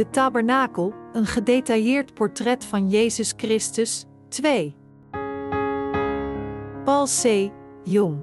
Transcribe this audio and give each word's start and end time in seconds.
De 0.00 0.10
tabernakel, 0.10 0.94
een 1.12 1.26
gedetailleerd 1.26 2.14
portret 2.14 2.64
van 2.64 2.88
Jezus 2.88 3.32
Christus, 3.36 4.04
2. 4.28 4.76
Paul 6.84 7.06
C. 7.06 7.50
Jong. 7.84 8.22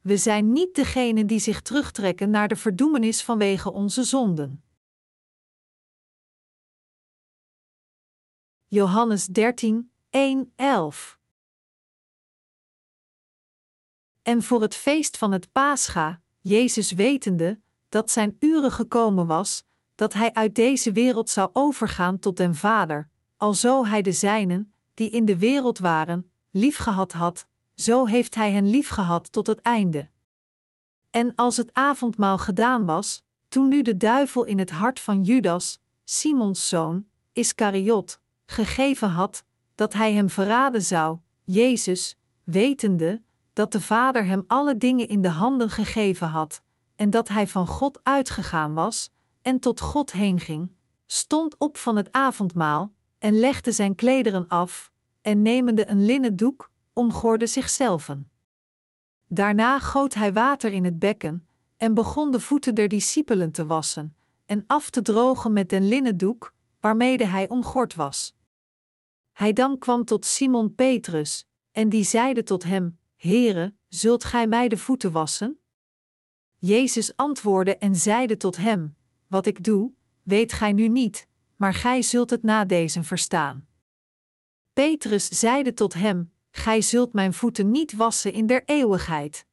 We 0.00 0.16
zijn 0.16 0.52
niet 0.52 0.74
degenen 0.74 1.26
die 1.26 1.38
zich 1.38 1.62
terugtrekken 1.62 2.30
naar 2.30 2.48
de 2.48 2.56
verdoemenis 2.56 3.22
vanwege 3.22 3.72
onze 3.72 4.02
zonden. 4.02 4.62
Johannes 8.74 9.26
13, 9.26 9.90
1, 10.10 10.52
11. 10.56 11.18
En 14.22 14.42
voor 14.42 14.62
het 14.62 14.74
feest 14.74 15.16
van 15.16 15.32
het 15.32 15.52
Pascha, 15.52 16.20
Jezus 16.40 16.92
wetende 16.92 17.60
dat 17.88 18.10
zijn 18.10 18.36
uren 18.38 18.70
gekomen 18.70 19.26
was, 19.26 19.64
dat 19.94 20.12
hij 20.12 20.32
uit 20.32 20.54
deze 20.54 20.92
wereld 20.92 21.30
zou 21.30 21.50
overgaan 21.52 22.18
tot 22.18 22.36
den 22.36 22.54
Vader, 22.54 23.08
alzo 23.36 23.84
hij 23.84 24.02
de 24.02 24.12
zijnen, 24.12 24.72
die 24.94 25.10
in 25.10 25.24
de 25.24 25.38
wereld 25.38 25.78
waren, 25.78 26.30
liefgehad 26.50 27.12
had, 27.12 27.46
zo 27.74 28.06
heeft 28.06 28.34
hij 28.34 28.52
hen 28.52 28.70
liefgehad 28.70 29.32
tot 29.32 29.46
het 29.46 29.60
einde. 29.60 30.08
En 31.10 31.34
als 31.34 31.56
het 31.56 31.70
avondmaal 31.72 32.38
gedaan 32.38 32.84
was, 32.84 33.24
toen 33.48 33.68
nu 33.68 33.82
de 33.82 33.96
duivel 33.96 34.44
in 34.44 34.58
het 34.58 34.70
hart 34.70 35.00
van 35.00 35.22
Judas, 35.22 35.80
Simons 36.04 36.68
zoon, 36.68 37.06
Iscariot, 37.32 38.22
gegeven 38.54 39.08
had, 39.08 39.44
dat 39.74 39.92
hij 39.92 40.12
hem 40.12 40.30
verraden 40.30 40.82
zou, 40.82 41.18
Jezus, 41.44 42.18
wetende 42.44 43.22
dat 43.52 43.72
de 43.72 43.80
Vader 43.80 44.24
hem 44.24 44.44
alle 44.46 44.76
dingen 44.76 45.08
in 45.08 45.22
de 45.22 45.28
handen 45.28 45.70
gegeven 45.70 46.28
had, 46.28 46.62
en 46.96 47.10
dat 47.10 47.28
hij 47.28 47.46
van 47.46 47.66
God 47.66 48.00
uitgegaan 48.02 48.74
was, 48.74 49.10
en 49.42 49.58
tot 49.58 49.80
God 49.80 50.12
heen 50.12 50.40
ging, 50.40 50.72
stond 51.06 51.58
op 51.58 51.76
van 51.76 51.96
het 51.96 52.12
avondmaal, 52.12 52.92
en 53.18 53.38
legde 53.38 53.72
zijn 53.72 53.94
klederen 53.94 54.48
af, 54.48 54.92
en 55.20 55.42
nemende 55.42 55.88
een 55.88 56.04
linnen 56.04 56.36
doek, 56.36 56.70
omgorde 56.92 57.46
zichzelven. 57.46 58.30
Daarna 59.28 59.78
goot 59.78 60.14
hij 60.14 60.32
water 60.32 60.72
in 60.72 60.84
het 60.84 60.98
bekken, 60.98 61.46
en 61.76 61.94
begon 61.94 62.30
de 62.30 62.40
voeten 62.40 62.74
der 62.74 62.88
discipelen 62.88 63.52
te 63.52 63.66
wassen, 63.66 64.16
en 64.46 64.64
af 64.66 64.90
te 64.90 65.02
drogen 65.02 65.52
met 65.52 65.68
den 65.68 65.88
linnen 65.88 66.16
doek, 66.16 66.54
waarmede 66.80 67.26
hij 67.26 67.48
omgord 67.48 67.94
was. 67.94 68.34
Hij 69.34 69.52
dan 69.52 69.78
kwam 69.78 70.04
tot 70.04 70.24
Simon 70.24 70.74
Petrus, 70.74 71.46
en 71.70 71.88
die 71.88 72.04
zeide 72.04 72.42
tot 72.42 72.64
hem: 72.64 72.98
Heere, 73.16 73.74
zult 73.88 74.24
gij 74.24 74.46
mij 74.46 74.68
de 74.68 74.76
voeten 74.76 75.12
wassen? 75.12 75.58
Jezus 76.58 77.16
antwoordde 77.16 77.76
en 77.76 77.96
zeide 77.96 78.36
tot 78.36 78.56
hem: 78.56 78.96
Wat 79.26 79.46
ik 79.46 79.64
doe, 79.64 79.92
weet 80.22 80.52
gij 80.52 80.72
nu 80.72 80.88
niet, 80.88 81.28
maar 81.56 81.74
gij 81.74 82.02
zult 82.02 82.30
het 82.30 82.42
na 82.42 82.64
deze 82.64 83.02
verstaan. 83.02 83.66
Petrus 84.72 85.28
zeide 85.28 85.74
tot 85.74 85.94
hem: 85.94 86.32
Gij 86.50 86.80
zult 86.80 87.12
mijn 87.12 87.34
voeten 87.34 87.70
niet 87.70 87.92
wassen 87.92 88.32
in 88.32 88.46
der 88.46 88.62
eeuwigheid. 88.64 89.46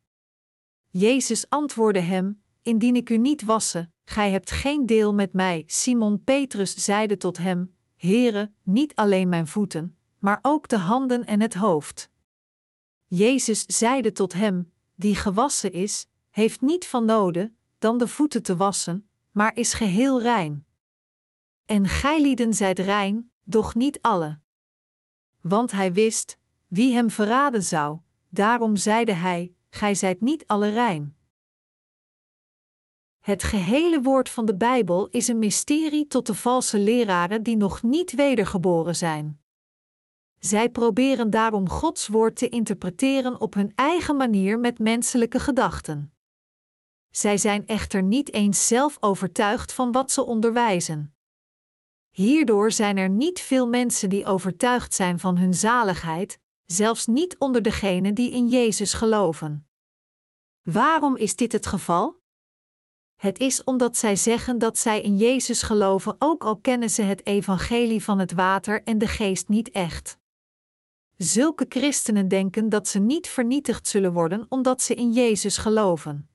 Jezus 0.88 1.50
antwoordde 1.50 2.00
hem: 2.00 2.44
Indien 2.62 2.96
ik 2.96 3.10
u 3.10 3.18
niet 3.18 3.44
wassen, 3.44 3.94
gij 4.04 4.32
hebt 4.32 4.52
geen 4.52 4.86
deel 4.86 5.14
met 5.14 5.34
mij. 5.34 5.64
Simon 5.68 6.24
Petrus 6.24 6.76
zeide 6.76 7.18
tot 7.18 7.38
hem: 7.38 7.76
Heere, 8.02 8.52
niet 8.64 8.96
alleen 8.96 9.30
mijn 9.30 9.48
voeten, 9.48 9.98
maar 10.20 10.40
ook 10.42 10.68
de 10.68 10.78
handen 10.78 11.26
en 11.26 11.42
het 11.42 11.54
hoofd. 11.54 12.10
Jezus 13.08 13.66
zeide 13.66 14.12
tot 14.12 14.34
hem: 14.34 14.72
Die 14.96 15.16
gewassen 15.16 15.72
is, 15.72 16.08
heeft 16.30 16.62
niet 16.62 16.88
van 16.88 17.06
noden 17.06 17.58
dan 17.80 17.98
de 17.98 18.08
voeten 18.08 18.44
te 18.44 18.56
wassen, 18.56 19.10
maar 19.32 19.56
is 19.56 19.74
geheel 19.74 20.22
rein. 20.22 20.66
En 21.66 21.88
gijlieden 21.88 22.54
zijt 22.54 22.80
rein, 22.80 23.32
doch 23.44 23.76
niet 23.76 24.02
alle. 24.02 24.40
Want 25.42 25.72
hij 25.72 25.94
wist 25.94 26.38
wie 26.68 26.94
hem 26.94 27.10
verraden 27.10 27.64
zou, 27.64 28.00
daarom 28.30 28.76
zeide 28.76 29.14
hij: 29.14 29.54
Gij 29.70 29.96
zijt 29.96 30.22
niet 30.22 30.48
alle 30.48 30.70
rein. 30.70 31.16
Het 33.22 33.44
gehele 33.44 34.02
woord 34.02 34.30
van 34.30 34.46
de 34.46 34.56
Bijbel 34.56 35.08
is 35.08 35.28
een 35.28 35.40
mysterie 35.40 36.08
tot 36.08 36.26
de 36.26 36.36
valse 36.36 36.80
leraren 36.80 37.44
die 37.44 37.58
nog 37.58 37.84
niet 37.84 38.12
wedergeboren 38.12 38.96
zijn. 38.96 39.42
Zij 40.40 40.70
proberen 40.70 41.30
daarom 41.30 41.70
Gods 41.70 42.08
woord 42.08 42.36
te 42.36 42.50
interpreteren 42.50 43.42
op 43.42 43.54
hun 43.54 43.72
eigen 43.76 44.16
manier 44.16 44.60
met 44.60 44.80
menselijke 44.80 45.40
gedachten. 45.40 46.14
Zij 47.10 47.38
zijn 47.38 47.68
echter 47.68 48.04
niet 48.04 48.34
eens 48.34 48.68
zelf 48.68 48.98
overtuigd 49.00 49.74
van 49.74 49.92
wat 49.92 50.12
ze 50.12 50.26
onderwijzen. 50.26 51.16
Hierdoor 52.10 52.72
zijn 52.72 52.98
er 52.98 53.10
niet 53.10 53.40
veel 53.40 53.68
mensen 53.68 54.10
die 54.10 54.26
overtuigd 54.26 54.94
zijn 54.94 55.20
van 55.20 55.38
hun 55.38 55.54
zaligheid, 55.54 56.40
zelfs 56.66 57.06
niet 57.06 57.38
onder 57.38 57.62
degenen 57.62 58.14
die 58.14 58.32
in 58.32 58.48
Jezus 58.48 58.94
geloven. 58.94 59.68
Waarom 60.62 61.16
is 61.16 61.36
dit 61.36 61.52
het 61.52 61.66
geval? 61.66 62.21
Het 63.22 63.40
is 63.40 63.64
omdat 63.64 63.98
zij 63.98 64.16
zeggen 64.16 64.58
dat 64.58 64.78
zij 64.78 65.02
in 65.02 65.18
Jezus 65.18 65.62
geloven, 65.62 66.16
ook 66.20 66.44
al 66.44 66.58
kennen 66.58 66.90
ze 66.90 67.02
het 67.02 67.26
evangelie 67.26 68.04
van 68.04 68.20
het 68.20 68.32
water 68.32 68.84
en 68.84 68.98
de 68.98 69.08
geest 69.08 69.48
niet 69.48 69.70
echt. 69.70 70.18
Zulke 71.18 71.66
christenen 71.70 72.28
denken 72.28 72.70
dat 72.70 72.88
ze 72.88 73.00
niet 73.00 73.28
vernietigd 73.28 73.88
zullen 73.88 74.14
worden 74.14 74.46
omdat 74.50 74.82
ze 74.82 74.96
in 74.96 75.12
Jezus 75.12 75.58
geloven. 75.58 76.30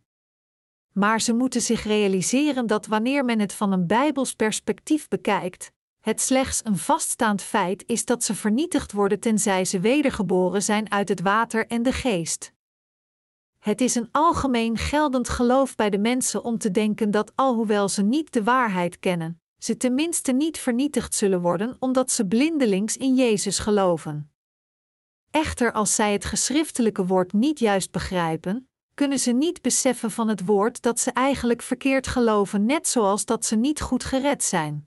Maar 0.93 1.21
ze 1.21 1.35
moeten 1.35 1.61
zich 1.61 1.85
realiseren 1.85 2.67
dat 2.67 2.87
wanneer 2.87 3.25
men 3.25 3.41
het 3.41 3.53
van 3.53 3.73
een 3.73 3.87
Bijbels 3.87 4.35
perspectief 4.35 5.09
bekijkt, 5.09 5.73
het 6.01 6.21
slechts 6.21 6.61
een 6.65 6.79
vaststaand 6.79 7.43
feit 7.43 7.85
is 7.87 8.05
dat 8.05 8.25
ze 8.25 8.35
vernietigd 8.35 8.93
worden 8.93 9.21
tenzij 9.21 9.65
ze 9.65 9.81
wedergeboren 9.81 10.63
zijn 10.63 10.91
uit 10.91 11.09
het 11.09 11.21
water 11.21 11.67
en 11.67 11.83
de 11.83 11.93
geest. 11.93 12.55
Het 13.67 13.81
is 13.81 13.95
een 13.95 14.09
algemeen 14.13 14.77
geldend 14.77 15.29
geloof 15.29 15.75
bij 15.75 15.91
de 15.91 15.99
mensen 15.99 16.45
om 16.45 16.59
te 16.59 16.71
denken 16.71 17.11
dat 17.11 17.33
alhoewel 17.35 17.89
ze 17.89 18.03
niet 18.03 18.33
de 18.33 18.43
waarheid 18.43 18.99
kennen, 18.99 19.41
ze 19.59 19.77
tenminste 19.77 20.33
niet 20.33 20.59
vernietigd 20.59 21.15
zullen 21.15 21.41
worden 21.41 21.77
omdat 21.79 22.11
ze 22.11 22.27
blindelings 22.27 22.97
in 22.97 23.15
Jezus 23.15 23.59
geloven. 23.59 24.33
Echter, 25.31 25.73
als 25.73 25.95
zij 25.95 26.13
het 26.13 26.25
geschriftelijke 26.25 27.07
woord 27.07 27.33
niet 27.33 27.59
juist 27.59 27.91
begrijpen, 27.91 28.69
kunnen 28.95 29.19
ze 29.19 29.33
niet 29.33 29.63
beseffen 29.63 30.11
van 30.11 30.29
het 30.29 30.45
woord 30.45 30.83
dat 30.83 31.01
ze 31.01 31.11
eigenlijk 31.11 31.63
verkeerd 31.63 32.07
geloven, 32.07 32.67
net 32.67 32.89
zoals 32.89 33.25
dat 33.25 33.45
ze 33.45 33.57
niet 33.57 33.81
goed 33.81 34.05
gered 34.05 34.45
zijn. 34.45 34.86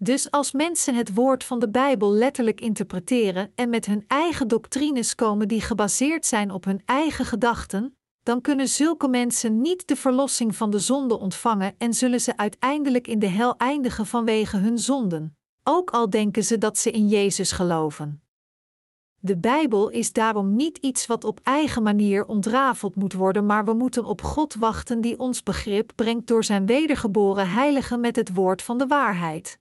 Dus 0.00 0.30
als 0.30 0.52
mensen 0.52 0.94
het 0.94 1.14
woord 1.14 1.44
van 1.44 1.58
de 1.58 1.70
Bijbel 1.70 2.12
letterlijk 2.12 2.60
interpreteren 2.60 3.52
en 3.54 3.70
met 3.70 3.86
hun 3.86 4.04
eigen 4.06 4.48
doctrines 4.48 5.14
komen 5.14 5.48
die 5.48 5.60
gebaseerd 5.60 6.26
zijn 6.26 6.50
op 6.50 6.64
hun 6.64 6.82
eigen 6.84 7.24
gedachten, 7.24 7.96
dan 8.22 8.40
kunnen 8.40 8.68
zulke 8.68 9.08
mensen 9.08 9.60
niet 9.60 9.88
de 9.88 9.96
verlossing 9.96 10.56
van 10.56 10.70
de 10.70 10.78
zonde 10.78 11.18
ontvangen 11.18 11.74
en 11.78 11.94
zullen 11.94 12.20
ze 12.20 12.36
uiteindelijk 12.36 13.06
in 13.06 13.18
de 13.18 13.26
hel 13.26 13.56
eindigen 13.56 14.06
vanwege 14.06 14.56
hun 14.56 14.78
zonden, 14.78 15.36
ook 15.62 15.90
al 15.90 16.10
denken 16.10 16.44
ze 16.44 16.58
dat 16.58 16.78
ze 16.78 16.90
in 16.90 17.08
Jezus 17.08 17.52
geloven. 17.52 18.22
De 19.20 19.36
Bijbel 19.36 19.88
is 19.88 20.12
daarom 20.12 20.56
niet 20.56 20.78
iets 20.78 21.06
wat 21.06 21.24
op 21.24 21.40
eigen 21.42 21.82
manier 21.82 22.26
ontrafeld 22.26 22.94
moet 22.94 23.12
worden, 23.12 23.46
maar 23.46 23.64
we 23.64 23.72
moeten 23.72 24.04
op 24.04 24.22
God 24.22 24.54
wachten 24.54 25.00
die 25.00 25.18
ons 25.18 25.42
begrip 25.42 25.92
brengt 25.94 26.26
door 26.26 26.44
zijn 26.44 26.66
wedergeboren 26.66 27.50
heilige 27.50 27.96
met 27.96 28.16
het 28.16 28.34
woord 28.34 28.62
van 28.62 28.78
de 28.78 28.86
waarheid 28.86 29.58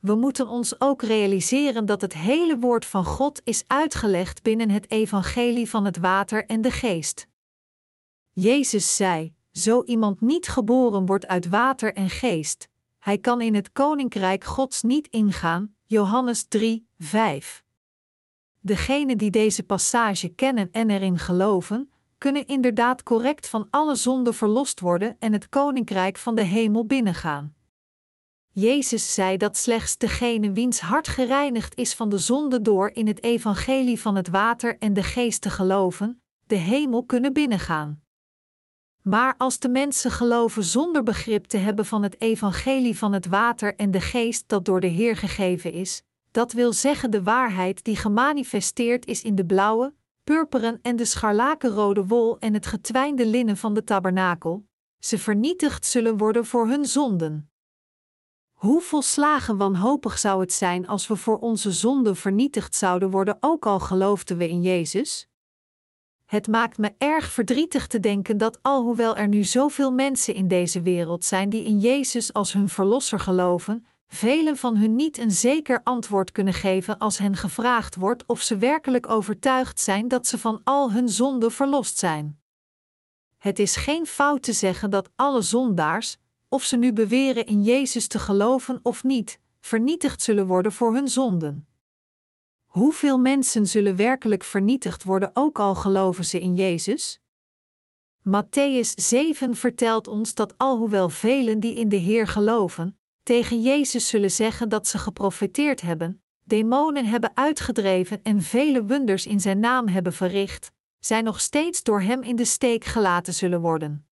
we 0.00 0.14
moeten 0.14 0.48
ons 0.48 0.80
ook 0.80 1.02
realiseren 1.02 1.86
dat 1.86 2.00
het 2.00 2.14
hele 2.14 2.58
woord 2.58 2.84
van 2.84 3.04
God 3.04 3.40
is 3.44 3.64
uitgelegd 3.66 4.42
binnen 4.42 4.70
het 4.70 4.90
evangelie 4.90 5.70
van 5.70 5.84
het 5.84 5.98
water 5.98 6.46
en 6.46 6.60
de 6.60 6.70
geest. 6.70 7.26
Jezus 8.32 8.96
zei: 8.96 9.34
Zo 9.52 9.82
iemand 9.84 10.20
niet 10.20 10.48
geboren 10.48 11.06
wordt 11.06 11.26
uit 11.26 11.48
water 11.48 11.94
en 11.94 12.10
geest, 12.10 12.68
hij 12.98 13.18
kan 13.18 13.40
in 13.40 13.54
het 13.54 13.72
koninkrijk 13.72 14.44
Gods 14.44 14.82
niet 14.82 15.08
ingaan. 15.08 15.74
Johannes 15.86 16.44
3, 16.48 16.86
5. 16.98 17.64
Degenen 18.60 19.18
die 19.18 19.30
deze 19.30 19.62
passage 19.62 20.28
kennen 20.28 20.68
en 20.72 20.90
erin 20.90 21.18
geloven, 21.18 21.90
kunnen 22.18 22.46
inderdaad 22.46 23.02
correct 23.02 23.48
van 23.48 23.66
alle 23.70 23.94
zonden 23.94 24.34
verlost 24.34 24.80
worden 24.80 25.16
en 25.18 25.32
het 25.32 25.48
koninkrijk 25.48 26.16
van 26.18 26.34
de 26.34 26.42
hemel 26.42 26.86
binnengaan. 26.86 27.54
Jezus 28.60 29.14
zei 29.14 29.36
dat 29.36 29.56
slechts 29.56 29.96
degene 29.96 30.52
wiens 30.52 30.80
hart 30.80 31.08
gereinigd 31.08 31.76
is 31.76 31.94
van 31.94 32.08
de 32.08 32.18
zonde 32.18 32.62
door 32.62 32.90
in 32.90 33.06
het 33.06 33.22
evangelie 33.22 34.00
van 34.00 34.16
het 34.16 34.28
water 34.28 34.78
en 34.78 34.92
de 34.92 35.02
geest 35.02 35.40
te 35.40 35.50
geloven, 35.50 36.22
de 36.46 36.54
hemel 36.54 37.04
kunnen 37.04 37.32
binnengaan. 37.32 38.02
Maar 39.02 39.34
als 39.38 39.58
de 39.58 39.68
mensen 39.68 40.10
geloven 40.10 40.64
zonder 40.64 41.02
begrip 41.02 41.44
te 41.44 41.56
hebben 41.56 41.86
van 41.86 42.02
het 42.02 42.20
evangelie 42.20 42.98
van 42.98 43.12
het 43.12 43.26
water 43.26 43.76
en 43.76 43.90
de 43.90 44.00
geest 44.00 44.48
dat 44.48 44.64
door 44.64 44.80
de 44.80 44.86
Heer 44.86 45.16
gegeven 45.16 45.72
is, 45.72 46.02
dat 46.30 46.52
wil 46.52 46.72
zeggen 46.72 47.10
de 47.10 47.22
waarheid 47.22 47.84
die 47.84 47.96
gemanifesteerd 47.96 49.06
is 49.06 49.22
in 49.22 49.34
de 49.34 49.46
blauwe, 49.46 49.94
purperen 50.24 50.78
en 50.82 50.96
de 50.96 51.04
scharlakenrode 51.04 52.06
wol 52.06 52.38
en 52.38 52.54
het 52.54 52.66
getwijnde 52.66 53.26
linnen 53.26 53.56
van 53.56 53.74
de 53.74 53.84
tabernakel, 53.84 54.64
ze 54.98 55.18
vernietigd 55.18 55.86
zullen 55.86 56.16
worden 56.16 56.46
voor 56.46 56.68
hun 56.68 56.84
zonden. 56.84 57.49
Hoe 58.60 58.80
volslagen 58.80 59.56
wanhopig 59.56 60.18
zou 60.18 60.40
het 60.40 60.52
zijn 60.52 60.86
als 60.86 61.06
we 61.06 61.16
voor 61.16 61.38
onze 61.38 61.72
zonden 61.72 62.16
vernietigd 62.16 62.74
zouden 62.74 63.10
worden, 63.10 63.36
ook 63.40 63.66
al 63.66 63.80
geloofden 63.80 64.36
we 64.36 64.48
in 64.48 64.62
Jezus? 64.62 65.28
Het 66.24 66.46
maakt 66.46 66.78
me 66.78 66.94
erg 66.98 67.30
verdrietig 67.30 67.86
te 67.86 68.00
denken 68.00 68.38
dat 68.38 68.58
alhoewel 68.62 69.16
er 69.16 69.28
nu 69.28 69.44
zoveel 69.44 69.92
mensen 69.92 70.34
in 70.34 70.48
deze 70.48 70.82
wereld 70.82 71.24
zijn 71.24 71.48
die 71.48 71.64
in 71.64 71.78
Jezus 71.78 72.32
als 72.32 72.52
hun 72.52 72.68
verlosser 72.68 73.20
geloven, 73.20 73.86
velen 74.06 74.56
van 74.56 74.76
hun 74.76 74.96
niet 74.96 75.18
een 75.18 75.30
zeker 75.30 75.80
antwoord 75.82 76.32
kunnen 76.32 76.54
geven 76.54 76.98
als 76.98 77.18
hen 77.18 77.36
gevraagd 77.36 77.96
wordt 77.96 78.26
of 78.26 78.40
ze 78.40 78.56
werkelijk 78.56 79.08
overtuigd 79.10 79.80
zijn 79.80 80.08
dat 80.08 80.26
ze 80.26 80.38
van 80.38 80.60
al 80.64 80.92
hun 80.92 81.08
zonden 81.08 81.52
verlost 81.52 81.98
zijn. 81.98 82.40
Het 83.38 83.58
is 83.58 83.76
geen 83.76 84.06
fout 84.06 84.42
te 84.42 84.52
zeggen 84.52 84.90
dat 84.90 85.10
alle 85.16 85.42
zondaars, 85.42 86.16
of 86.50 86.64
ze 86.64 86.76
nu 86.76 86.92
beweren 86.92 87.46
in 87.46 87.62
Jezus 87.62 88.06
te 88.06 88.18
geloven 88.18 88.80
of 88.82 89.04
niet, 89.04 89.40
vernietigd 89.60 90.22
zullen 90.22 90.46
worden 90.46 90.72
voor 90.72 90.94
hun 90.94 91.08
zonden. 91.08 91.68
Hoeveel 92.66 93.18
mensen 93.18 93.66
zullen 93.66 93.96
werkelijk 93.96 94.44
vernietigd 94.44 95.04
worden, 95.04 95.30
ook 95.34 95.58
al 95.58 95.74
geloven 95.74 96.24
ze 96.24 96.40
in 96.40 96.54
Jezus? 96.54 97.20
Matthäus 98.28 98.94
7 98.94 99.56
vertelt 99.56 100.08
ons 100.08 100.34
dat 100.34 100.58
alhoewel 100.58 101.08
velen 101.08 101.60
die 101.60 101.74
in 101.74 101.88
de 101.88 101.96
Heer 101.96 102.26
geloven, 102.26 102.98
tegen 103.22 103.62
Jezus 103.62 104.08
zullen 104.08 104.30
zeggen 104.30 104.68
dat 104.68 104.88
ze 104.88 104.98
geprofeteerd 104.98 105.80
hebben, 105.80 106.22
demonen 106.44 107.04
hebben 107.04 107.30
uitgedreven 107.34 108.22
en 108.22 108.42
vele 108.42 108.84
wonders 108.84 109.26
in 109.26 109.40
zijn 109.40 109.60
naam 109.60 109.88
hebben 109.88 110.12
verricht, 110.12 110.72
zij 110.98 111.22
nog 111.22 111.40
steeds 111.40 111.82
door 111.82 112.00
hem 112.00 112.22
in 112.22 112.36
de 112.36 112.44
steek 112.44 112.84
gelaten 112.84 113.34
zullen 113.34 113.60
worden. 113.60 114.09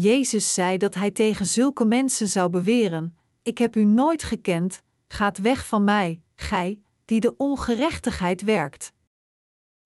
Jezus 0.00 0.54
zei 0.54 0.78
dat 0.78 0.94
hij 0.94 1.10
tegen 1.10 1.46
zulke 1.46 1.84
mensen 1.84 2.28
zou 2.28 2.50
beweren: 2.50 3.16
Ik 3.42 3.58
heb 3.58 3.76
u 3.76 3.84
nooit 3.84 4.22
gekend, 4.22 4.82
gaat 5.08 5.38
weg 5.38 5.66
van 5.66 5.84
mij, 5.84 6.22
gij, 6.34 6.80
die 7.04 7.20
de 7.20 7.36
ongerechtigheid 7.36 8.42
werkt. 8.42 8.92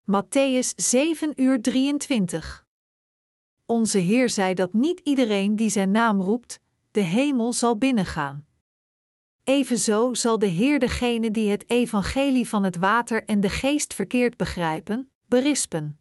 Matthäus 0.02 0.76
7 0.76 1.34
uur 1.36 1.62
23. 1.62 2.66
Onze 3.66 3.98
Heer 3.98 4.30
zei 4.30 4.54
dat 4.54 4.74
niet 4.74 5.00
iedereen 5.04 5.56
die 5.56 5.70
zijn 5.70 5.92
naam 5.92 6.22
roept, 6.22 6.60
de 6.92 7.02
hemel 7.02 7.54
zal 7.54 7.78
binnengaan. 7.78 8.46
Evenzo 9.44 10.14
zal 10.14 10.40
de 10.40 10.46
Heer 10.46 10.80
degene 10.80 11.32
die 11.32 11.50
het 11.50 11.70
evangelie 11.70 12.48
van 12.48 12.64
het 12.64 12.76
water 12.76 13.24
en 13.24 13.40
de 13.40 13.50
geest 13.50 13.94
verkeerd 13.94 14.38
begrijpen, 14.38 15.12
berispen. 15.28 16.01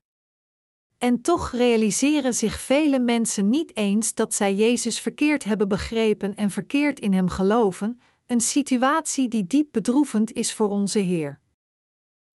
En 1.01 1.21
toch 1.21 1.51
realiseren 1.51 2.35
zich 2.35 2.61
vele 2.61 2.99
mensen 2.99 3.49
niet 3.49 3.77
eens 3.77 4.15
dat 4.15 4.35
zij 4.35 4.55
Jezus 4.55 5.01
verkeerd 5.01 5.45
hebben 5.45 5.69
begrepen 5.69 6.35
en 6.35 6.51
verkeerd 6.51 7.01
in 7.01 7.13
Hem 7.13 7.29
geloven, 7.29 8.01
een 8.27 8.41
situatie 8.41 9.29
die 9.29 9.47
diep 9.47 9.69
bedroevend 9.73 10.33
is 10.33 10.55
voor 10.55 10.69
onze 10.69 10.99
Heer. 10.99 11.41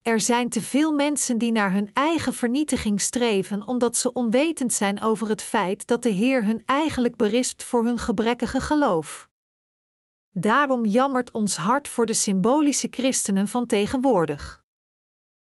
Er 0.01 0.19
zijn 0.19 0.50
te 0.50 0.62
veel 0.62 0.94
mensen 0.94 1.38
die 1.38 1.51
naar 1.51 1.71
hun 1.71 1.89
eigen 1.94 2.33
vernietiging 2.33 3.01
streven 3.01 3.67
omdat 3.67 3.97
ze 3.97 4.13
onwetend 4.13 4.73
zijn 4.73 5.01
over 5.01 5.27
het 5.29 5.41
feit 5.41 5.88
dat 5.88 6.03
de 6.03 6.09
Heer 6.09 6.45
hun 6.45 6.63
eigenlijk 6.65 7.15
berispt 7.15 7.63
voor 7.63 7.85
hun 7.85 8.00
gebrekkige 8.00 8.62
geloof. 8.62 9.29
Daarom 10.31 10.85
jammert 10.85 11.31
ons 11.31 11.56
hart 11.56 11.88
voor 11.88 12.06
de 12.06 12.13
symbolische 12.13 12.88
christenen 12.91 13.47
van 13.47 13.65
tegenwoordig. 13.65 14.63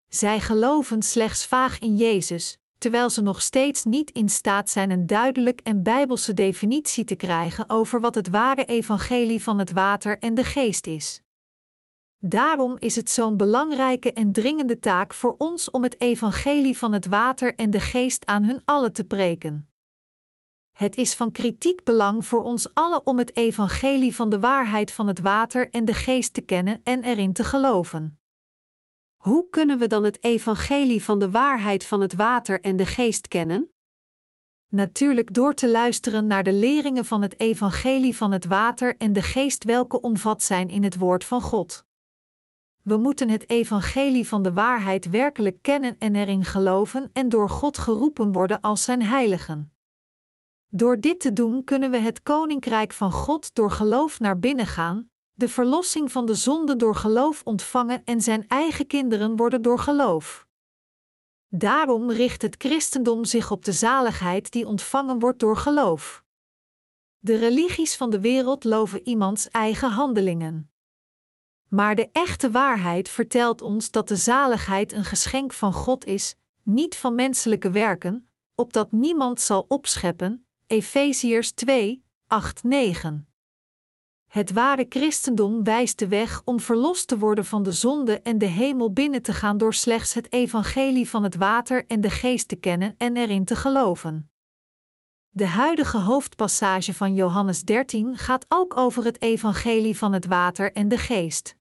Zij 0.07 0.39
geloven 0.39 1.01
slechts 1.01 1.45
vaag 1.45 1.80
in 1.80 1.98
Jezus, 1.98 2.57
terwijl 2.83 3.09
ze 3.09 3.21
nog 3.21 3.41
steeds 3.41 3.83
niet 3.83 4.12
in 4.12 4.30
staat 4.30 4.69
zijn 4.69 4.91
een 4.91 5.07
duidelijk 5.07 5.59
en 5.62 5.83
bijbelse 5.83 6.33
definitie 6.33 7.03
te 7.03 7.15
krijgen 7.15 7.69
over 7.69 8.00
wat 8.01 8.15
het 8.15 8.30
ware 8.30 8.65
evangelie 8.65 9.44
van 9.44 9.59
het 9.59 9.71
water 9.71 10.19
en 10.19 10.33
de 10.33 10.44
geest 10.44 10.88
is. 10.88 11.21
Daarom 12.18 12.75
is 12.80 12.95
het 12.95 13.09
zo'n 13.09 13.38
belangrijke 13.38 14.13
en 14.13 14.31
dringende 14.31 14.80
taak 14.80 15.13
voor 15.13 15.35
ons 15.38 15.71
om 15.71 15.83
het 15.83 16.01
evangelie 16.01 16.77
van 16.77 16.94
het 16.94 17.06
water 17.06 17.56
en 17.56 17.69
de 17.69 17.80
geest 17.80 18.25
aan 18.25 18.44
hun 18.44 18.62
allen 18.65 18.94
te 18.94 19.03
preken. 19.03 19.69
Het 20.71 20.95
is 20.95 21.13
van 21.15 21.31
kritiek 21.31 21.83
belang 21.83 22.25
voor 22.25 22.44
ons 22.44 22.74
allen 22.74 23.06
om 23.06 23.18
het 23.18 23.36
evangelie 23.36 24.15
van 24.15 24.29
de 24.29 24.39
waarheid 24.39 24.91
van 24.91 25.07
het 25.07 25.19
water 25.19 25.69
en 25.69 25.86
de 25.86 25.94
geest 25.94 26.33
te 26.33 26.41
kennen 26.41 26.81
en 26.83 27.03
erin 27.03 27.33
te 27.33 27.44
geloven. 27.44 28.23
Hoe 29.24 29.50
kunnen 29.50 29.78
we 29.78 29.88
dan 29.88 30.04
het 30.04 30.24
evangelie 30.24 31.04
van 31.04 31.20
de 31.20 31.31
waarheid 31.31 31.86
van 31.86 32.02
het 32.02 32.14
water 32.14 32.62
en 32.62 32.75
de 32.75 32.86
geest 32.86 33.28
kennen? 33.28 33.72
Natuurlijk 34.68 35.34
door 35.34 35.54
te 35.54 35.70
luisteren 35.70 36.28
naar 36.28 36.44
de 36.44 36.54
leringen 36.54 37.06
van 37.06 37.22
het 37.22 37.40
evangelie 37.40 38.16
van 38.16 38.31
het 38.31 38.46
water 38.46 38.98
en 38.98 39.14
de 39.14 39.22
geest 39.22 39.64
welke 39.64 40.02
omvat 40.02 40.44
zijn 40.44 40.70
in 40.70 40.84
het 40.84 40.98
woord 40.98 41.24
van 41.24 41.42
God. 41.42 41.86
We 42.81 42.98
moeten 42.98 43.30
het 43.30 43.50
evangelie 43.50 44.28
van 44.28 44.44
de 44.44 44.54
waarheid 44.54 45.10
werkelijk 45.10 45.62
kennen 45.62 45.96
en 46.00 46.16
erin 46.16 46.46
geloven 46.46 47.10
en 47.14 47.30
door 47.30 47.50
God 47.50 47.78
geroepen 47.78 48.31
worden 48.31 48.62
als 48.62 48.84
zijn 48.84 49.02
heiligen. 49.02 49.74
Door 50.68 51.00
dit 51.00 51.20
te 51.20 51.34
doen 51.34 51.64
kunnen 51.64 51.92
we 51.92 51.98
het 51.98 52.24
koninkrijk 52.24 52.94
van 52.94 53.12
God 53.12 53.56
door 53.56 53.72
geloof 53.72 54.20
naar 54.20 54.40
binnen 54.40 54.68
gaan, 54.68 55.12
de 55.33 55.50
verlossing 55.50 56.12
van 56.12 56.25
de 56.25 56.35
zonde 56.35 56.75
door 56.75 56.95
geloof 56.95 57.41
ontvangen 57.44 58.01
en 58.06 58.21
zijn 58.21 58.47
eigen 58.47 58.88
kinderen 58.88 59.35
worden 59.35 59.62
door 59.62 59.80
geloof. 59.80 60.47
Daarom 61.47 62.12
richt 62.12 62.41
het 62.41 62.56
christendom 62.57 63.25
zich 63.25 63.51
op 63.51 63.65
de 63.65 63.71
zaligheid 63.71 64.51
die 64.51 64.68
ontvangen 64.68 65.19
wordt 65.19 65.39
door 65.39 65.57
geloof. 65.57 66.24
De 67.19 67.35
religies 67.35 67.95
van 67.95 68.09
de 68.09 68.19
wereld 68.19 68.63
loven 68.63 69.07
iemands 69.07 69.50
eigen 69.50 69.89
handelingen. 69.89 70.71
Maar 71.68 71.95
de 71.95 72.09
echte 72.12 72.51
waarheid 72.51 73.09
vertelt 73.09 73.62
ons 73.62 73.91
dat 73.91 74.07
de 74.07 74.15
zaligheid 74.15 74.91
een 74.91 75.06
geschenk 75.06 75.53
van 75.53 75.74
God 75.74 76.06
is, 76.06 76.36
niet 76.63 76.95
van 76.95 77.15
menselijke 77.15 77.71
werken, 77.71 78.29
opdat 78.56 78.91
niemand 78.91 79.41
zal 79.41 79.65
opscheppen. 79.68 80.45
Efeziërs 80.68 81.51
2, 81.51 82.05
8, 82.27 82.63
9. 82.63 83.33
Het 84.34 84.52
ware 84.52 84.86
christendom 84.90 85.63
wijst 85.63 86.00
de 86.00 86.08
weg 86.08 86.42
om 86.46 86.60
verlost 86.60 87.08
te 87.08 87.18
worden 87.18 87.46
van 87.46 87.63
de 87.63 87.72
zonde 87.72 88.22
en 88.22 88.38
de 88.38 88.46
hemel 88.46 88.94
binnen 88.94 89.22
te 89.22 89.34
gaan 89.34 89.58
door 89.58 89.74
slechts 89.74 90.13
het 90.13 90.32
evangelie 90.32 91.10
van 91.10 91.24
het 91.24 91.36
water 91.36 91.86
en 91.88 92.02
de 92.02 92.10
geest 92.10 92.48
te 92.48 92.56
kennen 92.56 92.96
en 92.98 93.18
erin 93.18 93.46
te 93.46 93.56
geloven. 93.56 94.32
De 95.30 95.46
huidige 95.46 95.98
hoofdpassage 95.98 96.94
van 96.94 97.13
Johannes 97.13 97.63
13 97.63 98.18
gaat 98.18 98.46
ook 98.48 98.78
over 98.78 99.04
het 99.04 99.22
evangelie 99.22 99.98
van 99.98 100.13
het 100.13 100.25
water 100.25 100.72
en 100.72 100.88
de 100.88 100.98
geest. 100.98 101.56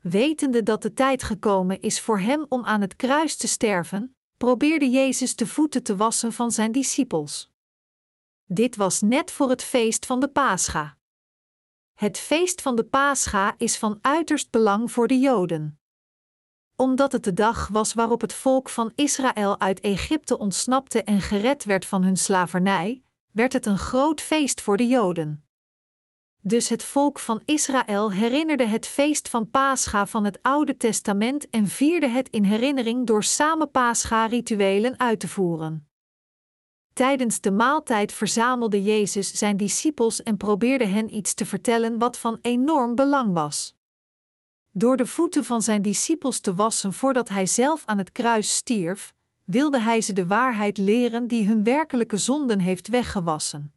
Wetende 0.00 0.62
dat 0.62 0.82
de 0.82 0.92
tijd 0.92 1.22
gekomen 1.22 1.80
is 1.80 2.00
voor 2.00 2.18
hem 2.18 2.46
om 2.48 2.64
aan 2.64 2.80
het 2.80 2.96
kruis 2.96 3.36
te 3.36 3.48
sterven, 3.48 4.16
probeerde 4.36 4.90
Jezus 4.90 5.36
de 5.36 5.46
voeten 5.46 5.82
te 5.82 5.96
wassen 5.96 6.32
van 6.32 6.50
zijn 6.50 6.72
discipels. 6.72 7.50
Dit 8.44 8.76
was 8.76 9.00
net 9.00 9.30
voor 9.30 9.50
het 9.50 9.62
feest 9.62 10.06
van 10.06 10.20
de 10.20 10.28
Pascha. 10.28 10.97
Het 11.98 12.18
feest 12.18 12.62
van 12.62 12.76
de 12.76 12.84
Pascha 12.84 13.54
is 13.56 13.78
van 13.78 13.98
uiterst 14.00 14.50
belang 14.50 14.92
voor 14.92 15.06
de 15.06 15.18
Joden. 15.18 15.80
Omdat 16.76 17.12
het 17.12 17.24
de 17.24 17.32
dag 17.32 17.68
was 17.68 17.94
waarop 17.94 18.20
het 18.20 18.32
volk 18.32 18.68
van 18.68 18.92
Israël 18.94 19.60
uit 19.60 19.80
Egypte 19.80 20.38
ontsnapte 20.38 21.02
en 21.02 21.20
gered 21.20 21.64
werd 21.64 21.86
van 21.86 22.02
hun 22.02 22.16
slavernij, 22.16 23.02
werd 23.32 23.52
het 23.52 23.66
een 23.66 23.78
groot 23.78 24.20
feest 24.20 24.60
voor 24.60 24.76
de 24.76 24.86
Joden. 24.86 25.46
Dus 26.40 26.68
het 26.68 26.82
volk 26.82 27.18
van 27.18 27.42
Israël 27.44 28.12
herinnerde 28.12 28.66
het 28.66 28.86
feest 28.86 29.28
van 29.28 29.50
Pascha 29.50 30.06
van 30.06 30.24
het 30.24 30.38
Oude 30.42 30.76
Testament 30.76 31.50
en 31.50 31.66
vierde 31.66 32.08
het 32.08 32.28
in 32.28 32.44
herinnering 32.44 33.06
door 33.06 33.24
samen 33.24 33.70
Pascha-rituelen 33.70 34.98
uit 34.98 35.20
te 35.20 35.28
voeren. 35.28 35.87
Tijdens 36.98 37.40
de 37.40 37.50
maaltijd 37.50 38.12
verzamelde 38.12 38.82
Jezus 38.82 39.32
zijn 39.32 39.56
discipels 39.56 40.22
en 40.22 40.36
probeerde 40.36 40.86
hen 40.86 41.14
iets 41.14 41.34
te 41.34 41.46
vertellen 41.46 41.98
wat 41.98 42.18
van 42.18 42.38
enorm 42.42 42.94
belang 42.94 43.32
was. 43.32 43.76
Door 44.72 44.96
de 44.96 45.06
voeten 45.06 45.44
van 45.44 45.62
zijn 45.62 45.82
discipels 45.82 46.40
te 46.40 46.54
wassen 46.54 46.92
voordat 46.92 47.28
hij 47.28 47.46
zelf 47.46 47.82
aan 47.86 47.98
het 47.98 48.12
kruis 48.12 48.56
stierf, 48.56 49.14
wilde 49.44 49.80
hij 49.80 50.00
ze 50.00 50.12
de 50.12 50.26
waarheid 50.26 50.78
leren 50.78 51.26
die 51.26 51.46
hun 51.46 51.64
werkelijke 51.64 52.16
zonden 52.16 52.60
heeft 52.60 52.88
weggewassen. 52.88 53.72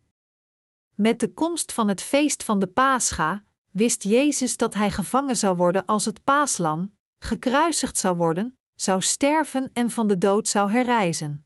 Met 0.95 1.19
de 1.19 1.33
komst 1.33 1.73
van 1.73 1.87
het 1.87 2.01
feest 2.01 2.43
van 2.43 2.59
de 2.59 2.67
Pascha 2.67 3.43
wist 3.71 4.03
Jezus 4.03 4.57
dat 4.57 4.73
hij 4.73 4.91
gevangen 4.91 5.37
zou 5.37 5.55
worden 5.55 5.85
als 5.85 6.05
het 6.05 6.23
paaslam, 6.23 6.95
gekruisigd 7.19 7.97
zou 7.97 8.15
worden, 8.15 8.57
zou 8.75 9.01
sterven 9.01 9.69
en 9.73 9.89
van 9.89 10.07
de 10.07 10.17
dood 10.17 10.47
zou 10.47 10.71
herrijzen. 10.71 11.45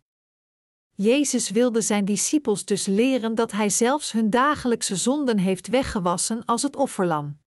Jezus 0.98 1.50
wilde 1.50 1.82
zijn 1.82 2.06
discipels 2.06 2.66
dus 2.66 2.86
leren 2.86 3.36
dat 3.36 3.52
hij 3.52 3.70
zelfs 3.70 4.12
hun 4.12 4.30
dagelijkse 4.30 4.96
zonden 4.96 5.38
heeft 5.38 5.68
weggewassen 5.68 6.46
als 6.46 6.62
het 6.62 6.76
offerlam. 6.76 7.40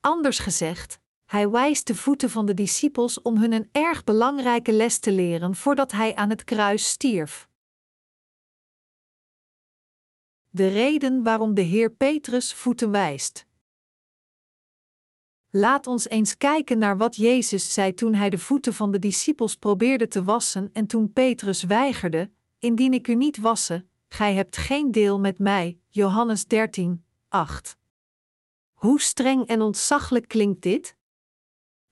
Anders 0.00 0.38
gezegd, 0.38 1.00
Hij 1.24 1.48
wijst 1.48 1.86
de 1.86 1.94
voeten 1.94 2.30
van 2.30 2.46
de 2.46 2.54
discipels 2.54 3.22
om 3.22 3.36
hun 3.36 3.52
een 3.52 3.68
erg 3.72 4.04
belangrijke 4.04 4.72
les 4.72 4.98
te 4.98 5.12
leren 5.12 5.54
voordat 5.54 5.92
hij 5.92 6.14
aan 6.14 6.30
het 6.30 6.44
kruis 6.44 6.88
stierf. 6.88 7.48
De 10.50 10.68
reden 10.68 11.22
waarom 11.22 11.54
de 11.54 11.62
Heer 11.62 11.90
Petrus 11.90 12.54
voeten 12.54 12.90
wijst. 12.90 13.46
Laat 15.50 15.86
ons 15.86 16.08
eens 16.08 16.36
kijken 16.36 16.78
naar 16.78 16.96
wat 16.96 17.16
Jezus 17.16 17.72
zei 17.72 17.94
toen 17.94 18.14
hij 18.14 18.30
de 18.30 18.38
voeten 18.38 18.74
van 18.74 18.90
de 18.92 18.98
discipels 18.98 19.56
probeerde 19.56 20.08
te 20.08 20.24
wassen 20.24 20.70
en 20.72 20.86
toen 20.86 21.12
Petrus 21.12 21.62
weigerde: 21.62 22.30
Indien 22.66 22.92
ik 22.92 23.08
u 23.08 23.14
niet 23.14 23.38
wassen, 23.38 23.90
gij 24.08 24.34
hebt 24.34 24.56
geen 24.56 24.90
deel 24.90 25.20
met 25.20 25.38
mij. 25.38 25.78
Johannes 25.88 26.46
13, 26.46 27.04
8. 27.28 27.76
Hoe 28.72 29.00
streng 29.00 29.46
en 29.46 29.60
ontzaglijk 29.60 30.28
klinkt 30.28 30.62
dit? 30.62 30.96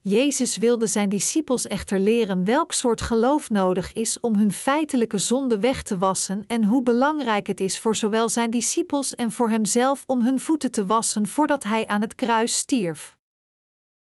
Jezus 0.01 0.57
wilde 0.57 0.87
zijn 0.87 1.09
discipels 1.09 1.67
echter 1.67 1.99
leren 1.99 2.43
welk 2.43 2.71
soort 2.71 3.01
geloof 3.01 3.49
nodig 3.49 3.93
is 3.93 4.19
om 4.19 4.35
hun 4.35 4.51
feitelijke 4.51 5.17
zonde 5.17 5.59
weg 5.59 5.83
te 5.83 5.97
wassen 5.97 6.43
en 6.47 6.63
hoe 6.63 6.83
belangrijk 6.83 7.47
het 7.47 7.59
is 7.59 7.79
voor 7.79 7.95
zowel 7.95 8.29
zijn 8.29 8.49
discipels 8.49 9.15
en 9.15 9.31
voor 9.31 9.49
hemzelf 9.49 10.03
om 10.05 10.21
hun 10.21 10.39
voeten 10.39 10.71
te 10.71 10.85
wassen 10.85 11.27
voordat 11.27 11.63
hij 11.63 11.87
aan 11.87 12.01
het 12.01 12.15
kruis 12.15 12.57
stierf. 12.57 13.17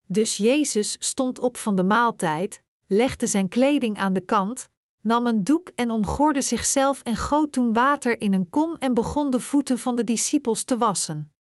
Dus 0.08 0.38
Jezus 0.38 0.96
stond 1.00 1.40
op 1.40 1.58
van 1.58 1.76
de 1.76 1.84
maaltijd, 1.84 2.64
legde 2.88 3.28
zijn 3.28 3.48
kleding 3.48 3.98
aan 3.98 4.14
de 4.14 4.26
kant, 4.26 4.70
nam 5.02 5.28
een 5.28 5.44
doek 5.44 5.72
en 5.76 5.92
omgorde 5.92 6.42
zichzelf 6.42 7.02
en 7.02 7.16
goot 7.16 7.52
toen 7.52 7.74
water 7.74 8.22
in 8.22 8.34
een 8.34 8.50
kom 8.50 8.76
en 8.76 8.94
begon 8.94 9.30
de 9.30 9.40
voeten 9.40 9.80
van 9.80 9.96
de 9.96 10.04
discipels 10.04 10.64
te 10.64 10.78
wassen. 10.78 11.34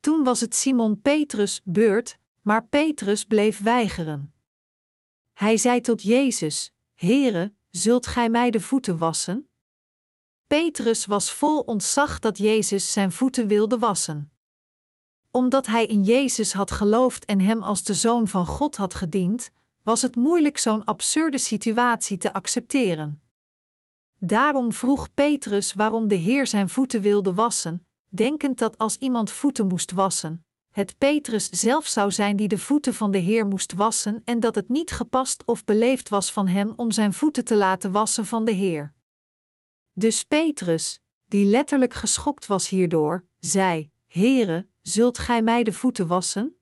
Toen 0.00 0.24
was 0.24 0.40
het 0.40 0.54
Simon 0.54 1.00
Petrus' 1.00 1.60
beurt, 1.64 2.18
maar 2.42 2.66
Petrus 2.66 3.24
bleef 3.24 3.62
weigeren. 3.62 4.34
Hij 5.32 5.56
zei 5.56 5.80
tot 5.80 6.02
Jezus: 6.02 6.72
Heere, 6.94 7.54
zult 7.70 8.06
gij 8.06 8.30
mij 8.30 8.50
de 8.50 8.60
voeten 8.60 8.98
wassen? 8.98 9.48
Petrus 10.46 11.06
was 11.06 11.32
vol 11.32 11.60
ontzag 11.60 12.18
dat 12.18 12.38
Jezus 12.38 12.92
zijn 12.92 13.12
voeten 13.12 13.46
wilde 13.46 13.78
wassen. 13.78 14.32
Omdat 15.30 15.66
hij 15.66 15.86
in 15.86 16.02
Jezus 16.02 16.52
had 16.52 16.70
geloofd 16.70 17.24
en 17.24 17.40
hem 17.40 17.62
als 17.62 17.82
de 17.82 17.94
zoon 17.94 18.28
van 18.28 18.46
God 18.46 18.76
had 18.76 18.94
gediend, 18.94 19.50
was 19.82 20.02
het 20.02 20.16
moeilijk 20.16 20.58
zo'n 20.58 20.84
absurde 20.84 21.38
situatie 21.38 22.16
te 22.16 22.32
accepteren. 22.32 23.22
Daarom 24.18 24.72
vroeg 24.72 25.14
Petrus 25.14 25.72
waarom 25.72 26.08
de 26.08 26.14
Heer 26.14 26.46
zijn 26.46 26.68
voeten 26.68 27.00
wilde 27.00 27.34
wassen, 27.34 27.86
denkend 28.08 28.58
dat 28.58 28.78
als 28.78 28.96
iemand 28.96 29.30
voeten 29.30 29.66
moest 29.66 29.92
wassen, 29.92 30.44
het 30.70 30.98
Petrus 30.98 31.48
zelf 31.48 31.86
zou 31.86 32.10
zijn 32.10 32.36
die 32.36 32.48
de 32.48 32.58
voeten 32.58 32.94
van 32.94 33.10
de 33.10 33.18
Heer 33.18 33.46
moest 33.46 33.72
wassen 33.72 34.22
en 34.24 34.40
dat 34.40 34.54
het 34.54 34.68
niet 34.68 34.90
gepast 34.90 35.44
of 35.44 35.64
beleefd 35.64 36.08
was 36.08 36.32
van 36.32 36.48
hem 36.48 36.72
om 36.76 36.90
zijn 36.90 37.12
voeten 37.12 37.44
te 37.44 37.56
laten 37.56 37.92
wassen 37.92 38.26
van 38.26 38.44
de 38.44 38.52
Heer. 38.52 38.94
Dus 39.92 40.24
Petrus, 40.24 41.00
die 41.26 41.44
letterlijk 41.44 41.94
geschokt 41.94 42.46
was 42.46 42.68
hierdoor, 42.68 43.24
zei: 43.38 43.90
Heere, 44.06 44.68
zult 44.80 45.18
gij 45.18 45.42
mij 45.42 45.62
de 45.62 45.72
voeten 45.72 46.06
wassen? 46.06 46.60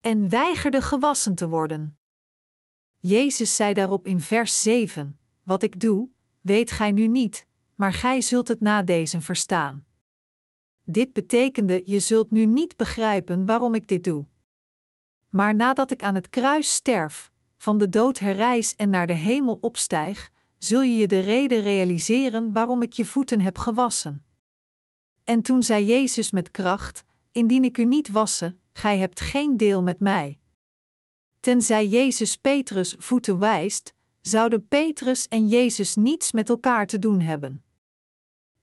En 0.00 0.28
weigerde 0.28 0.82
gewassen 0.82 1.34
te 1.34 1.48
worden. 1.48 1.98
Jezus 3.06 3.56
zei 3.56 3.74
daarop 3.74 4.06
in 4.06 4.20
vers 4.20 4.62
7: 4.62 5.18
Wat 5.42 5.62
ik 5.62 5.80
doe, 5.80 6.08
weet 6.40 6.70
gij 6.70 6.92
nu 6.92 7.06
niet, 7.06 7.46
maar 7.74 7.92
gij 7.92 8.20
zult 8.20 8.48
het 8.48 8.60
na 8.60 8.82
deze 8.82 9.20
verstaan. 9.20 9.86
Dit 10.84 11.12
betekende: 11.12 11.82
Je 11.84 12.00
zult 12.00 12.30
nu 12.30 12.46
niet 12.46 12.76
begrijpen 12.76 13.46
waarom 13.46 13.74
ik 13.74 13.88
dit 13.88 14.04
doe. 14.04 14.26
Maar 15.28 15.54
nadat 15.54 15.90
ik 15.90 16.02
aan 16.02 16.14
het 16.14 16.28
kruis 16.28 16.74
sterf, 16.74 17.32
van 17.56 17.78
de 17.78 17.88
dood 17.88 18.18
herrijs 18.18 18.76
en 18.76 18.90
naar 18.90 19.06
de 19.06 19.12
hemel 19.12 19.58
opstijg, 19.60 20.30
zul 20.58 20.82
je 20.82 20.96
je 20.96 21.06
de 21.06 21.20
reden 21.20 21.60
realiseren 21.60 22.52
waarom 22.52 22.82
ik 22.82 22.92
je 22.92 23.04
voeten 23.04 23.40
heb 23.40 23.58
gewassen. 23.58 24.24
En 25.24 25.42
toen 25.42 25.62
zei 25.62 25.84
Jezus 25.84 26.30
met 26.30 26.50
kracht: 26.50 27.04
Indien 27.32 27.64
ik 27.64 27.78
u 27.78 27.84
niet 27.84 28.08
wassen, 28.08 28.60
gij 28.72 28.98
hebt 28.98 29.20
geen 29.20 29.56
deel 29.56 29.82
met 29.82 30.00
mij. 30.00 30.38
Tenzij 31.46 31.86
Jezus 31.86 32.36
Petrus 32.36 32.94
voeten 32.98 33.38
wijst, 33.38 33.94
zouden 34.20 34.68
Petrus 34.68 35.28
en 35.28 35.48
Jezus 35.48 35.94
niets 35.94 36.32
met 36.32 36.48
elkaar 36.48 36.86
te 36.86 36.98
doen 36.98 37.20
hebben. 37.20 37.64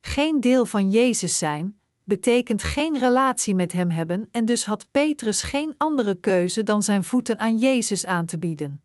Geen 0.01 0.39
deel 0.39 0.65
van 0.65 0.89
Jezus 0.91 1.37
zijn, 1.37 1.79
betekent 2.03 2.63
geen 2.63 2.97
relatie 2.97 3.55
met 3.55 3.71
Hem 3.71 3.89
hebben 3.89 4.27
en 4.31 4.45
dus 4.45 4.65
had 4.65 4.87
Petrus 4.91 5.41
geen 5.41 5.73
andere 5.77 6.15
keuze 6.15 6.63
dan 6.63 6.83
zijn 6.83 7.03
voeten 7.03 7.39
aan 7.39 7.57
Jezus 7.57 8.05
aan 8.05 8.25
te 8.25 8.37
bieden. 8.39 8.83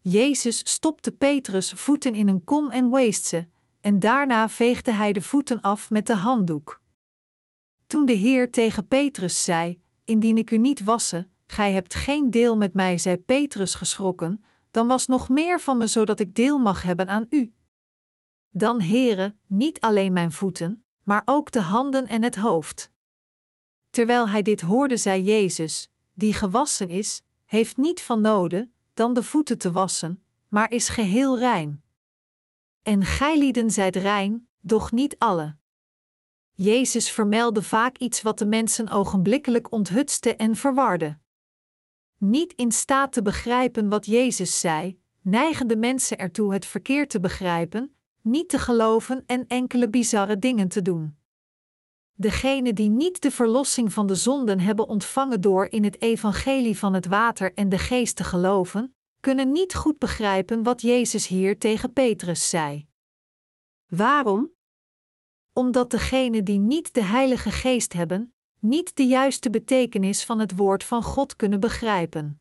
Jezus 0.00 0.58
stopte 0.58 1.12
Petrus 1.12 1.70
voeten 1.70 2.14
in 2.14 2.28
een 2.28 2.44
kom 2.44 2.70
en 2.70 2.90
weest 2.90 3.24
ze, 3.24 3.46
en 3.80 3.98
daarna 3.98 4.48
veegde 4.48 4.92
hij 4.92 5.12
de 5.12 5.22
voeten 5.22 5.60
af 5.60 5.90
met 5.90 6.06
de 6.06 6.16
handdoek. 6.16 6.80
Toen 7.86 8.06
de 8.06 8.12
Heer 8.12 8.50
tegen 8.50 8.88
Petrus 8.88 9.44
zei: 9.44 9.80
Indien 10.04 10.38
ik 10.38 10.50
u 10.50 10.58
niet 10.58 10.84
wassen, 10.84 11.33
gij 11.54 11.72
hebt 11.72 11.94
geen 11.94 12.30
deel 12.30 12.56
met 12.56 12.74
mij, 12.74 12.98
zei 12.98 13.16
Petrus 13.16 13.74
geschrokken, 13.74 14.44
dan 14.70 14.86
was 14.86 15.06
nog 15.06 15.28
meer 15.28 15.60
van 15.60 15.76
me 15.76 15.86
zodat 15.86 16.20
ik 16.20 16.34
deel 16.34 16.58
mag 16.58 16.82
hebben 16.82 17.08
aan 17.08 17.26
u. 17.28 17.54
Dan, 18.50 18.80
Heere, 18.80 19.36
niet 19.46 19.80
alleen 19.80 20.12
mijn 20.12 20.32
voeten, 20.32 20.84
maar 21.02 21.22
ook 21.24 21.50
de 21.50 21.60
handen 21.60 22.06
en 22.06 22.22
het 22.22 22.36
hoofd. 22.36 22.90
Terwijl 23.90 24.28
hij 24.28 24.42
dit 24.42 24.60
hoorde, 24.60 24.96
zei 24.96 25.22
Jezus: 25.22 25.90
Die 26.12 26.32
gewassen 26.32 26.88
is, 26.88 27.22
heeft 27.44 27.76
niet 27.76 28.02
van 28.02 28.20
noden 28.20 28.74
dan 28.94 29.14
de 29.14 29.22
voeten 29.22 29.58
te 29.58 29.72
wassen, 29.72 30.24
maar 30.48 30.70
is 30.70 30.88
geheel 30.88 31.38
rein. 31.38 31.82
En 32.82 33.04
gijlieden 33.04 33.70
zijt 33.70 33.96
rein, 33.96 34.48
doch 34.60 34.92
niet 34.92 35.18
alle. 35.18 35.56
Jezus 36.52 37.10
vermeldde 37.10 37.62
vaak 37.62 37.98
iets 37.98 38.22
wat 38.22 38.38
de 38.38 38.46
mensen 38.46 38.88
ogenblikkelijk 38.88 39.72
onthutste 39.72 40.36
en 40.36 40.56
verwarde. 40.56 41.22
Niet 42.18 42.52
in 42.52 42.72
staat 42.72 43.12
te 43.12 43.22
begrijpen 43.22 43.88
wat 43.88 44.06
Jezus 44.06 44.60
zei, 44.60 45.00
neigen 45.20 45.66
de 45.66 45.76
mensen 45.76 46.18
ertoe 46.18 46.52
het 46.52 46.66
verkeerd 46.66 47.10
te 47.10 47.20
begrijpen, 47.20 47.96
niet 48.20 48.48
te 48.48 48.58
geloven 48.58 49.22
en 49.26 49.46
enkele 49.46 49.88
bizarre 49.88 50.38
dingen 50.38 50.68
te 50.68 50.82
doen. 50.82 51.16
Degenen 52.16 52.74
die 52.74 52.88
niet 52.88 53.22
de 53.22 53.30
verlossing 53.30 53.92
van 53.92 54.06
de 54.06 54.14
zonden 54.14 54.60
hebben 54.60 54.88
ontvangen 54.88 55.40
door 55.40 55.66
in 55.66 55.84
het 55.84 56.02
evangelie 56.02 56.78
van 56.78 56.94
het 56.94 57.06
water 57.06 57.54
en 57.54 57.68
de 57.68 57.78
geest 57.78 58.16
te 58.16 58.24
geloven, 58.24 58.94
kunnen 59.20 59.52
niet 59.52 59.74
goed 59.74 59.98
begrijpen 59.98 60.62
wat 60.62 60.80
Jezus 60.80 61.26
hier 61.26 61.58
tegen 61.58 61.92
Petrus 61.92 62.48
zei. 62.48 62.86
Waarom? 63.86 64.52
Omdat 65.52 65.90
degenen 65.90 66.44
die 66.44 66.58
niet 66.58 66.94
de 66.94 67.02
Heilige 67.02 67.50
Geest 67.50 67.92
hebben, 67.92 68.33
niet 68.64 68.96
de 68.96 69.06
juiste 69.06 69.50
betekenis 69.50 70.24
van 70.24 70.38
het 70.38 70.56
woord 70.56 70.84
van 70.84 71.02
God 71.02 71.36
kunnen 71.36 71.60
begrijpen. 71.60 72.40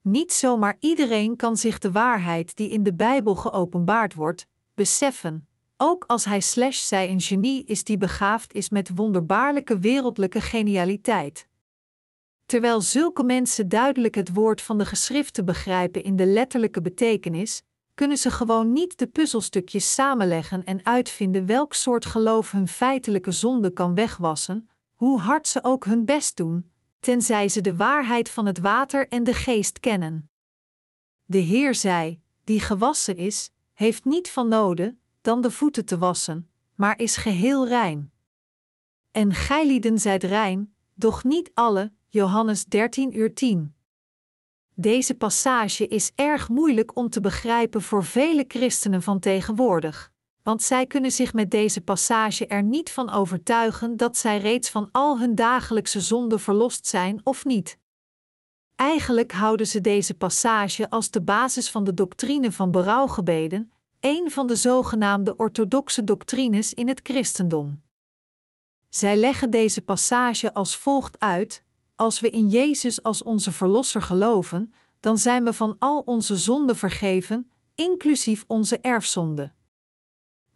Niet 0.00 0.32
zomaar 0.32 0.76
iedereen 0.80 1.36
kan 1.36 1.56
zich 1.56 1.78
de 1.78 1.92
waarheid 1.92 2.56
die 2.56 2.70
in 2.70 2.82
de 2.82 2.94
Bijbel 2.94 3.34
geopenbaard 3.34 4.14
wordt, 4.14 4.46
beseffen, 4.74 5.48
ook 5.76 6.04
als 6.06 6.24
hij 6.24 6.40
slash 6.40 6.86
zij 6.86 7.10
een 7.10 7.20
genie 7.20 7.64
is 7.64 7.84
die 7.84 7.96
begaafd 7.96 8.52
is 8.52 8.68
met 8.68 8.90
wonderbaarlijke 8.94 9.78
wereldlijke 9.78 10.40
genialiteit. 10.40 11.48
Terwijl 12.46 12.80
zulke 12.80 13.24
mensen 13.24 13.68
duidelijk 13.68 14.14
het 14.14 14.34
woord 14.34 14.62
van 14.62 14.78
de 14.78 14.86
geschriften 14.86 15.44
begrijpen 15.44 16.04
in 16.04 16.16
de 16.16 16.26
letterlijke 16.26 16.80
betekenis, 16.80 17.62
kunnen 17.94 18.16
ze 18.16 18.30
gewoon 18.30 18.72
niet 18.72 18.98
de 18.98 19.06
puzzelstukjes 19.06 19.94
samenleggen 19.94 20.64
en 20.64 20.84
uitvinden 20.84 21.46
welk 21.46 21.74
soort 21.74 22.06
geloof 22.06 22.50
hun 22.50 22.68
feitelijke 22.68 23.30
zonde 23.30 23.72
kan 23.72 23.94
wegwassen, 23.94 24.68
hoe 25.02 25.20
hard 25.20 25.48
ze 25.48 25.64
ook 25.64 25.84
hun 25.84 26.04
best 26.04 26.36
doen, 26.36 26.70
tenzij 27.00 27.48
ze 27.48 27.60
de 27.60 27.76
waarheid 27.76 28.30
van 28.30 28.46
het 28.46 28.58
water 28.58 29.08
en 29.08 29.24
de 29.24 29.34
geest 29.34 29.80
kennen. 29.80 30.30
De 31.24 31.38
Heer 31.38 31.74
zei: 31.74 32.20
Die 32.44 32.60
gewassen 32.60 33.16
is, 33.16 33.50
heeft 33.72 34.04
niet 34.04 34.30
van 34.30 34.48
noden 34.48 35.00
dan 35.20 35.40
de 35.40 35.50
voeten 35.50 35.84
te 35.84 35.98
wassen, 35.98 36.50
maar 36.74 36.98
is 36.98 37.16
geheel 37.16 37.68
rein. 37.68 38.12
En 39.10 39.34
gijlieden 39.34 39.98
zijt 39.98 40.24
rein, 40.24 40.74
doch 40.94 41.24
niet 41.24 41.50
alle, 41.54 41.92
Johannes 42.08 42.64
13 42.64 43.18
uur 43.18 43.34
10. 43.34 43.74
Deze 44.74 45.14
passage 45.14 45.88
is 45.88 46.12
erg 46.14 46.48
moeilijk 46.48 46.96
om 46.96 47.08
te 47.08 47.20
begrijpen 47.20 47.82
voor 47.82 48.04
vele 48.04 48.44
christenen 48.48 49.02
van 49.02 49.18
tegenwoordig, 49.18 50.11
want 50.42 50.62
zij 50.62 50.86
kunnen 50.86 51.10
zich 51.10 51.32
met 51.32 51.50
deze 51.50 51.80
passage 51.80 52.46
er 52.46 52.62
niet 52.62 52.90
van 52.90 53.10
overtuigen 53.10 53.96
dat 53.96 54.16
zij 54.16 54.38
reeds 54.38 54.70
van 54.70 54.88
al 54.92 55.18
hun 55.18 55.34
dagelijkse 55.34 56.00
zonden 56.00 56.40
verlost 56.40 56.86
zijn 56.86 57.20
of 57.24 57.44
niet. 57.44 57.78
Eigenlijk 58.76 59.32
houden 59.32 59.66
ze 59.66 59.80
deze 59.80 60.14
passage 60.14 60.90
als 60.90 61.10
de 61.10 61.22
basis 61.22 61.70
van 61.70 61.84
de 61.84 61.94
doctrine 61.94 62.52
van 62.52 62.70
berouwgebeden, 62.70 63.72
een 64.00 64.30
van 64.30 64.46
de 64.46 64.56
zogenaamde 64.56 65.36
orthodoxe 65.36 66.04
doctrines 66.04 66.74
in 66.74 66.88
het 66.88 67.00
christendom. 67.02 67.82
Zij 68.88 69.16
leggen 69.16 69.50
deze 69.50 69.82
passage 69.82 70.54
als 70.54 70.76
volgt 70.76 71.20
uit: 71.20 71.64
als 71.96 72.20
we 72.20 72.30
in 72.30 72.48
Jezus 72.48 73.02
als 73.02 73.22
onze 73.22 73.52
Verlosser 73.52 74.02
geloven, 74.02 74.72
dan 75.00 75.18
zijn 75.18 75.44
we 75.44 75.52
van 75.52 75.76
al 75.78 76.02
onze 76.04 76.36
zonden 76.36 76.76
vergeven, 76.76 77.50
inclusief 77.74 78.44
onze 78.46 78.78
erfzonde. 78.78 79.52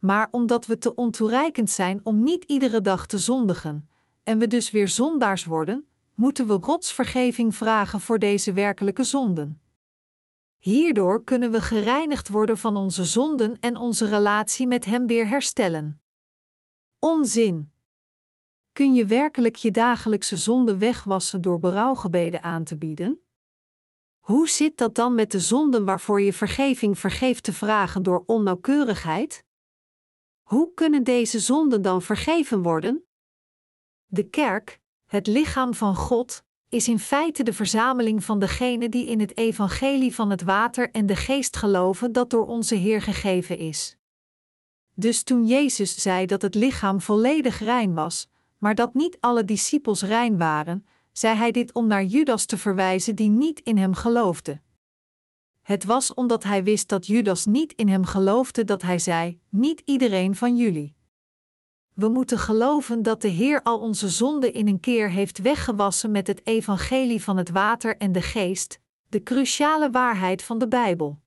Maar 0.07 0.29
omdat 0.31 0.67
we 0.67 0.79
te 0.79 0.95
ontoereikend 0.95 1.71
zijn 1.71 2.01
om 2.03 2.23
niet 2.23 2.45
iedere 2.45 2.81
dag 2.81 3.07
te 3.07 3.19
zondigen, 3.19 3.89
en 4.23 4.39
we 4.39 4.47
dus 4.47 4.71
weer 4.71 4.89
zondaars 4.89 5.45
worden, 5.45 5.87
moeten 6.15 6.47
we 6.47 6.59
Gods 6.61 6.93
vergeving 6.93 7.55
vragen 7.55 8.01
voor 8.01 8.19
deze 8.19 8.53
werkelijke 8.53 9.05
zonden. 9.05 9.61
Hierdoor 10.59 11.25
kunnen 11.25 11.51
we 11.51 11.61
gereinigd 11.61 12.29
worden 12.29 12.59
van 12.59 12.77
onze 12.77 13.05
zonden 13.05 13.61
en 13.61 13.77
onze 13.77 14.09
relatie 14.09 14.67
met 14.67 14.85
Hem 14.85 15.07
weer 15.07 15.29
herstellen. 15.29 16.01
Onzin. 16.99 17.73
Kun 18.73 18.95
je 18.95 19.07
werkelijk 19.07 19.57
je 19.57 19.71
dagelijkse 19.71 20.37
zonde 20.37 20.77
wegwassen 20.77 21.41
door 21.41 21.59
berouwgebeden 21.59 22.43
aan 22.43 22.65
te 22.65 22.77
bieden? 22.77 23.21
Hoe 24.19 24.49
zit 24.49 24.79
dat 24.79 24.95
dan 24.95 25.15
met 25.15 25.31
de 25.31 25.41
zonden 25.41 25.85
waarvoor 25.85 26.21
je 26.21 26.33
vergeving 26.33 26.99
vergeeft 26.99 27.43
te 27.43 27.53
vragen 27.53 28.03
door 28.03 28.23
onnauwkeurigheid? 28.27 29.46
Hoe 30.47 30.75
kunnen 30.75 31.05
deze 31.05 31.39
zonden 31.39 31.83
dan 31.83 32.03
vergeven 32.03 32.63
worden? 32.63 33.05
De 34.07 34.29
kerk, 34.29 34.81
het 35.07 35.27
lichaam 35.27 35.75
van 35.75 35.97
God, 35.97 36.45
is 36.69 36.89
in 36.89 36.99
feite 36.99 37.43
de 37.43 37.53
verzameling 37.53 38.25
van 38.25 38.39
degenen 38.39 38.91
die 38.91 39.07
in 39.07 39.21
het 39.21 39.37
evangelie 39.37 40.15
van 40.15 40.31
het 40.31 40.43
water 40.43 40.91
en 40.91 41.07
de 41.07 41.17
geest 41.17 41.57
geloven 41.57 42.13
dat 42.13 42.31
door 42.31 42.47
onze 42.47 42.75
Heer 42.75 43.03
gegeven 43.03 43.59
is. 43.59 43.97
Dus 44.95 45.23
toen 45.23 45.47
Jezus 45.47 46.03
zei 46.03 46.27
dat 46.27 46.43
het 46.43 46.55
lichaam 46.55 47.01
volledig 47.01 47.59
rein 47.59 47.95
was, 47.95 48.29
maar 48.59 48.75
dat 48.75 48.95
niet 48.95 49.17
alle 49.21 49.45
discipels 49.45 50.03
rein 50.03 50.39
waren, 50.39 50.87
zei 51.13 51.37
hij 51.37 51.51
dit 51.51 51.73
om 51.73 51.87
naar 51.87 52.05
Judas 52.05 52.45
te 52.45 52.59
verwijzen 52.59 53.15
die 53.15 53.31
niet 53.31 53.61
in 53.61 53.77
hem 53.77 53.95
geloofde. 53.95 54.61
Het 55.67 55.85
was 55.85 56.15
omdat 56.15 56.43
hij 56.43 56.65
wist 56.65 56.89
dat 56.89 57.07
Judas 57.07 57.47
niet 57.47 57.73
in 57.73 57.89
hem 57.89 58.05
geloofde 58.05 58.65
dat 58.65 58.83
hij 58.83 58.99
zei: 58.99 59.41
Niet 59.49 59.83
iedereen 59.85 60.35
van 60.35 60.57
jullie. 60.57 60.97
We 61.95 62.09
moeten 62.09 62.39
geloven 62.39 63.03
dat 63.03 63.23
de 63.23 63.29
Heer 63.29 63.63
al 63.63 63.79
onze 63.79 64.09
zonden 64.09 64.53
in 64.53 64.69
een 64.69 64.81
keer 64.81 65.11
heeft 65.11 65.39
weggewassen 65.39 66.11
met 66.11 66.27
het 66.27 66.47
evangelie 66.47 67.23
van 67.23 67.37
het 67.37 67.51
water 67.51 67.97
en 67.97 68.13
de 68.13 68.23
geest, 68.23 68.81
de 69.09 69.23
cruciale 69.23 69.91
waarheid 69.91 70.43
van 70.43 70.59
de 70.59 70.69
Bijbel. 70.69 71.21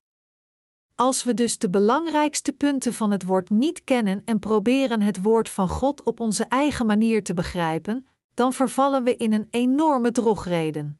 Als 0.94 1.24
we 1.24 1.34
dus 1.34 1.58
de 1.58 1.70
belangrijkste 1.70 2.52
punten 2.52 2.94
van 2.94 3.10
het 3.10 3.24
woord 3.24 3.50
niet 3.50 3.84
kennen 3.84 4.22
en 4.24 4.38
proberen 4.38 5.00
het 5.00 5.22
woord 5.22 5.48
van 5.48 5.68
God 5.68 6.02
op 6.02 6.20
onze 6.20 6.44
eigen 6.44 6.86
manier 6.86 7.22
te 7.22 7.34
begrijpen, 7.34 8.06
dan 8.34 8.52
vervallen 8.52 9.04
we 9.04 9.16
in 9.16 9.32
een 9.32 9.46
enorme 9.50 10.10
drogreden. 10.10 10.99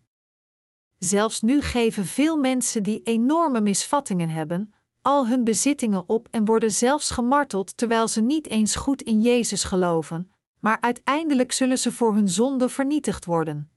Zelfs 1.00 1.40
nu 1.40 1.61
geven 1.61 2.07
veel 2.07 2.37
mensen 2.37 2.83
die 2.83 3.02
enorme 3.02 3.61
misvattingen 3.61 4.28
hebben, 4.28 4.75
al 5.02 5.28
hun 5.28 5.45
bezittingen 5.45 6.09
op 6.09 6.28
en 6.30 6.45
worden 6.45 6.71
zelfs 6.71 7.11
gemarteld 7.11 7.76
terwijl 7.76 8.09
ze 8.09 8.21
niet 8.21 8.47
eens 8.47 8.76
goed 8.76 9.02
in 9.02 9.21
Jezus 9.21 9.64
geloven, 9.64 10.33
maar 10.59 10.80
uiteindelijk 10.80 11.52
zullen 11.52 11.78
ze 11.78 11.92
voor 11.92 12.14
hun 12.14 12.28
zonde 12.28 12.69
vernietigd 12.69 13.25
worden. 13.25 13.71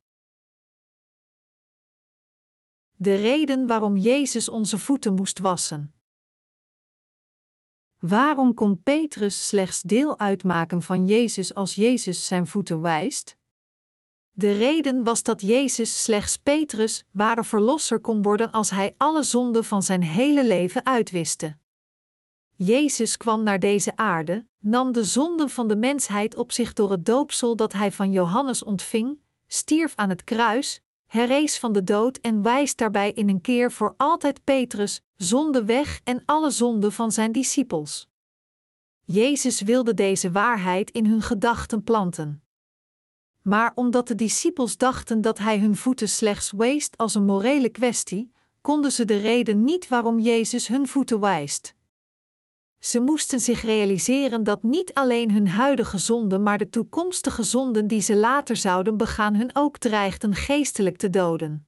De 2.95 3.15
reden 3.15 3.67
waarom 3.67 3.97
Jezus 3.97 4.49
onze 4.49 4.77
voeten 4.77 5.13
moest 5.13 5.39
wassen. 5.39 5.93
Waarom 7.99 8.53
kon 8.53 8.81
Petrus 8.83 9.47
slechts 9.47 9.81
deel 9.81 10.19
uitmaken 10.19 10.81
van 10.81 11.05
Jezus 11.07 11.53
als 11.53 11.75
Jezus 11.75 12.27
zijn 12.27 12.47
voeten 12.47 12.81
wijst? 12.81 13.37
De 14.35 14.51
reden 14.51 15.03
was 15.03 15.23
dat 15.23 15.41
Jezus 15.41 16.03
slechts 16.03 16.37
Petrus 16.37 17.03
ware 17.11 17.43
verlosser 17.43 17.99
kon 17.99 18.21
worden 18.21 18.51
als 18.51 18.69
hij 18.69 18.93
alle 18.97 19.23
zonden 19.23 19.63
van 19.63 19.83
zijn 19.83 20.03
hele 20.03 20.45
leven 20.45 20.85
uitwiste. 20.85 21.57
Jezus 22.55 23.17
kwam 23.17 23.43
naar 23.43 23.59
deze 23.59 23.95
aarde, 23.95 24.45
nam 24.59 24.91
de 24.91 25.03
zonden 25.03 25.49
van 25.49 25.67
de 25.67 25.75
mensheid 25.75 26.35
op 26.35 26.51
zich 26.51 26.73
door 26.73 26.91
het 26.91 27.05
doopsel 27.05 27.55
dat 27.55 27.73
hij 27.73 27.91
van 27.91 28.11
Johannes 28.11 28.63
ontving, 28.63 29.19
stierf 29.47 29.93
aan 29.95 30.09
het 30.09 30.23
kruis, 30.23 30.81
herrees 31.05 31.59
van 31.59 31.73
de 31.73 31.83
dood 31.83 32.17
en 32.17 32.41
wijst 32.41 32.77
daarbij 32.77 33.11
in 33.11 33.29
een 33.29 33.41
keer 33.41 33.71
voor 33.71 33.93
altijd 33.97 34.43
Petrus, 34.43 35.01
zonde 35.15 35.65
weg 35.65 35.99
en 36.03 36.21
alle 36.25 36.49
zonden 36.49 36.91
van 36.91 37.11
zijn 37.11 37.31
discipels. 37.31 38.09
Jezus 39.03 39.61
wilde 39.61 39.93
deze 39.93 40.31
waarheid 40.31 40.91
in 40.91 41.05
hun 41.05 41.21
gedachten 41.21 41.83
planten. 41.83 42.42
Maar 43.43 43.71
omdat 43.75 44.07
de 44.07 44.15
discipels 44.15 44.77
dachten 44.77 45.21
dat 45.21 45.37
hij 45.37 45.59
hun 45.59 45.75
voeten 45.75 46.09
slechts 46.09 46.51
weest 46.51 46.97
als 46.97 47.15
een 47.15 47.25
morele 47.25 47.69
kwestie, 47.69 48.31
konden 48.61 48.91
ze 48.91 49.05
de 49.05 49.17
reden 49.17 49.63
niet 49.63 49.87
waarom 49.87 50.19
Jezus 50.19 50.67
hun 50.67 50.87
voeten 50.87 51.19
wijst. 51.19 51.75
Ze 52.79 52.99
moesten 52.99 53.39
zich 53.39 53.61
realiseren 53.61 54.43
dat 54.43 54.63
niet 54.63 54.93
alleen 54.93 55.31
hun 55.31 55.47
huidige 55.47 55.97
zonden, 55.97 56.43
maar 56.43 56.57
de 56.57 56.69
toekomstige 56.69 57.43
zonden 57.43 57.87
die 57.87 58.01
ze 58.01 58.15
later 58.15 58.55
zouden 58.55 58.97
begaan, 58.97 59.35
hun 59.35 59.49
ook 59.53 59.77
dreigden 59.77 60.35
geestelijk 60.35 60.97
te 60.97 61.09
doden. 61.09 61.67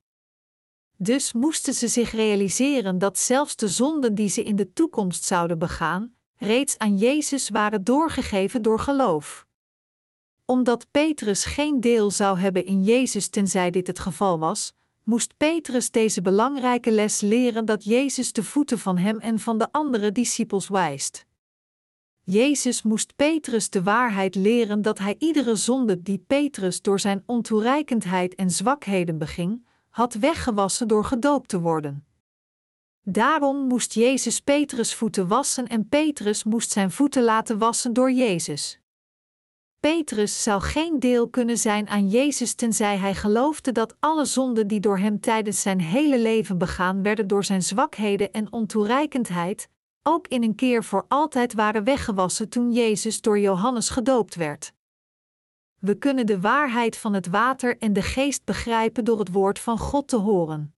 Dus 0.98 1.34
moesten 1.34 1.74
ze 1.74 1.88
zich 1.88 2.12
realiseren 2.12 2.98
dat 2.98 3.18
zelfs 3.20 3.56
de 3.56 3.68
zonden 3.68 4.16
die 4.16 4.30
ze 4.30 4.44
in 4.44 4.56
de 4.56 4.74
toekomst 4.74 5.24
zouden 5.24 5.60
begaan, 5.60 6.16
reeds 6.38 6.78
aan 6.78 6.98
Jezus 6.98 7.50
waren 7.50 7.84
doorgegeven 7.84 8.62
door 8.62 8.80
geloof 8.80 9.45
omdat 10.46 10.88
Petrus 10.92 11.46
geen 11.46 11.82
deel 11.82 12.12
zou 12.12 12.40
hebben 12.40 12.66
in 12.66 12.84
Jezus 12.84 13.28
tenzij 13.28 13.72
dit 13.72 13.88
het 13.88 14.00
geval 14.00 14.40
was, 14.40 14.74
moest 15.04 15.38
Petrus 15.38 15.92
deze 15.92 16.22
belangrijke 16.22 16.92
les 16.92 17.22
leren 17.22 17.66
dat 17.66 17.84
Jezus 17.84 18.34
de 18.34 18.44
voeten 18.44 18.80
van 18.80 18.98
hem 18.98 19.20
en 19.20 19.40
van 19.40 19.58
de 19.58 19.72
andere 19.72 20.12
discipels 20.12 20.68
wijst. 20.68 21.26
Jezus 22.24 22.82
moest 22.82 23.16
Petrus 23.16 23.70
de 23.70 23.84
waarheid 23.84 24.36
leren 24.36 24.82
dat 24.82 25.00
hij 25.00 25.16
iedere 25.20 25.56
zonde 25.56 26.02
die 26.02 26.24
Petrus 26.28 26.82
door 26.82 27.00
zijn 27.00 27.24
ontoereikendheid 27.26 28.36
en 28.36 28.50
zwakheden 28.50 29.18
beging, 29.18 29.66
had 29.90 30.14
weggewassen 30.14 30.88
door 30.88 31.06
gedoopt 31.06 31.50
te 31.50 31.60
worden. 31.60 32.06
Daarom 33.02 33.68
moest 33.68 33.94
Jezus 33.94 34.40
Petrus 34.40 34.94
voeten 34.94 35.28
wassen 35.28 35.68
en 35.68 35.90
Petrus 35.90 36.44
moest 36.44 36.72
zijn 36.72 36.92
voeten 36.92 37.24
laten 37.24 37.58
wassen 37.58 37.94
door 37.94 38.12
Jezus. 38.12 38.80
Petrus 39.86 40.44
zou 40.44 40.62
geen 40.62 41.00
deel 41.00 41.30
kunnen 41.30 41.58
zijn 41.58 41.88
aan 41.88 42.10
Jezus 42.10 42.54
tenzij 42.54 42.98
hij 42.98 43.16
geloofde 43.16 43.72
dat 43.72 43.96
alle 44.00 44.26
zonden 44.26 44.68
die 44.68 44.80
door 44.80 44.98
hem 44.98 45.20
tijdens 45.20 45.62
zijn 45.62 45.82
hele 45.82 46.20
leven 46.20 46.58
begaan 46.58 47.02
werden 47.02 47.28
door 47.28 47.44
zijn 47.44 47.64
zwakheden 47.64 48.32
en 48.32 48.52
ontoereikendheid, 48.52 49.70
ook 50.04 50.28
in 50.28 50.44
een 50.44 50.56
keer 50.56 50.84
voor 50.84 51.06
altijd 51.08 51.54
waren 51.54 51.84
weggewassen 51.84 52.50
toen 52.50 52.72
Jezus 52.72 53.22
door 53.22 53.40
Johannes 53.40 53.90
gedoopt 53.90 54.36
werd. 54.36 54.74
We 55.80 55.98
kunnen 55.98 56.26
de 56.26 56.42
waarheid 56.42 56.98
van 56.98 57.14
het 57.14 57.28
water 57.28 57.78
en 57.78 57.94
de 57.94 58.02
geest 58.02 58.46
begrijpen 58.46 59.06
door 59.06 59.20
het 59.20 59.32
woord 59.32 59.60
van 59.60 59.78
God 59.78 60.08
te 60.08 60.18
horen. 60.18 60.76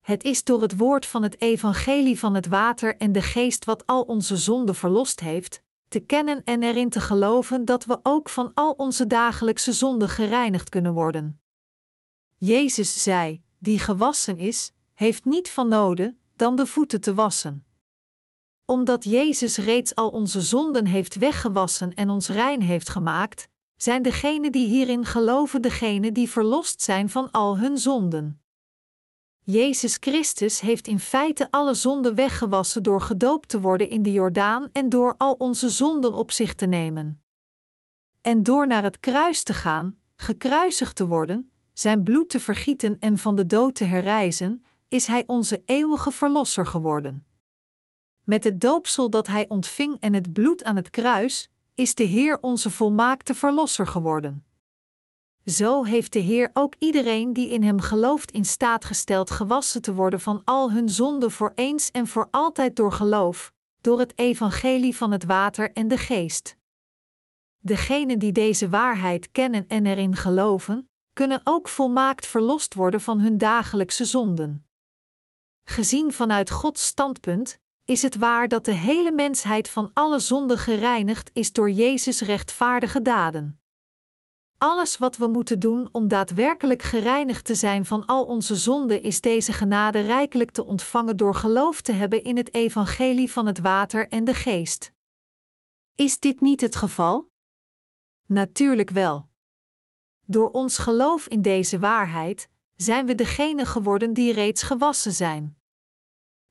Het 0.00 0.24
is 0.24 0.44
door 0.44 0.62
het 0.62 0.76
woord 0.76 1.06
van 1.06 1.22
het 1.22 1.40
evangelie 1.40 2.18
van 2.18 2.34
het 2.34 2.46
water 2.46 2.96
en 2.96 3.12
de 3.12 3.22
geest 3.22 3.64
wat 3.64 3.86
al 3.86 4.02
onze 4.02 4.36
zonden 4.36 4.74
verlost 4.74 5.20
heeft, 5.20 5.63
te 5.94 6.00
kennen 6.00 6.44
en 6.44 6.62
erin 6.62 6.88
te 6.88 7.00
geloven 7.00 7.64
dat 7.64 7.84
we 7.84 7.98
ook 8.02 8.28
van 8.28 8.50
al 8.54 8.72
onze 8.72 9.06
dagelijkse 9.06 9.72
zonden 9.72 10.08
gereinigd 10.08 10.68
kunnen 10.68 10.92
worden. 10.92 11.40
Jezus 12.36 13.02
zei: 13.02 13.42
Die 13.58 13.78
gewassen 13.78 14.38
is, 14.38 14.72
heeft 14.94 15.24
niet 15.24 15.50
van 15.50 15.68
noden 15.68 16.18
dan 16.36 16.56
de 16.56 16.66
voeten 16.66 17.00
te 17.00 17.14
wassen. 17.14 17.66
Omdat 18.64 19.04
Jezus 19.04 19.56
reeds 19.56 19.94
al 19.94 20.08
onze 20.08 20.40
zonden 20.40 20.86
heeft 20.86 21.14
weggewassen 21.14 21.94
en 21.94 22.10
ons 22.10 22.28
rein 22.28 22.60
heeft 22.60 22.88
gemaakt, 22.88 23.48
zijn 23.76 24.02
degenen 24.02 24.52
die 24.52 24.66
hierin 24.66 25.04
geloven 25.04 25.62
degenen 25.62 26.14
die 26.14 26.30
verlost 26.30 26.82
zijn 26.82 27.10
van 27.10 27.30
al 27.30 27.58
hun 27.58 27.78
zonden. 27.78 28.43
Jezus 29.46 29.96
Christus 30.00 30.60
heeft 30.60 30.86
in 30.86 30.98
feite 30.98 31.50
alle 31.50 31.74
zonden 31.74 32.14
weggewassen 32.14 32.82
door 32.82 33.00
gedoopt 33.00 33.48
te 33.48 33.60
worden 33.60 33.88
in 33.88 34.02
de 34.02 34.12
Jordaan 34.12 34.68
en 34.72 34.88
door 34.88 35.14
al 35.18 35.32
onze 35.32 35.68
zonden 35.68 36.14
op 36.14 36.30
zich 36.30 36.54
te 36.54 36.66
nemen. 36.66 37.22
En 38.20 38.42
door 38.42 38.66
naar 38.66 38.82
het 38.82 39.00
kruis 39.00 39.42
te 39.42 39.54
gaan, 39.54 39.98
gekruisigd 40.16 40.96
te 40.96 41.06
worden, 41.06 41.50
zijn 41.72 42.02
bloed 42.02 42.28
te 42.28 42.40
vergieten 42.40 42.96
en 42.98 43.18
van 43.18 43.36
de 43.36 43.46
dood 43.46 43.74
te 43.74 43.84
herrijzen, 43.84 44.64
is 44.88 45.06
Hij 45.06 45.24
onze 45.26 45.62
eeuwige 45.64 46.10
Verlosser 46.10 46.66
geworden. 46.66 47.26
Met 48.22 48.44
het 48.44 48.60
doopsel 48.60 49.10
dat 49.10 49.26
Hij 49.26 49.48
ontving 49.48 49.96
en 50.00 50.14
het 50.14 50.32
bloed 50.32 50.64
aan 50.64 50.76
het 50.76 50.90
kruis, 50.90 51.50
is 51.74 51.94
de 51.94 52.04
Heer 52.04 52.38
onze 52.40 52.70
volmaakte 52.70 53.34
Verlosser 53.34 53.86
geworden. 53.86 54.44
Zo 55.44 55.84
heeft 55.84 56.12
de 56.12 56.18
Heer 56.18 56.50
ook 56.52 56.74
iedereen 56.78 57.32
die 57.32 57.48
in 57.48 57.62
Hem 57.62 57.80
gelooft 57.80 58.30
in 58.30 58.44
staat 58.44 58.84
gesteld 58.84 59.30
gewassen 59.30 59.82
te 59.82 59.94
worden 59.94 60.20
van 60.20 60.42
al 60.44 60.72
hun 60.72 60.88
zonden 60.88 61.30
voor 61.30 61.52
eens 61.54 61.90
en 61.90 62.06
voor 62.06 62.28
altijd 62.30 62.76
door 62.76 62.92
geloof, 62.92 63.52
door 63.80 63.98
het 63.98 64.18
evangelie 64.18 64.96
van 64.96 65.12
het 65.12 65.24
water 65.24 65.72
en 65.72 65.88
de 65.88 65.98
geest. 65.98 66.56
Degenen 67.58 68.18
die 68.18 68.32
deze 68.32 68.68
waarheid 68.68 69.30
kennen 69.30 69.68
en 69.68 69.86
erin 69.86 70.16
geloven, 70.16 70.90
kunnen 71.12 71.40
ook 71.44 71.68
volmaakt 71.68 72.26
verlost 72.26 72.74
worden 72.74 73.00
van 73.00 73.20
hun 73.20 73.38
dagelijkse 73.38 74.04
zonden. 74.04 74.66
Gezien 75.64 76.12
vanuit 76.12 76.50
Gods 76.50 76.86
standpunt 76.86 77.58
is 77.84 78.02
het 78.02 78.16
waar 78.16 78.48
dat 78.48 78.64
de 78.64 78.72
hele 78.72 79.12
mensheid 79.12 79.68
van 79.68 79.90
alle 79.94 80.18
zonden 80.18 80.58
gereinigd 80.58 81.30
is 81.32 81.52
door 81.52 81.70
Jezus' 81.70 82.20
rechtvaardige 82.20 83.02
daden. 83.02 83.63
Alles 84.58 84.98
wat 84.98 85.16
we 85.16 85.26
moeten 85.26 85.58
doen 85.58 85.88
om 85.92 86.08
daadwerkelijk 86.08 86.82
gereinigd 86.82 87.44
te 87.44 87.54
zijn 87.54 87.84
van 87.84 88.06
al 88.06 88.24
onze 88.24 88.56
zonden 88.56 89.02
is 89.02 89.20
deze 89.20 89.52
genade 89.52 90.00
rijkelijk 90.00 90.50
te 90.50 90.64
ontvangen 90.64 91.16
door 91.16 91.34
geloof 91.34 91.80
te 91.80 91.92
hebben 91.92 92.24
in 92.24 92.36
het 92.36 92.54
evangelie 92.54 93.32
van 93.32 93.46
het 93.46 93.58
water 93.58 94.08
en 94.08 94.24
de 94.24 94.34
geest. 94.34 94.92
Is 95.94 96.18
dit 96.18 96.40
niet 96.40 96.60
het 96.60 96.76
geval? 96.76 97.30
Natuurlijk 98.26 98.90
wel. 98.90 99.28
Door 100.26 100.50
ons 100.50 100.78
geloof 100.78 101.26
in 101.26 101.42
deze 101.42 101.78
waarheid 101.78 102.48
zijn 102.76 103.06
we 103.06 103.14
degene 103.14 103.66
geworden 103.66 104.12
die 104.12 104.32
reeds 104.32 104.62
gewassen 104.62 105.12
zijn. 105.12 105.58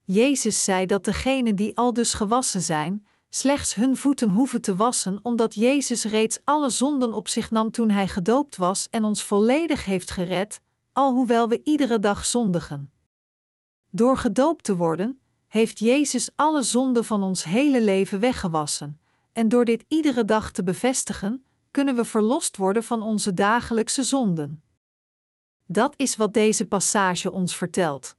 Jezus 0.04 0.64
zei 0.64 0.86
dat 0.86 1.04
degenen 1.04 1.56
die 1.56 1.76
al 1.76 1.92
dus 1.92 2.14
gewassen 2.14 2.60
zijn, 2.62 3.06
slechts 3.34 3.74
hun 3.74 3.96
voeten 3.96 4.28
hoeven 4.28 4.60
te 4.60 4.76
wassen, 4.76 5.18
omdat 5.22 5.54
Jezus 5.54 6.04
reeds 6.04 6.38
alle 6.44 6.70
zonden 6.70 7.12
op 7.12 7.28
zich 7.28 7.50
nam 7.50 7.70
toen 7.70 7.90
hij 7.90 8.08
gedoopt 8.08 8.56
was 8.56 8.88
en 8.90 9.04
ons 9.04 9.22
volledig 9.22 9.84
heeft 9.84 10.10
gered, 10.10 10.60
alhoewel 10.92 11.48
we 11.48 11.60
iedere 11.64 11.98
dag 11.98 12.24
zondigen. 12.24 12.92
Door 13.90 14.16
gedoopt 14.16 14.64
te 14.64 14.76
worden, 14.76 15.20
heeft 15.46 15.78
Jezus 15.78 16.30
alle 16.36 16.62
zonden 16.62 17.04
van 17.04 17.22
ons 17.22 17.44
hele 17.44 17.82
leven 17.82 18.20
weggewassen, 18.20 19.00
en 19.32 19.48
door 19.48 19.64
dit 19.64 19.84
iedere 19.88 20.24
dag 20.24 20.50
te 20.50 20.62
bevestigen, 20.62 21.44
kunnen 21.70 21.96
we 21.96 22.04
verlost 22.04 22.56
worden 22.56 22.82
van 22.84 23.02
onze 23.02 23.34
dagelijkse 23.34 24.02
zonden. 24.02 24.62
Dat 25.66 25.94
is 25.96 26.16
wat 26.16 26.34
deze 26.34 26.66
passage 26.66 27.32
ons 27.32 27.56
vertelt. 27.56 28.16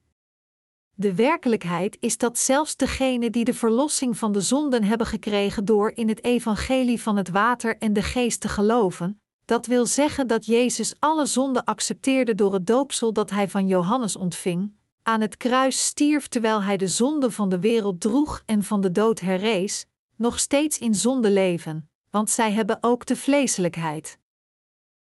De 0.98 1.14
werkelijkheid 1.14 1.96
is 2.00 2.18
dat 2.18 2.38
zelfs 2.38 2.76
degenen 2.76 3.32
die 3.32 3.44
de 3.44 3.54
verlossing 3.54 4.18
van 4.18 4.32
de 4.32 4.40
zonden 4.40 4.84
hebben 4.84 5.06
gekregen 5.06 5.64
door 5.64 5.92
in 5.94 6.08
het 6.08 6.24
evangelie 6.24 7.02
van 7.02 7.16
het 7.16 7.28
water 7.28 7.78
en 7.78 7.92
de 7.92 8.02
geest 8.02 8.40
te 8.40 8.48
geloven, 8.48 9.20
dat 9.44 9.66
wil 9.66 9.86
zeggen 9.86 10.26
dat 10.26 10.46
Jezus 10.46 10.94
alle 10.98 11.26
zonden 11.26 11.64
accepteerde 11.64 12.34
door 12.34 12.52
het 12.52 12.66
doopsel 12.66 13.12
dat 13.12 13.30
hij 13.30 13.48
van 13.48 13.66
Johannes 13.66 14.16
ontving, 14.16 14.72
aan 15.02 15.20
het 15.20 15.36
kruis 15.36 15.86
stierf 15.86 16.28
terwijl 16.28 16.62
hij 16.62 16.76
de 16.76 16.88
zonde 16.88 17.30
van 17.30 17.48
de 17.48 17.60
wereld 17.60 18.00
droeg 18.00 18.42
en 18.46 18.62
van 18.62 18.80
de 18.80 18.92
dood 18.92 19.20
herrees, 19.20 19.86
nog 20.16 20.38
steeds 20.38 20.78
in 20.78 20.94
zonde 20.94 21.30
leven, 21.30 21.90
want 22.10 22.30
zij 22.30 22.52
hebben 22.52 22.78
ook 22.80 23.06
de 23.06 23.16
vleeselijkheid. 23.16 24.18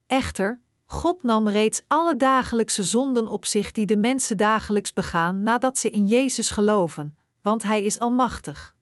Echter, 0.06 0.60
God 0.86 1.22
nam 1.22 1.48
reeds 1.48 1.82
alle 1.86 2.16
dagelijkse 2.16 2.82
zonden 2.82 3.28
op 3.28 3.44
zich 3.44 3.72
die 3.72 3.86
de 3.86 3.96
mensen 3.96 4.36
dagelijks 4.36 4.92
begaan 4.92 5.42
nadat 5.42 5.78
ze 5.78 5.90
in 5.90 6.06
Jezus 6.06 6.50
geloven, 6.50 7.16
want 7.42 7.62
Hij 7.62 7.84
is 7.84 7.98
almachtig. 7.98 8.74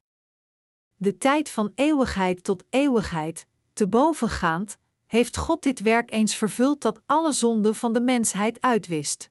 De 0.96 1.16
tijd 1.18 1.48
van 1.50 1.72
eeuwigheid 1.74 2.44
tot 2.44 2.64
eeuwigheid, 2.70 3.46
te 3.72 3.88
bovengaand, 3.88 4.78
heeft 5.06 5.36
God 5.36 5.62
dit 5.62 5.80
werk 5.80 6.12
eens 6.12 6.34
vervuld 6.34 6.80
dat 6.80 7.00
alle 7.06 7.32
zonden 7.32 7.74
van 7.74 7.92
de 7.92 8.00
mensheid 8.00 8.60
uitwist. 8.60 9.30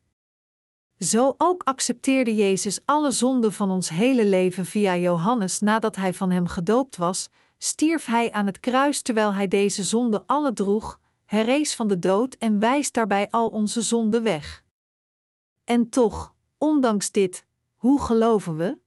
Zo 0.97 1.33
ook 1.37 1.63
accepteerde 1.63 2.35
Jezus 2.35 2.79
alle 2.85 3.11
zonden 3.11 3.53
van 3.53 3.71
ons 3.71 3.89
hele 3.89 4.25
leven 4.25 4.65
via 4.65 4.95
Johannes 4.97 5.59
nadat 5.59 5.95
hij 5.95 6.13
van 6.13 6.31
hem 6.31 6.47
gedoopt 6.47 6.97
was, 6.97 7.29
stierf 7.57 8.05
hij 8.05 8.31
aan 8.31 8.45
het 8.45 8.59
kruis 8.59 9.01
terwijl 9.01 9.33
hij 9.33 9.47
deze 9.47 9.83
zonden 9.83 10.23
alle 10.25 10.53
droeg, 10.53 10.99
herrees 11.33 11.75
van 11.75 11.87
de 11.87 11.99
dood 11.99 12.33
en 12.33 12.59
wijst 12.59 12.93
daarbij 12.93 13.27
al 13.29 13.47
onze 13.47 13.81
zonden 13.81 14.23
weg. 14.23 14.63
En 15.63 15.89
toch, 15.89 16.35
ondanks 16.57 17.11
dit, 17.11 17.45
hoe 17.75 18.01
geloven 18.01 18.57
we? 18.57 18.77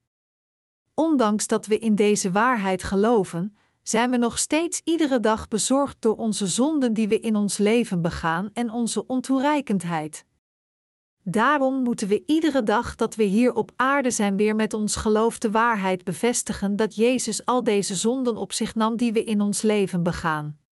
Ondanks 0.94 1.46
dat 1.46 1.66
we 1.66 1.78
in 1.78 1.94
deze 1.94 2.30
waarheid 2.30 2.82
geloven, 2.82 3.56
zijn 3.82 4.10
we 4.10 4.16
nog 4.16 4.38
steeds 4.38 4.80
iedere 4.84 5.20
dag 5.20 5.48
bezorgd 5.48 5.96
door 5.98 6.16
onze 6.16 6.46
zonden 6.46 6.92
die 6.92 7.08
we 7.08 7.20
in 7.20 7.36
ons 7.36 7.58
leven 7.58 8.02
begaan 8.02 8.50
en 8.52 8.70
onze 8.70 9.06
ontoereikendheid. 9.06 10.24
Daarom 11.22 11.82
moeten 11.82 12.08
we 12.08 12.22
iedere 12.26 12.62
dag 12.62 12.94
dat 12.94 13.14
we 13.14 13.22
hier 13.22 13.54
op 13.54 13.72
aarde 13.76 14.10
zijn 14.10 14.36
weer 14.36 14.54
met 14.54 14.74
ons 14.74 14.96
geloof 14.96 15.38
de 15.38 15.50
waarheid 15.50 16.04
bevestigen 16.04 16.76
dat 16.76 16.94
Jezus 16.94 17.44
al 17.44 17.64
deze 17.64 17.94
zonden 17.94 18.36
op 18.36 18.52
zich 18.52 18.74
nam 18.74 18.96
die 18.96 19.12
we 19.12 19.24
in 19.24 19.40
ons 19.40 19.62
leven 19.62 20.02
begaan. 20.02 20.65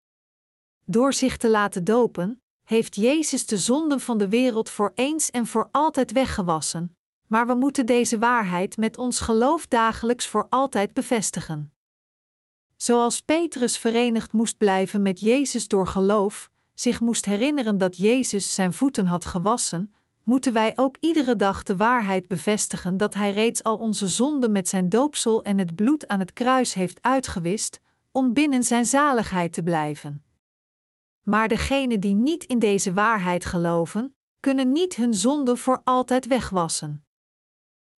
Door 0.85 1.13
zich 1.13 1.37
te 1.37 1.51
laten 1.51 1.85
dopen, 1.85 2.43
heeft 2.65 2.95
Jezus 2.95 3.47
de 3.47 3.59
zonden 3.59 4.01
van 4.01 4.19
de 4.19 4.29
wereld 4.29 4.71
voor 4.71 4.93
eens 4.95 5.31
en 5.31 5.47
voor 5.47 5.69
altijd 5.73 6.13
weggewassen, 6.13 6.97
maar 7.27 7.47
we 7.47 7.55
moeten 7.55 7.87
deze 7.87 8.19
waarheid 8.19 8.77
met 8.77 8.99
ons 8.99 9.21
geloof 9.21 9.67
dagelijks 9.67 10.27
voor 10.27 10.47
altijd 10.51 10.93
bevestigen. 10.93 11.73
Zoals 12.77 13.21
Petrus 13.21 13.79
verenigd 13.79 14.33
moest 14.33 14.59
blijven 14.59 15.03
met 15.03 15.21
Jezus 15.21 15.69
door 15.69 15.87
geloof, 15.87 16.51
zich 16.75 17.01
moest 17.01 17.25
herinneren 17.25 17.79
dat 17.79 17.97
Jezus 17.97 18.55
zijn 18.55 18.73
voeten 18.73 19.07
had 19.07 19.25
gewassen, 19.25 19.95
moeten 20.23 20.53
wij 20.53 20.73
ook 20.77 20.97
iedere 21.01 21.37
dag 21.37 21.63
de 21.63 21.77
waarheid 21.77 22.29
bevestigen 22.29 22.97
dat 22.97 23.15
Hij 23.15 23.33
reeds 23.33 23.63
al 23.63 23.77
onze 23.77 24.09
zonden 24.09 24.53
met 24.53 24.69
zijn 24.69 24.89
doopsel 24.89 25.43
en 25.43 25.59
het 25.59 25.75
bloed 25.75 26.09
aan 26.09 26.19
het 26.19 26.33
kruis 26.33 26.75
heeft 26.75 27.03
uitgewist, 27.03 27.81
om 28.13 28.33
binnen 28.33 28.63
zijn 28.63 28.87
zaligheid 28.87 29.53
te 29.53 29.63
blijven. 29.63 30.24
Maar 31.25 31.49
degenen 31.49 32.01
die 32.01 32.15
niet 32.15 32.45
in 32.45 32.59
deze 32.59 32.93
waarheid 32.93 33.45
geloven, 33.45 34.17
kunnen 34.41 34.73
niet 34.73 34.97
hun 34.97 35.15
zonden 35.15 35.59
voor 35.59 35.81
altijd 35.85 36.27
wegwassen. 36.27 37.05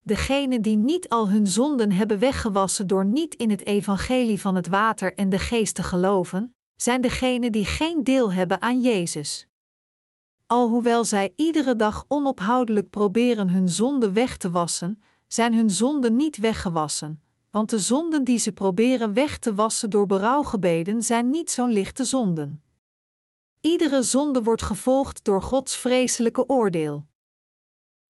Degenen 0.01 0.63
die 0.63 0.77
niet 0.77 1.09
al 1.09 1.29
hun 1.29 1.47
zonden 1.47 1.93
hebben 1.93 2.19
weggewassen 2.19 2.87
door 2.87 3.05
niet 3.05 3.35
in 3.35 3.51
het 3.51 3.65
evangelie 3.65 4.41
van 4.41 4.55
het 4.55 4.67
water 4.67 5.15
en 5.15 5.29
de 5.29 5.39
geest 5.39 5.75
te 5.75 5.83
geloven, 5.83 6.55
zijn 6.77 7.01
degenen 7.01 7.53
die 7.53 7.65
geen 7.65 8.05
deel 8.05 8.33
hebben 8.33 8.63
aan 8.63 8.81
Jezus. 8.81 9.47
Alhoewel 10.47 11.05
zij 11.05 11.33
iedere 11.37 11.77
dag 11.77 12.05
onophoudelijk 12.09 12.91
proberen 12.91 13.49
hun 13.49 13.69
zonden 13.69 14.13
weg 14.13 14.37
te 14.37 14.51
wassen, 14.51 15.03
zijn 15.27 15.55
hun 15.55 15.71
zonden 15.71 16.17
niet 16.17 16.37
weggewassen, 16.37 17.23
want 17.51 17.71
de 17.71 17.79
zonden 17.79 18.25
die 18.25 18.39
ze 18.39 18.53
proberen 18.53 19.13
weg 19.13 19.39
te 19.39 19.55
wassen 19.55 19.91
door 19.91 20.07
berouwgebeden 20.07 21.03
zijn 21.03 21.31
niet 21.31 21.51
zo'n 21.51 21.73
lichte 21.73 22.05
zonden. 22.05 22.63
Iedere 23.61 24.03
zonde 24.03 24.43
wordt 24.43 24.63
gevolgd 24.63 25.25
door 25.25 25.43
Gods 25.43 25.77
vreselijke 25.77 26.49
oordeel. 26.49 27.07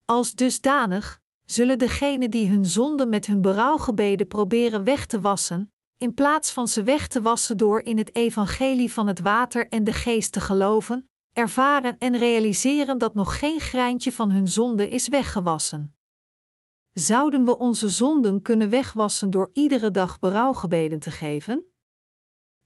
Als 0.05 0.35
dusdanig 0.35 1.21
zullen 1.45 1.79
degenen 1.79 2.31
die 2.31 2.49
hun 2.49 2.65
zonde 2.65 3.07
met 3.07 3.27
hun 3.27 3.41
berouwgebeden 3.41 4.27
proberen 4.27 4.85
weg 4.85 5.07
te 5.07 5.21
wassen, 5.21 5.73
in 5.99 6.15
plaats 6.15 6.51
van 6.51 6.69
ze 6.69 6.83
weg 6.83 7.09
te 7.09 7.23
wassen 7.23 7.57
door 7.57 7.81
in 7.81 7.99
het 7.99 8.15
evangelie 8.15 8.93
van 8.93 9.07
het 9.07 9.21
water 9.21 9.69
en 9.69 9.85
de 9.85 9.93
geest 9.93 10.33
te 10.33 10.41
geloven, 10.41 11.09
ervaren 11.33 11.99
en 11.99 12.17
realiseren 12.17 12.99
dat 12.99 13.15
nog 13.15 13.39
geen 13.39 13.61
greintje 13.61 14.13
van 14.13 14.31
hun 14.31 14.49
zonde 14.49 14.89
is 14.89 15.09
weggewassen. 15.09 15.97
Zouden 16.93 17.45
we 17.45 17.59
onze 17.59 17.89
zonden 17.89 18.43
kunnen 18.43 18.71
wegwassen 18.71 19.31
door 19.31 19.51
iedere 19.53 19.91
dag 19.91 20.19
berouwgebeden 20.19 20.99
te 20.99 21.11
geven? 21.11 21.76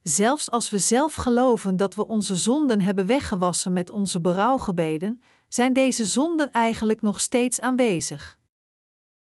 Zelfs 0.02 0.50
als 0.50 0.70
we 0.70 0.78
zelf 0.78 1.14
geloven 1.14 1.76
dat 1.76 1.94
we 1.94 2.06
onze 2.06 2.36
zonden 2.36 2.80
hebben 2.80 3.06
weggewassen 3.06 3.72
met 3.72 3.90
onze 3.90 4.20
berouwgebeden, 4.20 5.22
zijn 5.48 5.72
deze 5.72 6.04
zonden 6.04 6.50
eigenlijk 6.52 7.02
nog 7.02 7.20
steeds 7.20 7.60
aanwezig. 7.60 8.38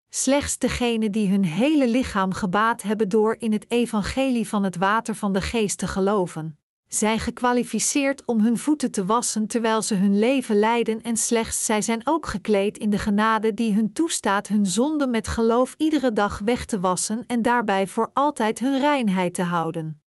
Slechts 0.09 0.59
degenen 0.59 1.13
die 1.13 1.29
hun 1.29 1.45
hele 1.45 1.89
lichaam 1.89 2.33
gebaat 2.33 2.83
hebben 2.83 3.09
door 3.09 3.37
in 3.39 3.53
het 3.53 3.71
evangelie 3.71 4.49
van 4.49 4.63
het 4.63 4.77
water 4.77 5.15
van 5.15 5.33
de 5.33 5.41
geest 5.41 5.79
te 5.79 5.87
geloven, 5.87 6.59
zijn 6.95 7.19
gekwalificeerd 7.19 8.25
om 8.25 8.41
hun 8.41 8.59
voeten 8.59 8.91
te 8.91 9.05
wassen 9.05 9.47
terwijl 9.47 9.83
ze 9.83 9.95
hun 9.95 10.19
leven 10.19 10.59
leiden 10.59 11.03
en 11.03 11.17
slechts 11.17 11.65
zij 11.65 11.83
zijn 11.83 12.01
ook 12.05 12.27
gekleed 12.27 12.79
in 12.79 12.91
de 12.91 12.99
genade 12.99 13.55
die 13.55 13.75
hun 13.75 13.93
toestaat 13.93 14.49
hun 14.49 14.67
zonden 14.67 15.11
met 15.11 15.29
geloof 15.29 15.75
iedere 15.79 16.13
dag 16.13 16.39
weg 16.39 16.65
te 16.65 16.81
wassen 16.81 17.25
en 17.27 17.43
daarbij 17.43 17.87
voor 17.87 18.11
altijd 18.13 18.59
hun 18.59 18.79
reinheid 18.79 19.35
te 19.35 19.43
houden. 19.43 20.02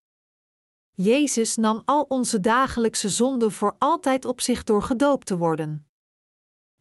Jezus 0.96 1.56
nam 1.56 1.82
al 1.86 2.06
onze 2.08 2.40
dagelijkse 2.40 3.10
zonden 3.10 3.52
voor 3.52 3.76
altijd 3.78 4.26
op 4.26 4.42
zich 4.42 4.64
door 4.64 4.84
gedoopt 4.84 5.26
te 5.26 5.38
worden. 5.38 5.88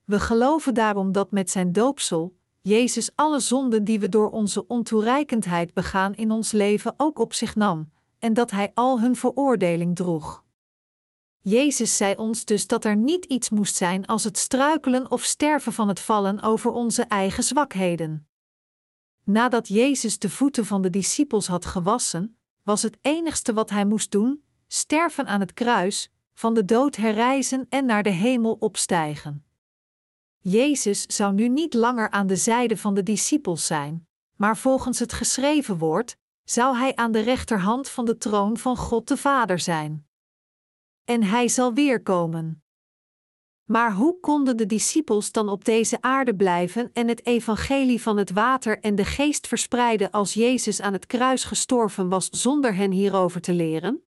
We 0.05 0.21
geloven 0.21 0.75
daarom 0.75 1.13
dat 1.13 1.31
met 1.31 1.51
zijn 1.51 1.73
doopsel 1.73 2.37
Jezus 2.61 3.11
alle 3.15 3.41
zonden 3.41 3.85
die 3.85 4.01
we 4.01 4.09
door 4.09 4.31
onze 4.31 4.67
ontoereikendheid 4.67 5.75
begaan 5.75 6.15
in 6.15 6.31
ons 6.31 6.53
leven 6.53 6.95
ook 6.97 7.19
op 7.19 7.33
zich 7.33 7.55
nam, 7.55 7.93
en 8.19 8.35
dat 8.35 8.51
Hij 8.51 8.71
al 8.75 9.01
hun 9.01 9.17
veroordeling 9.17 9.97
droeg. 9.97 10.45
Jezus 11.41 11.97
zei 11.97 12.15
ons 12.15 12.45
dus 12.45 12.67
dat 12.67 12.85
er 12.85 12.97
niet 12.97 13.25
iets 13.25 13.51
moest 13.51 13.77
zijn 13.77 14.07
als 14.07 14.25
het 14.25 14.39
struikelen 14.39 15.11
of 15.11 15.23
sterven 15.23 15.73
van 15.73 15.89
het 15.89 16.01
vallen 16.01 16.43
over 16.43 16.71
onze 16.71 17.03
eigen 17.03 17.43
zwakheden. 17.43 18.27
Nadat 19.25 19.69
Jezus 19.69 20.19
de 20.19 20.31
voeten 20.31 20.67
van 20.67 20.83
de 20.83 20.91
discipels 20.91 21.47
had 21.47 21.65
gewassen, 21.65 22.37
was 22.63 22.83
het 22.83 22.99
enigste 23.01 23.53
wat 23.53 23.71
hij 23.71 23.85
moest 23.85 24.11
doen: 24.11 24.45
sterven 24.67 25.27
aan 25.27 25.41
het 25.41 25.53
kruis, 25.53 26.11
van 26.35 26.55
de 26.55 26.65
dood 26.65 26.97
herrijzen 26.97 27.67
en 27.69 27.85
naar 27.85 28.03
de 28.03 28.11
hemel 28.11 28.57
opstijgen. 28.61 29.45
Jezus 30.39 31.03
zou 31.03 31.35
nu 31.35 31.49
niet 31.49 31.75
langer 31.75 32.11
aan 32.11 32.27
de 32.27 32.37
zijde 32.37 32.77
van 32.77 32.95
de 32.95 33.03
discipels 33.03 33.67
zijn, 33.67 34.07
maar 34.37 34.57
volgens 34.57 34.99
het 34.99 35.13
geschreven 35.13 35.79
woord 35.79 36.17
zou 36.45 36.77
hij 36.77 36.97
aan 36.97 37.13
de 37.13 37.21
rechterhand 37.21 37.89
van 37.89 38.05
de 38.05 38.19
troon 38.19 38.57
van 38.57 38.77
God 38.77 39.09
de 39.09 39.17
Vader 39.17 39.59
zijn. 39.59 40.07
En 41.05 41.23
hij 41.23 41.49
zal 41.49 41.75
weerkomen. 41.75 42.62
Maar 43.73 43.93
hoe 43.93 44.21
konden 44.21 44.57
de 44.57 44.67
discipels 44.67 45.33
dan 45.33 45.49
op 45.49 45.65
deze 45.65 45.99
aarde 46.01 46.35
blijven 46.35 46.91
en 46.93 47.09
het 47.09 47.27
evangelie 47.27 48.03
van 48.03 48.17
het 48.17 48.31
water 48.31 48.81
en 48.81 48.95
de 48.95 49.05
geest 49.05 49.47
verspreiden 49.47 50.11
als 50.11 50.35
Jezus 50.35 50.81
aan 50.81 50.93
het 50.93 51.07
kruis 51.07 51.45
gestorven 51.45 52.09
was 52.09 52.29
zonder 52.31 52.75
hen 52.75 52.91
hierover 52.91 53.41
te 53.41 53.53
leren? 53.53 54.03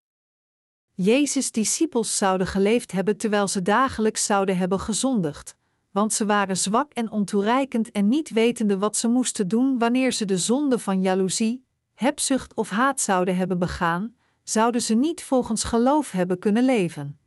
Jezus' 0.94 1.50
discipels 1.50 2.16
zouden 2.16 2.46
geleefd 2.46 2.92
hebben 2.92 3.16
terwijl 3.16 3.48
ze 3.48 3.62
dagelijks 3.62 4.24
zouden 4.24 4.56
hebben 4.56 4.80
gezondigd, 4.80 5.56
want 5.90 6.12
ze 6.12 6.26
waren 6.26 6.56
zwak 6.56 6.92
en 6.92 7.10
ontoereikend 7.10 7.90
en 7.90 8.08
niet 8.08 8.30
wetende 8.30 8.78
wat 8.78 8.96
ze 8.96 9.08
moesten 9.08 9.48
doen 9.48 9.78
wanneer 9.78 10.12
ze 10.12 10.24
de 10.24 10.38
zonde 10.38 10.78
van 10.78 11.02
jaloezie, 11.02 11.64
hebzucht 11.94 12.54
of 12.54 12.70
haat 12.70 13.00
zouden 13.00 13.36
hebben 13.36 13.58
begaan, 13.58 14.14
zouden 14.42 14.82
ze 14.82 14.94
niet 14.94 15.22
volgens 15.22 15.64
geloof 15.64 16.10
hebben 16.10 16.38
kunnen 16.38 16.64
leven. 16.64 17.18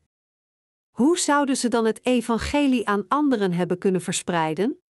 Hoe 0.98 1.18
zouden 1.18 1.58
ze 1.58 1.68
dan 1.68 1.86
het 1.86 2.06
evangelie 2.06 2.88
aan 2.88 3.06
anderen 3.08 3.52
hebben 3.52 3.78
kunnen 3.78 4.02
verspreiden? 4.02 4.82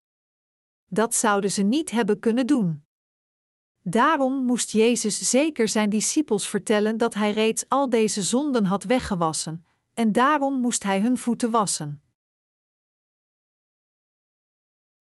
Dat 0.86 1.16
zouden 1.16 1.52
ze 1.52 1.62
niet 1.64 1.92
hebben 1.92 2.20
kunnen 2.20 2.48
doen. 2.48 2.86
Daarom 3.82 4.46
moest 4.46 4.72
Jezus 4.72 5.30
zeker 5.30 5.68
zijn 5.68 5.90
discipels 5.90 6.50
vertellen 6.50 6.98
dat 6.98 7.14
hij 7.14 7.32
reeds 7.32 7.70
al 7.70 7.90
deze 7.90 8.22
zonden 8.22 8.66
had 8.66 8.84
weggewassen, 8.84 9.66
en 9.94 10.12
daarom 10.12 10.62
moest 10.62 10.84
hij 10.84 11.02
hun 11.02 11.18
voeten 11.18 11.52
wassen. 11.52 12.04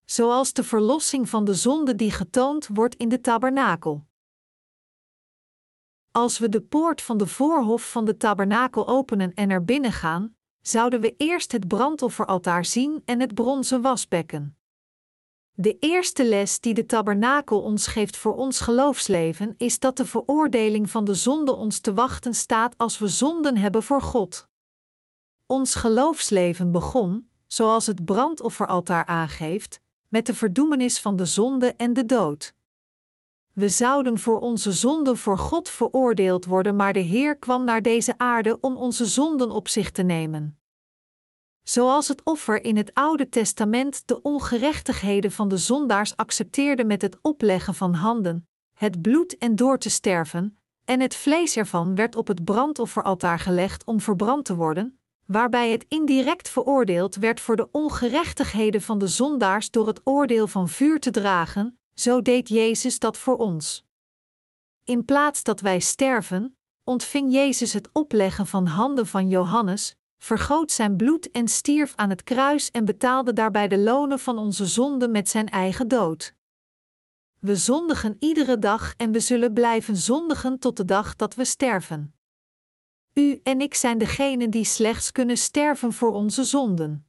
Zoals 0.04 0.52
de 0.52 0.64
verlossing 0.64 1.28
van 1.28 1.44
de 1.44 1.54
zonde 1.54 1.94
die 1.94 2.10
getoond 2.10 2.66
wordt 2.66 2.94
in 2.94 3.08
de 3.08 3.20
tabernakel. 3.20 4.06
Als 6.10 6.38
we 6.38 6.48
de 6.48 6.62
poort 6.62 7.02
van 7.02 7.18
de 7.18 7.26
voorhof 7.26 7.90
van 7.90 8.04
de 8.04 8.16
tabernakel 8.16 8.88
openen 8.88 9.34
en 9.34 9.50
er 9.50 9.64
binnen 9.64 9.92
gaan, 9.92 10.35
zouden 10.68 11.00
we 11.00 11.14
eerst 11.16 11.52
het 11.52 11.68
brandofferaltaar 11.68 12.64
zien 12.64 13.02
en 13.04 13.20
het 13.20 13.34
bronzen 13.34 13.82
wasbekken. 13.82 14.56
De 15.52 15.78
eerste 15.78 16.24
les 16.24 16.60
die 16.60 16.74
de 16.74 16.86
tabernakel 16.86 17.62
ons 17.62 17.86
geeft 17.86 18.16
voor 18.16 18.34
ons 18.34 18.60
geloofsleven 18.60 19.54
is 19.56 19.78
dat 19.78 19.96
de 19.96 20.06
veroordeling 20.06 20.90
van 20.90 21.04
de 21.04 21.14
zonde 21.14 21.54
ons 21.54 21.80
te 21.80 21.94
wachten 21.94 22.34
staat 22.34 22.78
als 22.78 22.98
we 22.98 23.08
zonden 23.08 23.56
hebben 23.56 23.82
voor 23.82 24.02
God. 24.02 24.48
Ons 25.46 25.74
geloofsleven 25.74 26.72
begon, 26.72 27.30
zoals 27.46 27.86
het 27.86 28.04
brandofferaltaar 28.04 29.06
aangeeft, 29.06 29.80
met 30.08 30.26
de 30.26 30.34
verdoemenis 30.34 31.00
van 31.00 31.16
de 31.16 31.24
zonde 31.24 31.74
en 31.76 31.92
de 31.92 32.06
dood. 32.06 32.54
We 33.58 33.68
zouden 33.68 34.18
voor 34.18 34.40
onze 34.40 34.72
zonden 34.72 35.16
voor 35.16 35.38
God 35.38 35.68
veroordeeld 35.68 36.44
worden, 36.44 36.76
maar 36.76 36.92
de 36.92 37.00
Heer 37.00 37.36
kwam 37.36 37.64
naar 37.64 37.82
deze 37.82 38.18
aarde 38.18 38.60
om 38.60 38.76
onze 38.76 39.06
zonden 39.06 39.50
op 39.50 39.68
zich 39.68 39.90
te 39.90 40.02
nemen. 40.02 40.58
Zoals 41.62 42.08
het 42.08 42.22
offer 42.24 42.64
in 42.64 42.76
het 42.76 42.94
Oude 42.94 43.28
Testament 43.28 44.02
de 44.06 44.22
ongerechtigheden 44.22 45.32
van 45.32 45.48
de 45.48 45.56
zondaars 45.56 46.16
accepteerde 46.16 46.84
met 46.84 47.02
het 47.02 47.18
opleggen 47.22 47.74
van 47.74 47.94
handen, 47.94 48.48
het 48.72 49.02
bloed 49.02 49.38
en 49.38 49.56
door 49.56 49.78
te 49.78 49.90
sterven, 49.90 50.58
en 50.84 51.00
het 51.00 51.14
vlees 51.14 51.56
ervan 51.56 51.94
werd 51.94 52.16
op 52.16 52.26
het 52.26 52.44
brandofferaltaar 52.44 53.38
gelegd 53.38 53.84
om 53.84 54.00
verbrand 54.00 54.44
te 54.44 54.54
worden, 54.54 54.98
waarbij 55.26 55.70
het 55.70 55.84
indirect 55.88 56.48
veroordeeld 56.48 57.14
werd 57.14 57.40
voor 57.40 57.56
de 57.56 57.68
ongerechtigheden 57.70 58.82
van 58.82 58.98
de 58.98 59.08
zondaars 59.08 59.70
door 59.70 59.86
het 59.86 60.00
oordeel 60.04 60.46
van 60.46 60.68
vuur 60.68 61.00
te 61.00 61.10
dragen, 61.10 61.78
zo 61.98 62.22
deed 62.22 62.48
Jezus 62.48 62.98
dat 62.98 63.16
voor 63.16 63.36
ons. 63.36 63.84
In 64.84 65.04
plaats 65.04 65.42
dat 65.42 65.60
wij 65.60 65.80
sterven, 65.80 66.56
ontving 66.84 67.32
Jezus 67.32 67.72
het 67.72 67.88
opleggen 67.92 68.46
van 68.46 68.66
handen 68.66 69.06
van 69.06 69.28
Johannes, 69.28 69.96
vergoot 70.18 70.70
zijn 70.70 70.96
bloed 70.96 71.30
en 71.30 71.48
stierf 71.48 71.92
aan 71.96 72.10
het 72.10 72.22
kruis 72.22 72.70
en 72.70 72.84
betaalde 72.84 73.32
daarbij 73.32 73.68
de 73.68 73.78
lonen 73.78 74.18
van 74.18 74.38
onze 74.38 74.66
zonden 74.66 75.10
met 75.10 75.28
zijn 75.28 75.48
eigen 75.48 75.88
dood. 75.88 76.34
We 77.38 77.56
zondigen 77.56 78.16
iedere 78.18 78.58
dag 78.58 78.94
en 78.96 79.12
we 79.12 79.20
zullen 79.20 79.52
blijven 79.52 79.96
zondigen 79.96 80.58
tot 80.58 80.76
de 80.76 80.84
dag 80.84 81.16
dat 81.16 81.34
we 81.34 81.44
sterven. 81.44 82.14
U 83.12 83.40
en 83.42 83.60
ik 83.60 83.74
zijn 83.74 83.98
degenen 83.98 84.50
die 84.50 84.64
slechts 84.64 85.12
kunnen 85.12 85.36
sterven 85.36 85.92
voor 85.92 86.12
onze 86.12 86.44
zonden. 86.44 87.05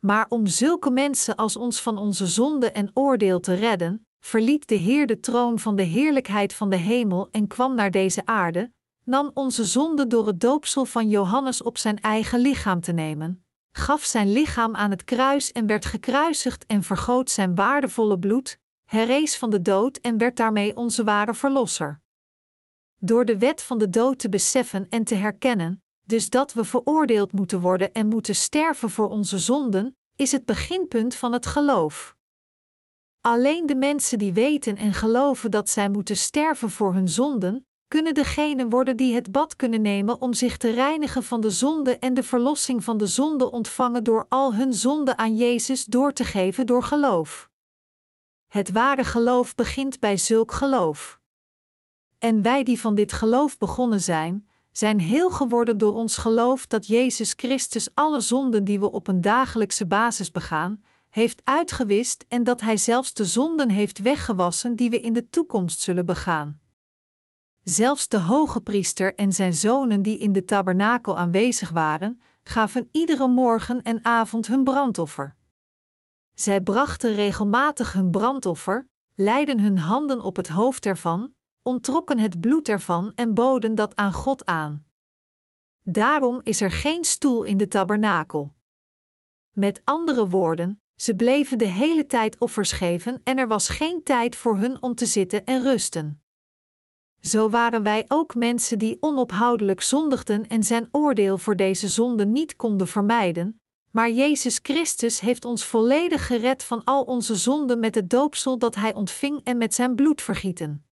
Maar 0.00 0.26
om 0.28 0.46
zulke 0.46 0.90
mensen 0.90 1.36
als 1.36 1.56
ons 1.56 1.80
van 1.80 1.98
onze 1.98 2.26
zonde 2.26 2.70
en 2.70 2.90
oordeel 2.94 3.40
te 3.40 3.54
redden, 3.54 4.06
verliet 4.20 4.68
de 4.68 4.74
Heer 4.74 5.06
de 5.06 5.20
troon 5.20 5.58
van 5.58 5.76
de 5.76 5.82
heerlijkheid 5.82 6.54
van 6.54 6.70
de 6.70 6.76
hemel 6.76 7.28
en 7.30 7.46
kwam 7.46 7.74
naar 7.74 7.90
deze 7.90 8.26
aarde, 8.26 8.72
nam 9.04 9.30
onze 9.34 9.64
zonde 9.64 10.06
door 10.06 10.26
het 10.26 10.40
doopsel 10.40 10.84
van 10.84 11.08
Johannes 11.08 11.62
op 11.62 11.78
zijn 11.78 12.00
eigen 12.00 12.40
lichaam 12.40 12.80
te 12.80 12.92
nemen, 12.92 13.44
gaf 13.72 14.04
zijn 14.04 14.32
lichaam 14.32 14.76
aan 14.76 14.90
het 14.90 15.04
kruis 15.04 15.52
en 15.52 15.66
werd 15.66 15.84
gekruisigd 15.84 16.66
en 16.66 16.82
vergoot 16.82 17.30
zijn 17.30 17.54
waardevolle 17.54 18.18
bloed, 18.18 18.58
herrees 18.84 19.36
van 19.36 19.50
de 19.50 19.62
dood 19.62 19.96
en 19.96 20.18
werd 20.18 20.36
daarmee 20.36 20.76
onze 20.76 21.04
ware 21.04 21.34
verlosser. 21.34 22.00
Door 22.96 23.24
de 23.24 23.38
wet 23.38 23.62
van 23.62 23.78
de 23.78 23.90
dood 23.90 24.18
te 24.18 24.28
beseffen 24.28 24.86
en 24.88 25.04
te 25.04 25.14
herkennen, 25.14 25.82
dus 26.10 26.30
dat 26.30 26.52
we 26.52 26.64
veroordeeld 26.64 27.32
moeten 27.32 27.60
worden 27.60 27.92
en 27.92 28.08
moeten 28.08 28.34
sterven 28.34 28.90
voor 28.90 29.08
onze 29.08 29.38
zonden, 29.38 29.96
is 30.16 30.32
het 30.32 30.44
beginpunt 30.44 31.14
van 31.14 31.32
het 31.32 31.46
geloof. 31.46 32.16
Alleen 33.20 33.66
de 33.66 33.74
mensen 33.74 34.18
die 34.18 34.32
weten 34.32 34.76
en 34.76 34.92
geloven 34.92 35.50
dat 35.50 35.68
zij 35.68 35.88
moeten 35.88 36.16
sterven 36.16 36.70
voor 36.70 36.94
hun 36.94 37.08
zonden, 37.08 37.66
kunnen 37.88 38.14
degenen 38.14 38.70
worden 38.70 38.96
die 38.96 39.14
het 39.14 39.32
bad 39.32 39.56
kunnen 39.56 39.82
nemen 39.82 40.20
om 40.20 40.32
zich 40.34 40.56
te 40.56 40.70
reinigen 40.70 41.22
van 41.22 41.40
de 41.40 41.50
zonde 41.50 41.98
en 41.98 42.14
de 42.14 42.22
verlossing 42.22 42.84
van 42.84 42.98
de 42.98 43.06
zonde 43.06 43.50
ontvangen 43.50 44.04
door 44.04 44.26
al 44.28 44.54
hun 44.54 44.74
zonden 44.74 45.18
aan 45.18 45.36
Jezus 45.36 45.84
door 45.84 46.12
te 46.12 46.24
geven 46.24 46.66
door 46.66 46.82
geloof. 46.82 47.50
Het 48.46 48.70
ware 48.70 49.04
geloof 49.04 49.54
begint 49.54 50.00
bij 50.00 50.16
zulk 50.16 50.52
geloof. 50.52 51.20
En 52.18 52.42
wij 52.42 52.62
die 52.62 52.80
van 52.80 52.94
dit 52.94 53.12
geloof 53.12 53.58
begonnen 53.58 54.00
zijn, 54.00 54.49
zijn 54.80 55.00
heel 55.00 55.30
geworden 55.30 55.78
door 55.78 55.94
ons 55.94 56.16
geloof 56.16 56.66
dat 56.66 56.86
Jezus 56.86 57.32
Christus 57.36 57.88
alle 57.94 58.20
zonden 58.20 58.64
die 58.64 58.80
we 58.80 58.90
op 58.90 59.08
een 59.08 59.20
dagelijkse 59.20 59.86
basis 59.86 60.30
begaan, 60.30 60.82
heeft 61.08 61.40
uitgewist 61.44 62.24
en 62.28 62.44
dat 62.44 62.60
Hij 62.60 62.76
zelfs 62.76 63.14
de 63.14 63.24
zonden 63.24 63.70
heeft 63.70 63.98
weggewassen 63.98 64.76
die 64.76 64.90
we 64.90 65.00
in 65.00 65.12
de 65.12 65.28
toekomst 65.28 65.80
zullen 65.80 66.06
begaan. 66.06 66.60
Zelfs 67.62 68.08
de 68.08 68.18
hoge 68.18 68.60
priester 68.60 69.14
en 69.14 69.32
zijn 69.32 69.54
zonen 69.54 70.02
die 70.02 70.18
in 70.18 70.32
de 70.32 70.44
tabernakel 70.44 71.18
aanwezig 71.18 71.70
waren, 71.70 72.20
gaven 72.42 72.88
iedere 72.92 73.28
morgen 73.28 73.82
en 73.82 74.04
avond 74.04 74.46
hun 74.46 74.64
brandoffer. 74.64 75.36
Zij 76.34 76.60
brachten 76.60 77.14
regelmatig 77.14 77.92
hun 77.92 78.10
brandoffer, 78.10 78.88
leidden 79.14 79.60
hun 79.60 79.78
handen 79.78 80.20
op 80.20 80.36
het 80.36 80.48
hoofd 80.48 80.86
ervan, 80.86 81.32
ontrokken 81.62 82.18
het 82.18 82.40
bloed 82.40 82.68
ervan 82.68 83.12
en 83.14 83.34
boden 83.34 83.74
dat 83.74 83.96
aan 83.96 84.12
God 84.12 84.46
aan. 84.46 84.84
Daarom 85.82 86.40
is 86.42 86.60
er 86.60 86.70
geen 86.70 87.04
stoel 87.04 87.42
in 87.42 87.56
de 87.56 87.68
tabernakel. 87.68 88.54
Met 89.50 89.80
andere 89.84 90.28
woorden, 90.28 90.82
ze 90.96 91.14
bleven 91.14 91.58
de 91.58 91.66
hele 91.66 92.06
tijd 92.06 92.38
offers 92.38 92.72
geven 92.72 93.20
en 93.24 93.38
er 93.38 93.48
was 93.48 93.68
geen 93.68 94.02
tijd 94.02 94.36
voor 94.36 94.56
hun 94.56 94.82
om 94.82 94.94
te 94.94 95.06
zitten 95.06 95.44
en 95.44 95.62
rusten. 95.62 96.22
Zo 97.20 97.50
waren 97.50 97.82
wij 97.82 98.04
ook 98.08 98.34
mensen 98.34 98.78
die 98.78 98.96
onophoudelijk 99.00 99.80
zondigden 99.80 100.46
en 100.46 100.62
zijn 100.62 100.88
oordeel 100.90 101.38
voor 101.38 101.56
deze 101.56 101.88
zonde 101.88 102.26
niet 102.26 102.56
konden 102.56 102.88
vermijden, 102.88 103.60
maar 103.90 104.10
Jezus 104.10 104.58
Christus 104.62 105.20
heeft 105.20 105.44
ons 105.44 105.64
volledig 105.64 106.26
gered 106.26 106.64
van 106.64 106.84
al 106.84 107.02
onze 107.02 107.34
zonden 107.34 107.78
met 107.78 107.94
het 107.94 108.10
doopsel 108.10 108.58
dat 108.58 108.74
Hij 108.74 108.94
ontving 108.94 109.40
en 109.44 109.58
met 109.58 109.74
zijn 109.74 109.94
bloed 109.94 110.22
vergieten. 110.22 110.89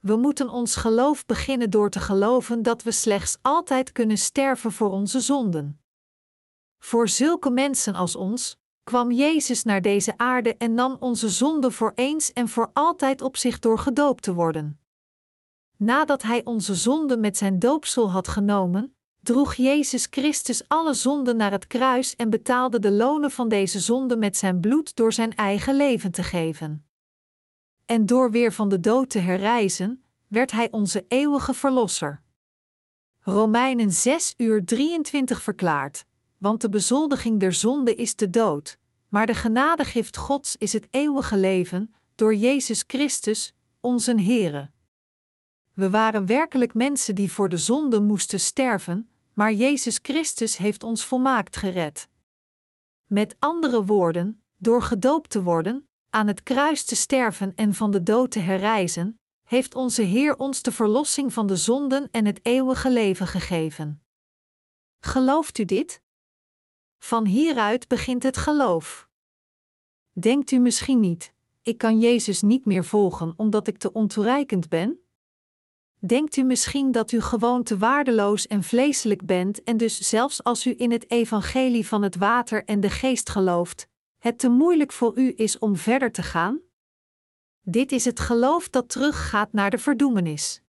We 0.00 0.16
moeten 0.16 0.48
ons 0.48 0.76
geloof 0.76 1.26
beginnen 1.26 1.70
door 1.70 1.90
te 1.90 2.00
geloven 2.00 2.62
dat 2.62 2.82
we 2.82 2.90
slechts 2.90 3.38
altijd 3.42 3.92
kunnen 3.92 4.18
sterven 4.18 4.72
voor 4.72 4.90
onze 4.90 5.20
zonden. 5.20 5.80
Voor 6.78 7.08
zulke 7.08 7.50
mensen 7.50 7.94
als 7.94 8.16
ons 8.16 8.58
kwam 8.84 9.10
Jezus 9.10 9.62
naar 9.62 9.82
deze 9.82 10.18
aarde 10.18 10.56
en 10.56 10.74
nam 10.74 10.96
onze 11.00 11.28
zonden 11.28 11.72
voor 11.72 11.92
eens 11.94 12.32
en 12.32 12.48
voor 12.48 12.70
altijd 12.72 13.22
op 13.22 13.36
zich 13.36 13.58
door 13.58 13.78
gedoopt 13.78 14.22
te 14.22 14.34
worden. 14.34 14.80
Nadat 15.76 16.22
hij 16.22 16.44
onze 16.44 16.74
zonden 16.74 17.20
met 17.20 17.36
zijn 17.36 17.58
doopsel 17.58 18.10
had 18.10 18.28
genomen, 18.28 18.94
droeg 19.22 19.54
Jezus 19.54 20.06
Christus 20.10 20.68
alle 20.68 20.94
zonden 20.94 21.36
naar 21.36 21.50
het 21.50 21.66
kruis 21.66 22.16
en 22.16 22.30
betaalde 22.30 22.78
de 22.78 22.90
lonen 22.90 23.30
van 23.30 23.48
deze 23.48 23.80
zonden 23.80 24.18
met 24.18 24.36
zijn 24.36 24.60
bloed 24.60 24.96
door 24.96 25.12
zijn 25.12 25.34
eigen 25.34 25.76
leven 25.76 26.10
te 26.10 26.22
geven. 26.22 26.89
En 27.90 28.06
door 28.06 28.30
weer 28.30 28.52
van 28.52 28.68
de 28.68 28.80
dood 28.80 29.10
te 29.10 29.18
herrijzen, 29.18 30.04
werd 30.26 30.50
hij 30.50 30.70
onze 30.70 31.04
eeuwige 31.08 31.54
verlosser. 31.54 32.22
Romeinen 33.20 33.92
6 33.92 34.34
uur 34.36 34.64
23 34.64 35.42
verklaart, 35.42 36.04
want 36.38 36.60
de 36.60 36.68
bezoldiging 36.68 37.40
der 37.40 37.52
zonde 37.52 37.94
is 37.94 38.16
de 38.16 38.30
dood, 38.30 38.78
maar 39.08 39.26
de 39.26 39.34
genadegift 39.34 40.16
Gods 40.16 40.56
is 40.56 40.72
het 40.72 40.86
eeuwige 40.90 41.36
leven, 41.36 41.94
door 42.14 42.34
Jezus 42.34 42.84
Christus, 42.86 43.54
onze 43.80 44.20
Heere. 44.20 44.70
We 45.74 45.90
waren 45.90 46.26
werkelijk 46.26 46.74
mensen 46.74 47.14
die 47.14 47.32
voor 47.32 47.48
de 47.48 47.58
zonde 47.58 48.00
moesten 48.00 48.40
sterven, 48.40 49.08
maar 49.32 49.52
Jezus 49.52 49.98
Christus 50.02 50.56
heeft 50.56 50.82
ons 50.82 51.04
volmaakt 51.04 51.56
gered. 51.56 52.08
Met 53.06 53.36
andere 53.38 53.84
woorden, 53.84 54.42
door 54.56 54.82
gedoopt 54.82 55.30
te 55.30 55.42
worden, 55.42 55.89
aan 56.10 56.26
het 56.26 56.42
kruis 56.42 56.84
te 56.84 56.96
sterven 56.96 57.54
en 57.54 57.74
van 57.74 57.90
de 57.90 58.02
dood 58.02 58.30
te 58.30 58.38
herrijzen, 58.38 59.20
heeft 59.42 59.74
onze 59.74 60.02
Heer 60.02 60.36
ons 60.36 60.62
de 60.62 60.72
verlossing 60.72 61.32
van 61.32 61.46
de 61.46 61.56
zonden 61.56 62.08
en 62.10 62.26
het 62.26 62.40
eeuwige 62.42 62.90
leven 62.90 63.26
gegeven. 63.26 64.02
Gelooft 65.00 65.58
u 65.58 65.64
dit? 65.64 66.02
Van 66.98 67.26
hieruit 67.26 67.88
begint 67.88 68.22
het 68.22 68.36
geloof. 68.36 69.08
Denkt 70.12 70.50
u 70.50 70.58
misschien 70.58 71.00
niet, 71.00 71.34
ik 71.62 71.78
kan 71.78 71.98
Jezus 71.98 72.42
niet 72.42 72.64
meer 72.64 72.84
volgen 72.84 73.34
omdat 73.36 73.66
ik 73.66 73.78
te 73.78 73.92
ontoereikend 73.92 74.68
ben? 74.68 75.00
Denkt 75.98 76.36
u 76.36 76.42
misschien 76.42 76.92
dat 76.92 77.12
u 77.12 77.20
gewoon 77.20 77.62
te 77.62 77.78
waardeloos 77.78 78.46
en 78.46 78.62
vleeselijk 78.62 79.26
bent 79.26 79.62
en 79.62 79.76
dus 79.76 79.98
zelfs 79.98 80.44
als 80.44 80.66
u 80.66 80.74
in 80.76 80.90
het 80.90 81.10
evangelie 81.10 81.86
van 81.86 82.02
het 82.02 82.16
water 82.16 82.64
en 82.64 82.80
de 82.80 82.90
geest 82.90 83.30
gelooft, 83.30 83.88
het 84.20 84.38
te 84.38 84.48
moeilijk 84.48 84.92
voor 84.92 85.18
u 85.18 85.32
is 85.36 85.58
om 85.58 85.76
verder 85.76 86.12
te 86.12 86.22
gaan? 86.22 86.60
Dit 87.62 87.92
is 87.92 88.04
het 88.04 88.20
geloof 88.20 88.68
dat 88.68 88.88
teruggaat 88.88 89.52
naar 89.52 89.70
de 89.70 89.78
verdoemenis. 89.78 90.62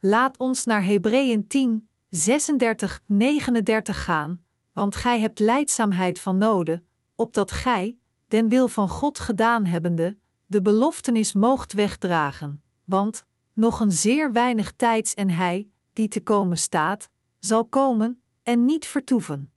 Laat 0.00 0.38
ons 0.38 0.64
naar 0.64 0.84
Hebreeën 0.84 1.46
10, 1.46 1.88
36, 2.08 3.02
39 3.06 4.04
gaan, 4.04 4.44
want 4.72 4.96
gij 4.96 5.20
hebt 5.20 5.38
leidzaamheid 5.38 6.20
van 6.20 6.38
noden, 6.38 6.86
opdat 7.14 7.50
gij, 7.50 7.98
den 8.28 8.48
wil 8.48 8.68
van 8.68 8.88
God 8.88 9.18
gedaan 9.18 9.64
hebbende, 9.64 10.18
de 10.46 10.62
beloftenis 10.62 11.32
moogt 11.32 11.72
wegdragen, 11.72 12.62
want, 12.84 13.24
nog 13.52 13.80
een 13.80 13.92
zeer 13.92 14.32
weinig 14.32 14.72
tijds 14.72 15.14
en 15.14 15.30
hij, 15.30 15.68
die 15.92 16.08
te 16.08 16.22
komen 16.22 16.58
staat, 16.58 17.08
zal 17.38 17.64
komen 17.64 18.22
en 18.42 18.64
niet 18.64 18.86
vertoeven. 18.86 19.53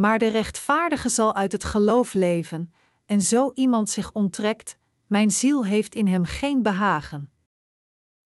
Maar 0.00 0.18
de 0.18 0.28
rechtvaardige 0.28 1.08
zal 1.08 1.34
uit 1.34 1.52
het 1.52 1.64
geloof 1.64 2.12
leven, 2.14 2.72
en 3.06 3.22
zo 3.22 3.50
iemand 3.54 3.90
zich 3.90 4.12
onttrekt, 4.12 4.78
mijn 5.06 5.30
ziel 5.30 5.64
heeft 5.64 5.94
in 5.94 6.06
hem 6.06 6.24
geen 6.24 6.62
behagen. 6.62 7.32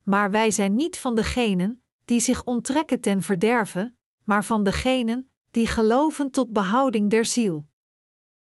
Maar 0.02 0.30
wij 0.30 0.50
zijn 0.50 0.74
niet 0.74 0.98
van 0.98 1.14
degenen 1.14 1.82
die 2.04 2.20
zich 2.20 2.44
onttrekken 2.44 3.00
ten 3.00 3.22
verderven, 3.22 3.96
maar 4.24 4.44
van 4.44 4.64
degenen 4.64 5.30
die 5.50 5.66
geloven 5.66 6.30
tot 6.30 6.52
behouding 6.52 7.10
der 7.10 7.24
ziel. 7.24 7.66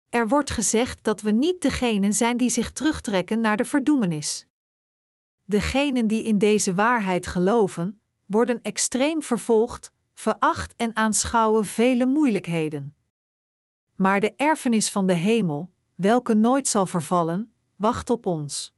Er 0.10 0.28
wordt 0.28 0.49
gezegd 0.52 1.04
dat 1.04 1.21
we 1.21 1.32
niet 1.32 1.62
degenen 1.62 2.13
zijn 2.13 2.38
die 2.38 2.49
zich 2.49 2.71
terugtrekken 2.71 3.39
naar 3.39 3.58
de 3.58 3.65
verdoemenis. 3.65 4.47
Degenen 5.43 6.08
die 6.08 6.23
in 6.23 6.38
deze 6.38 6.73
waarheid 6.73 7.28
geloven, 7.28 8.02
worden 8.26 8.62
extreem 8.62 9.21
vervolgd, 9.21 9.91
veracht 10.13 10.73
en 10.76 10.95
aanschouwen 10.95 11.65
vele 11.65 12.06
moeilijkheden. 12.06 12.95
Maar 13.96 14.20
de 14.20 14.34
erfenis 14.36 14.90
van 14.90 15.08
de 15.08 15.14
hemel, 15.14 15.72
welke 15.96 16.34
nooit 16.34 16.68
zal 16.68 16.86
vervallen, 16.86 17.54
wacht 17.76 18.10
op 18.10 18.26
ons. 18.26 18.74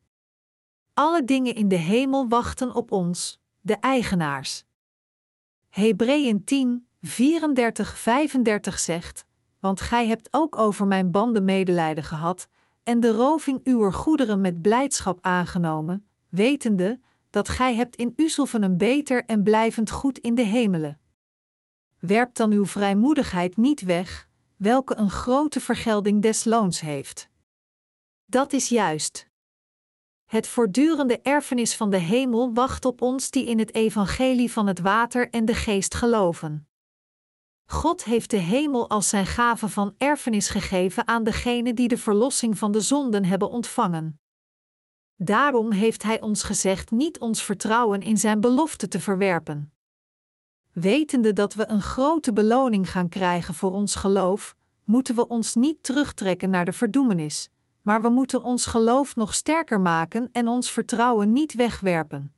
Alle 0.93 1.23
dingen 1.23 1.55
in 1.55 1.67
de 1.67 1.75
hemel 1.75 2.27
wachten 2.27 2.75
op 2.75 2.91
ons, 2.91 3.41
de 3.61 3.75
eigenaars. 3.75 4.65
Hebreeën 5.69 6.43
10, 6.43 6.87
34, 7.01 7.97
35 7.97 8.79
zegt: 8.79 9.25
Want 9.59 9.81
gij 9.81 10.07
hebt 10.07 10.27
ook 10.31 10.57
over 10.57 10.87
mijn 10.87 11.11
banden 11.11 11.45
medelijden 11.45 12.03
gehad, 12.03 12.47
en 12.83 12.99
de 12.99 13.11
roving 13.11 13.59
uwer 13.63 13.93
goederen 13.93 14.41
met 14.41 14.61
blijdschap 14.61 15.19
aangenomen, 15.21 16.07
wetende 16.29 16.99
dat 17.29 17.49
gij 17.49 17.75
hebt 17.75 17.95
in 17.95 18.13
Uzelven 18.15 18.63
een 18.63 18.77
beter 18.77 19.25
en 19.25 19.43
blijvend 19.43 19.91
goed 19.91 20.17
in 20.17 20.35
de 20.35 20.41
hemelen. 20.41 20.99
Werp 21.99 22.35
dan 22.35 22.51
uw 22.51 22.65
vrijmoedigheid 22.65 23.57
niet 23.57 23.81
weg, 23.81 24.27
welke 24.65 24.95
een 24.95 25.09
grote 25.09 25.61
vergelding 25.61 26.21
des 26.21 26.43
loons 26.43 26.79
heeft. 26.79 27.29
Dat 28.25 28.53
is 28.53 28.69
juist. 28.69 29.29
Het 30.25 30.47
voortdurende 30.47 31.21
erfenis 31.21 31.75
van 31.75 31.89
de 31.89 31.97
hemel 31.97 32.53
wacht 32.53 32.85
op 32.85 33.01
ons 33.01 33.29
die 33.29 33.45
in 33.45 33.59
het 33.59 33.73
evangelie 33.73 34.51
van 34.51 34.67
het 34.67 34.79
water 34.79 35.29
en 35.29 35.45
de 35.45 35.53
geest 35.53 35.95
geloven. 35.95 36.67
God 37.65 38.03
heeft 38.03 38.29
de 38.29 38.37
hemel 38.37 38.89
als 38.89 39.09
zijn 39.09 39.25
gave 39.25 39.69
van 39.69 39.95
erfenis 39.97 40.49
gegeven 40.49 41.07
aan 41.07 41.23
degenen 41.23 41.75
die 41.75 41.87
de 41.87 41.97
verlossing 41.97 42.57
van 42.57 42.71
de 42.71 42.81
zonden 42.81 43.25
hebben 43.25 43.49
ontvangen. 43.49 44.19
Daarom 45.15 45.71
heeft 45.71 46.03
Hij 46.03 46.21
ons 46.21 46.43
gezegd 46.43 46.91
niet 46.91 47.19
ons 47.19 47.43
vertrouwen 47.43 48.01
in 48.01 48.17
Zijn 48.17 48.41
belofte 48.41 48.87
te 48.87 48.99
verwerpen. 48.99 49.74
Wetende 50.75 51.33
dat 51.33 51.53
we 51.53 51.69
een 51.69 51.81
grote 51.81 52.33
beloning 52.33 52.91
gaan 52.91 53.09
krijgen 53.09 53.53
voor 53.53 53.71
ons 53.71 53.95
geloof, 53.95 54.55
moeten 54.83 55.15
we 55.15 55.27
ons 55.27 55.55
niet 55.55 55.83
terugtrekken 55.83 56.49
naar 56.49 56.65
de 56.65 56.73
verdoemenis, 56.73 57.49
maar 57.81 58.01
we 58.01 58.09
moeten 58.09 58.43
ons 58.43 58.65
geloof 58.65 59.15
nog 59.15 59.33
sterker 59.33 59.81
maken 59.81 60.29
en 60.31 60.47
ons 60.47 60.71
vertrouwen 60.71 61.33
niet 61.33 61.53
wegwerpen. 61.53 62.33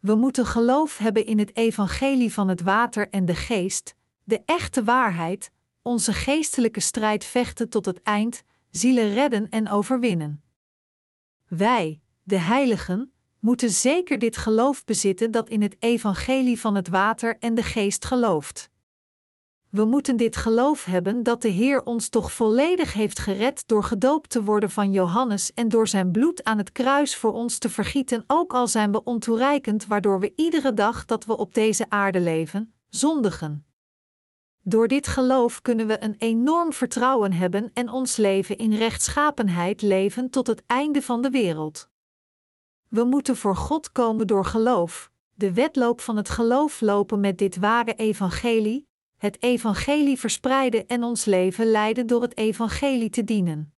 We 0.00 0.14
moeten 0.14 0.46
geloof 0.46 0.98
hebben 0.98 1.26
in 1.26 1.38
het 1.38 1.56
evangelie 1.56 2.32
van 2.32 2.48
het 2.48 2.60
water 2.60 3.08
en 3.08 3.24
de 3.24 3.34
geest, 3.34 3.94
de 4.24 4.42
echte 4.44 4.84
waarheid, 4.84 5.50
onze 5.82 6.12
geestelijke 6.12 6.80
strijd 6.80 7.24
vechten 7.24 7.68
tot 7.68 7.86
het 7.86 8.02
eind, 8.02 8.42
zielen 8.70 9.14
redden 9.14 9.48
en 9.48 9.68
overwinnen. 9.68 10.42
Wij, 11.48 12.00
de 12.22 12.38
heiligen, 12.38 13.12
moeten 13.42 13.70
zeker 13.70 14.18
dit 14.18 14.36
geloof 14.36 14.84
bezitten 14.84 15.30
dat 15.30 15.48
in 15.48 15.62
het 15.62 15.76
evangelie 15.78 16.60
van 16.60 16.74
het 16.74 16.88
water 16.88 17.36
en 17.38 17.54
de 17.54 17.62
geest 17.62 18.04
gelooft. 18.04 18.70
We 19.70 19.84
moeten 19.84 20.16
dit 20.16 20.36
geloof 20.36 20.84
hebben 20.84 21.22
dat 21.22 21.42
de 21.42 21.48
Heer 21.48 21.84
ons 21.84 22.08
toch 22.08 22.32
volledig 22.32 22.92
heeft 22.92 23.18
gered 23.18 23.62
door 23.66 23.84
gedoopt 23.84 24.30
te 24.30 24.42
worden 24.42 24.70
van 24.70 24.92
Johannes 24.92 25.52
en 25.54 25.68
door 25.68 25.88
zijn 25.88 26.10
bloed 26.10 26.44
aan 26.44 26.58
het 26.58 26.72
kruis 26.72 27.16
voor 27.16 27.32
ons 27.32 27.58
te 27.58 27.68
vergieten, 27.68 28.24
ook 28.26 28.52
al 28.54 28.68
zijn 28.68 28.92
we 28.92 29.04
ontoereikend, 29.04 29.86
waardoor 29.86 30.20
we 30.20 30.32
iedere 30.36 30.74
dag 30.74 31.04
dat 31.04 31.24
we 31.24 31.36
op 31.36 31.54
deze 31.54 31.86
aarde 31.88 32.20
leven, 32.20 32.74
zondigen. 32.88 33.66
Door 34.60 34.88
dit 34.88 35.06
geloof 35.06 35.62
kunnen 35.62 35.86
we 35.86 36.02
een 36.02 36.14
enorm 36.18 36.72
vertrouwen 36.72 37.32
hebben 37.32 37.70
en 37.74 37.88
ons 37.88 38.16
leven 38.16 38.56
in 38.56 38.74
rechtschapenheid 38.74 39.82
leven 39.82 40.30
tot 40.30 40.46
het 40.46 40.62
einde 40.66 41.02
van 41.02 41.22
de 41.22 41.30
wereld. 41.30 41.90
We 42.92 43.04
moeten 43.04 43.36
voor 43.36 43.56
God 43.56 43.92
komen 43.92 44.26
door 44.26 44.44
geloof, 44.44 45.10
de 45.34 45.52
wedloop 45.52 46.00
van 46.00 46.16
het 46.16 46.28
geloof 46.28 46.80
lopen 46.80 47.20
met 47.20 47.38
dit 47.38 47.56
ware 47.56 47.94
evangelie, 47.94 48.88
het 49.16 49.42
evangelie 49.42 50.18
verspreiden 50.18 50.86
en 50.86 51.02
ons 51.02 51.24
leven 51.24 51.70
leiden 51.70 52.06
door 52.06 52.22
het 52.22 52.36
evangelie 52.36 53.10
te 53.10 53.24
dienen. 53.24 53.74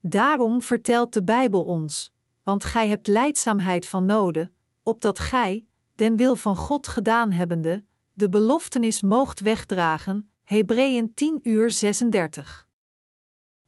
Daarom 0.00 0.62
vertelt 0.62 1.12
de 1.12 1.22
Bijbel 1.22 1.64
ons, 1.64 2.12
want 2.42 2.64
gij 2.64 2.88
hebt 2.88 3.06
leidzaamheid 3.06 3.86
van 3.86 4.06
noden, 4.06 4.54
opdat 4.82 5.18
gij, 5.18 5.66
den 5.94 6.16
wil 6.16 6.36
van 6.36 6.56
God 6.56 6.88
gedaan 6.88 7.30
hebbende, 7.30 7.84
de 8.12 8.28
beloftenis 8.28 9.02
moogt 9.02 9.40
wegdragen, 9.40 10.30
Hebreeën 10.44 11.14
10 11.14 11.40
uur 11.42 11.70
36. 11.70 12.68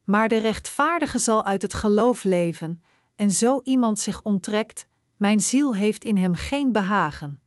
Maar 0.05 0.29
de 0.29 0.39
rechtvaardige 0.39 1.19
zal 1.19 1.45
uit 1.45 1.63
het 1.63 1.75
geloof 1.75 2.25
leven, 2.25 2.83
en 3.15 3.31
zo 3.31 3.61
iemand 3.63 3.99
zich 3.99 4.23
onttrekt, 4.23 4.87
mijn 5.17 5.41
ziel 5.41 5.75
heeft 5.75 6.05
in 6.05 6.17
hem 6.17 6.35
geen 6.35 6.73
behagen. 6.73 7.43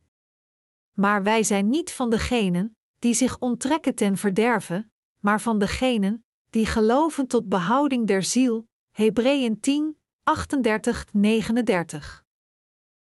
Maar 0.94 1.24
wij 1.24 1.44
zijn 1.44 1.70
niet 1.70 1.92
van 1.92 2.10
degenen 2.10 2.78
die 3.00 3.14
zich 3.14 3.40
onttrekken 3.40 3.96
ten 3.96 4.18
verderven, 4.18 4.92
maar 5.20 5.42
van 5.42 5.60
degenen 5.60 6.26
die 6.50 6.66
geloven 6.66 7.28
tot 7.28 7.50
behouding 7.50 8.08
der 8.08 8.24
ziel, 8.24 8.68
Hebreeën 8.92 9.60
10, 9.60 9.98
38, 10.24 11.06
39. 11.14 12.26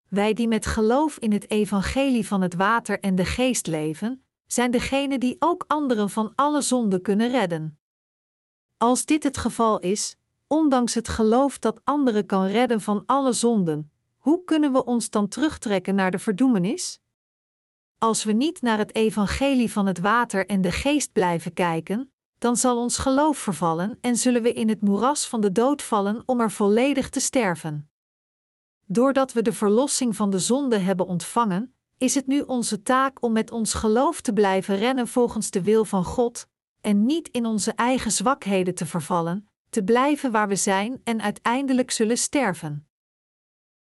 Wij 0.08 0.34
die 0.34 0.48
met 0.48 0.66
geloof 0.66 1.18
in 1.18 1.32
het 1.32 1.50
evangelie 1.50 2.28
van 2.28 2.42
het 2.42 2.54
water 2.54 3.00
en 3.00 3.16
de 3.16 3.26
geest 3.26 3.68
leven, 3.68 4.26
zijn 4.46 4.72
degenen 4.72 5.20
die 5.20 5.36
ook 5.40 5.64
anderen 5.68 6.10
van 6.10 6.32
alle 6.36 6.62
zonden 6.62 7.02
kunnen 7.02 7.32
redden. 7.32 7.80
Als 8.78 9.06
dit 9.06 9.24
het 9.24 9.38
geval 9.38 9.80
is, 9.80 10.18
ondanks 10.52 10.94
het 10.94 11.08
geloof 11.08 11.60
dat 11.60 11.82
anderen 11.84 12.26
kan 12.26 12.46
redden 12.46 12.82
van 12.82 13.04
alle 13.06 13.32
zonden, 13.32 13.92
hoe 14.18 14.44
kunnen 14.44 14.72
we 14.72 14.86
ons 14.86 15.10
dan 15.10 15.28
terugtrekken 15.28 15.96
naar 15.96 16.12
de 16.12 16.20
verdoemenis? 16.20 17.00
Als 17.98 18.24
we 18.24 18.32
niet 18.32 18.62
naar 18.62 18.78
het 18.78 18.96
evangelie 18.96 19.72
van 19.72 19.86
het 19.86 20.00
water 20.00 20.46
en 20.46 20.62
de 20.62 20.72
geest 20.72 21.12
blijven 21.12 21.54
kijken, 21.54 22.12
dan 22.38 22.58
zal 22.58 22.78
ons 22.78 22.98
geloof 22.98 23.38
vervallen 23.38 23.98
en 24.02 24.16
zullen 24.16 24.42
we 24.42 24.54
in 24.54 24.70
het 24.70 24.82
moeras 24.82 25.28
van 25.28 25.42
de 25.42 25.52
dood 25.52 25.82
vallen 25.82 26.24
om 26.26 26.42
er 26.42 26.52
volledig 26.52 27.10
te 27.10 27.20
sterven. 27.20 27.90
Doordat 28.86 29.34
we 29.34 29.42
de 29.42 29.54
verlossing 29.54 30.16
van 30.16 30.30
de 30.30 30.40
zonde 30.40 30.78
hebben 30.78 31.08
ontvangen, 31.08 31.76
is 31.98 32.16
het 32.16 32.28
nu 32.28 32.42
onze 32.42 32.82
taak 32.82 33.24
om 33.24 33.32
met 33.32 33.52
ons 33.52 33.74
geloof 33.74 34.22
te 34.22 34.34
blijven 34.34 34.76
rennen 34.76 35.08
volgens 35.08 35.52
de 35.52 35.62
wil 35.62 35.86
van 35.86 36.04
God, 36.04 36.48
en 36.82 37.06
niet 37.06 37.28
in 37.28 37.46
onze 37.46 37.72
eigen 37.72 38.12
zwakheden 38.12 38.76
te 38.76 38.86
vervallen, 38.86 39.51
te 39.72 39.84
blijven 39.84 40.32
waar 40.32 40.48
we 40.48 40.56
zijn 40.56 41.02
en 41.04 41.22
uiteindelijk 41.22 41.92
zullen 41.92 42.18
sterven. 42.18 42.88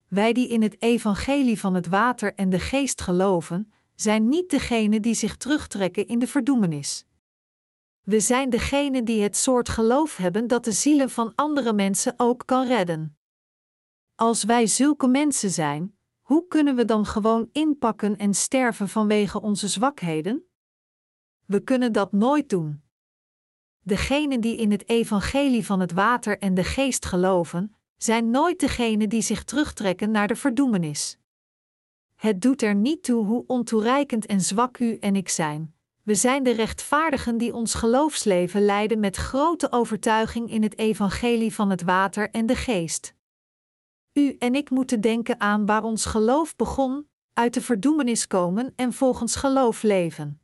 Wij 0.09 0.33
die 0.33 0.49
in 0.49 0.63
het 0.63 0.83
evangelie 0.83 1.61
van 1.61 1.75
het 1.75 1.87
water 1.87 2.35
en 2.35 2.51
de 2.51 2.59
geest 2.59 3.01
geloven, 3.01 3.73
zijn 3.95 4.29
niet 4.29 4.51
degenen 4.51 5.03
die 5.03 5.15
zich 5.15 5.37
terugtrekken 5.37 6.07
in 6.07 6.19
de 6.19 6.27
verdoemenis. 6.27 7.07
We 8.03 8.21
zijn 8.21 8.51
degenen 8.51 9.05
die 9.05 9.23
het 9.23 9.37
soort 9.37 9.69
geloof 9.69 10.17
hebben 10.17 10.47
dat 10.47 10.65
de 10.65 10.73
zielen 10.73 11.11
van 11.11 11.33
andere 11.35 11.73
mensen 11.73 12.15
ook 12.17 12.43
kan 12.47 12.67
redden. 12.67 13.19
Als 14.15 14.45
wij 14.45 14.67
zulke 14.67 15.07
mensen 15.07 15.51
zijn, 15.51 15.99
hoe 16.21 16.47
kunnen 16.47 16.75
we 16.75 16.85
dan 16.85 17.07
gewoon 17.07 17.49
inpakken 17.53 18.17
en 18.17 18.35
sterven 18.35 18.89
vanwege 18.89 19.41
onze 19.41 19.69
zwakheden? 19.69 20.49
We 21.45 21.61
kunnen 21.61 21.93
dat 21.93 22.13
nooit 22.13 22.49
doen. 22.49 22.83
Degenen 23.89 24.41
die 24.41 24.57
in 24.57 24.71
het 24.71 24.89
evangelie 24.89 25.67
van 25.67 25.81
het 25.81 25.93
water 25.93 26.39
en 26.39 26.55
de 26.55 26.65
geest 26.65 27.07
geloven, 27.07 27.75
zijn 27.97 28.31
nooit 28.31 28.61
degenen 28.61 29.09
die 29.09 29.23
zich 29.23 29.45
terugtrekken 29.45 30.11
naar 30.11 30.29
de 30.29 30.37
verdoemenis. 30.37 31.19
Het 32.15 32.41
doet 32.41 32.63
er 32.63 32.75
niet 32.75 33.03
toe 33.03 33.25
hoe 33.25 33.45
ontoereikend 33.47 34.27
en 34.27 34.41
zwak 34.41 34.79
u 34.79 34.97
en 34.97 35.17
ik 35.17 35.29
zijn. 35.29 35.75
We 36.03 36.15
zijn 36.15 36.43
de 36.43 36.51
rechtvaardigen 36.51 37.39
die 37.39 37.55
ons 37.55 37.75
geloofsleven 37.75 38.65
leiden 38.65 39.01
met 39.01 39.17
grote 39.17 39.73
overtuiging 39.73 40.51
in 40.51 40.63
het 40.63 40.79
evangelie 40.79 41.55
van 41.55 41.71
het 41.71 41.83
water 41.83 42.31
en 42.31 42.47
de 42.47 42.57
geest. 42.57 43.15
U 44.13 44.37
en 44.39 44.55
ik 44.55 44.71
moeten 44.71 45.01
denken 45.01 45.41
aan 45.41 45.67
waar 45.67 45.83
ons 45.83 46.05
geloof 46.05 46.57
begon, 46.57 47.09
uit 47.33 47.55
de 47.55 47.61
verdoemenis 47.61 48.27
komen 48.27 48.73
en 48.77 48.93
volgens 48.93 49.37
geloof 49.37 49.83
leven. 49.83 50.41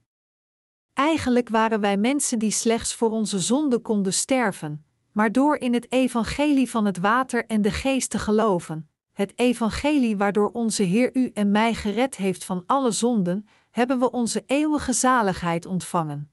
Eigenlijk 0.95 1.49
waren 1.49 1.81
wij 1.81 1.97
mensen 1.97 2.39
die 2.39 2.51
slechts 2.51 2.95
voor 2.95 3.11
onze 3.11 3.39
zonde 3.39 3.79
konden 3.79 4.13
sterven, 4.13 4.85
maar 5.13 5.33
door 5.33 5.57
in 5.57 5.75
het 5.75 5.93
evangelie 5.93 6.71
van 6.71 6.85
het 6.85 6.99
water 6.99 7.47
en 7.47 7.63
de 7.63 7.71
geest 7.71 8.11
te 8.11 8.19
geloven, 8.19 8.91
het 9.13 9.33
evangelie 9.39 10.17
waardoor 10.17 10.51
onze 10.51 10.83
Heer 10.83 11.17
u 11.17 11.31
en 11.35 11.51
mij 11.51 11.75
gered 11.75 12.17
heeft 12.17 12.45
van 12.45 12.63
alle 12.67 12.91
zonden, 12.91 13.49
hebben 13.71 13.99
we 13.99 14.11
onze 14.11 14.43
eeuwige 14.47 14.93
zaligheid 14.93 15.67
ontvangen. 15.67 16.31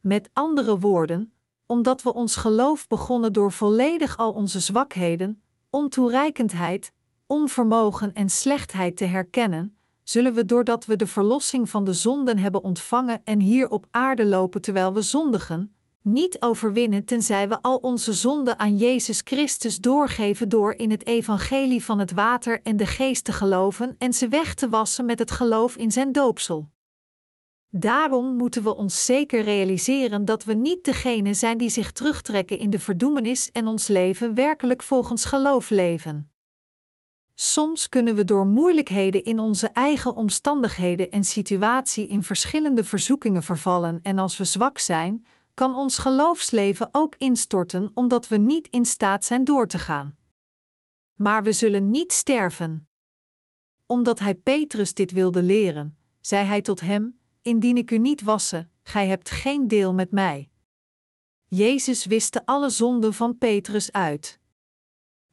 Met 0.00 0.30
andere 0.32 0.78
woorden, 0.78 1.32
omdat 1.66 2.02
we 2.02 2.14
ons 2.14 2.36
geloof 2.36 2.86
begonnen 2.86 3.32
door 3.32 3.52
volledig 3.52 4.16
al 4.16 4.32
onze 4.32 4.60
zwakheden, 4.60 5.42
ontoereikendheid, 5.70 6.92
onvermogen 7.26 8.12
en 8.12 8.28
slechtheid 8.28 8.96
te 8.96 9.04
herkennen, 9.04 9.78
zullen 10.10 10.34
we 10.34 10.44
doordat 10.44 10.84
we 10.86 10.96
de 10.96 11.06
verlossing 11.06 11.70
van 11.70 11.84
de 11.84 11.92
zonden 11.92 12.38
hebben 12.38 12.62
ontvangen 12.62 13.20
en 13.24 13.40
hier 13.40 13.68
op 13.68 13.86
aarde 13.90 14.24
lopen 14.24 14.60
terwijl 14.60 14.92
we 14.92 15.02
zondigen, 15.02 15.74
niet 16.02 16.40
overwinnen 16.40 17.04
tenzij 17.04 17.48
we 17.48 17.62
al 17.62 17.76
onze 17.76 18.12
zonden 18.12 18.58
aan 18.58 18.76
Jezus 18.76 19.20
Christus 19.24 19.78
doorgeven 19.78 20.48
door 20.48 20.74
in 20.74 20.90
het 20.90 21.06
evangelie 21.06 21.84
van 21.84 21.98
het 21.98 22.12
water 22.12 22.60
en 22.62 22.76
de 22.76 22.86
geest 22.86 23.24
te 23.24 23.32
geloven 23.32 23.94
en 23.98 24.12
ze 24.12 24.28
weg 24.28 24.54
te 24.54 24.68
wassen 24.68 25.04
met 25.04 25.18
het 25.18 25.30
geloof 25.30 25.76
in 25.76 25.90
zijn 25.90 26.12
doopsel. 26.12 26.68
Daarom 27.68 28.36
moeten 28.36 28.62
we 28.62 28.76
ons 28.76 29.04
zeker 29.04 29.42
realiseren 29.42 30.24
dat 30.24 30.44
we 30.44 30.54
niet 30.54 30.84
degene 30.84 31.34
zijn 31.34 31.58
die 31.58 31.70
zich 31.70 31.92
terugtrekken 31.92 32.58
in 32.58 32.70
de 32.70 32.78
verdoemenis 32.78 33.50
en 33.50 33.66
ons 33.66 33.88
leven 33.88 34.34
werkelijk 34.34 34.82
volgens 34.82 35.24
geloof 35.24 35.70
leven. 35.70 36.30
Soms 37.42 37.88
kunnen 37.88 38.14
we 38.14 38.24
door 38.24 38.46
moeilijkheden 38.46 39.24
in 39.24 39.38
onze 39.38 39.68
eigen 39.68 40.14
omstandigheden 40.14 41.10
en 41.10 41.24
situatie 41.24 42.06
in 42.06 42.22
verschillende 42.22 42.84
verzoekingen 42.84 43.42
vervallen 43.42 44.00
en 44.02 44.18
als 44.18 44.36
we 44.36 44.44
zwak 44.44 44.78
zijn, 44.78 45.26
kan 45.54 45.74
ons 45.74 45.98
geloofsleven 45.98 46.88
ook 46.92 47.14
instorten 47.18 47.90
omdat 47.94 48.28
we 48.28 48.36
niet 48.36 48.68
in 48.68 48.84
staat 48.84 49.24
zijn 49.24 49.44
door 49.44 49.66
te 49.66 49.78
gaan. 49.78 50.16
Maar 51.14 51.42
we 51.42 51.52
zullen 51.52 51.90
niet 51.90 52.12
sterven. 52.12 52.88
Omdat 53.86 54.18
hij 54.18 54.34
Petrus 54.34 54.94
dit 54.94 55.12
wilde 55.12 55.42
leren, 55.42 55.98
zei 56.20 56.46
hij 56.46 56.62
tot 56.62 56.80
hem: 56.80 57.20
Indien 57.42 57.76
ik 57.76 57.90
u 57.90 57.98
niet 57.98 58.22
wassen, 58.22 58.70
gij 58.82 59.06
hebt 59.06 59.30
geen 59.30 59.68
deel 59.68 59.94
met 59.94 60.10
mij. 60.10 60.50
Jezus 61.46 62.04
wiste 62.04 62.46
alle 62.46 62.70
zonden 62.70 63.14
van 63.14 63.38
Petrus 63.38 63.92
uit. 63.92 64.39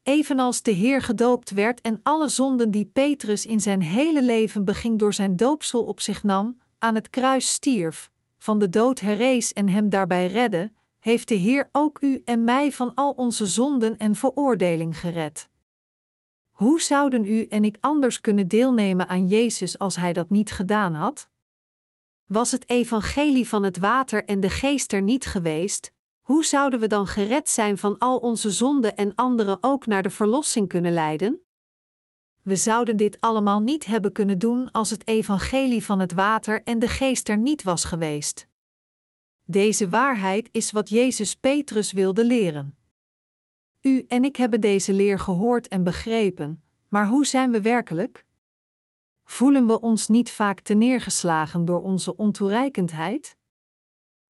Evenals 0.08 0.62
de 0.62 0.70
Heer 0.70 1.02
gedoopt 1.02 1.50
werd 1.50 1.80
en 1.80 2.00
alle 2.02 2.28
zonden 2.28 2.70
die 2.70 2.84
Petrus 2.84 3.46
in 3.46 3.60
zijn 3.60 3.82
hele 3.82 4.22
leven 4.22 4.64
beging 4.64 4.98
door 4.98 5.14
zijn 5.14 5.36
doopsel 5.36 5.84
op 5.84 6.00
zich 6.00 6.22
nam, 6.22 6.58
aan 6.78 6.94
het 6.94 7.10
kruis 7.10 7.52
stierf, 7.52 8.10
van 8.38 8.58
de 8.58 8.68
dood 8.68 9.00
herrees 9.00 9.52
en 9.52 9.68
hem 9.68 9.88
daarbij 9.88 10.26
redde, 10.26 10.72
heeft 10.98 11.28
de 11.28 11.34
Heer 11.34 11.68
ook 11.72 12.00
u 12.00 12.22
en 12.24 12.44
mij 12.44 12.72
van 12.72 12.94
al 12.94 13.10
onze 13.12 13.46
zonden 13.46 13.96
en 13.96 14.14
veroordeling 14.14 14.98
gered. 14.98 15.48
Hoe 16.50 16.80
zouden 16.80 17.24
u 17.24 17.44
en 17.44 17.64
ik 17.64 17.76
anders 17.80 18.20
kunnen 18.20 18.48
deelnemen 18.48 19.08
aan 19.08 19.26
Jezus 19.26 19.78
als 19.78 19.96
Hij 19.96 20.12
dat 20.12 20.30
niet 20.30 20.50
gedaan 20.50 20.94
had? 20.94 21.28
Was 22.26 22.50
het 22.50 22.68
evangelie 22.68 23.48
van 23.48 23.62
het 23.62 23.78
water 23.78 24.24
en 24.24 24.40
de 24.40 24.50
geest 24.50 24.92
er 24.92 25.02
niet 25.02 25.26
geweest, 25.26 25.92
hoe 26.28 26.44
zouden 26.44 26.80
we 26.80 26.86
dan 26.86 27.06
gered 27.06 27.48
zijn 27.48 27.78
van 27.78 27.98
al 27.98 28.18
onze 28.18 28.50
zonden 28.50 28.96
en 28.96 29.14
anderen 29.14 29.58
ook 29.60 29.86
naar 29.86 30.02
de 30.02 30.10
verlossing 30.10 30.68
kunnen 30.68 30.92
leiden? 30.92 31.40
We 32.42 32.56
zouden 32.56 32.96
dit 32.96 33.20
allemaal 33.20 33.60
niet 33.60 33.84
hebben 33.84 34.12
kunnen 34.12 34.38
doen 34.38 34.70
als 34.70 34.90
het 34.90 35.06
evangelie 35.06 35.84
van 35.84 35.98
het 35.98 36.12
water 36.12 36.62
en 36.62 36.78
de 36.78 36.88
geest 36.88 37.28
er 37.28 37.38
niet 37.38 37.62
was 37.62 37.84
geweest. 37.84 38.48
Deze 39.44 39.88
waarheid 39.88 40.48
is 40.52 40.70
wat 40.70 40.88
Jezus 40.88 41.34
Petrus 41.34 41.92
wilde 41.92 42.24
leren. 42.24 42.78
U 43.80 44.04
en 44.08 44.24
ik 44.24 44.36
hebben 44.36 44.60
deze 44.60 44.92
leer 44.92 45.18
gehoord 45.18 45.68
en 45.68 45.82
begrepen, 45.82 46.62
maar 46.88 47.06
hoe 47.06 47.26
zijn 47.26 47.50
we 47.50 47.60
werkelijk? 47.60 48.24
Voelen 49.24 49.66
we 49.66 49.80
ons 49.80 50.08
niet 50.08 50.30
vaak 50.30 50.60
teneergeslagen 50.60 51.64
door 51.64 51.82
onze 51.82 52.16
ontoereikendheid? 52.16 53.37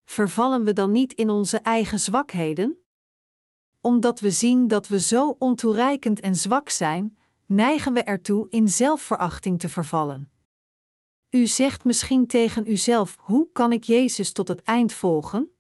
Vervallen 0.09 0.65
we 0.65 0.73
dan 0.73 0.93
niet 0.93 1.13
in 1.13 1.31
onze 1.31 1.59
eigen 1.59 2.01
zwakheden? 2.01 2.79
Omdat 3.81 4.21
we 4.21 4.31
zien 4.31 4.69
dat 4.69 4.89
we 4.89 5.01
zo 5.01 5.37
ontoereikend 5.39 6.21
en 6.21 6.35
zwak 6.35 6.69
zijn, 6.69 7.19
neigen 7.47 7.93
we 7.93 8.03
ertoe 8.03 8.47
in 8.49 8.69
zelfverachting 8.69 9.59
te 9.59 9.69
vervallen. 9.69 10.31
U 11.31 11.47
zegt 11.47 11.85
misschien 11.85 12.27
tegen 12.27 12.71
uzelf: 12.71 13.17
hoe 13.21 13.49
kan 13.53 13.73
ik 13.73 13.85
Jezus 13.85 14.33
tot 14.33 14.49
het 14.49 14.63
eind 14.63 14.93
volgen? 14.93 15.51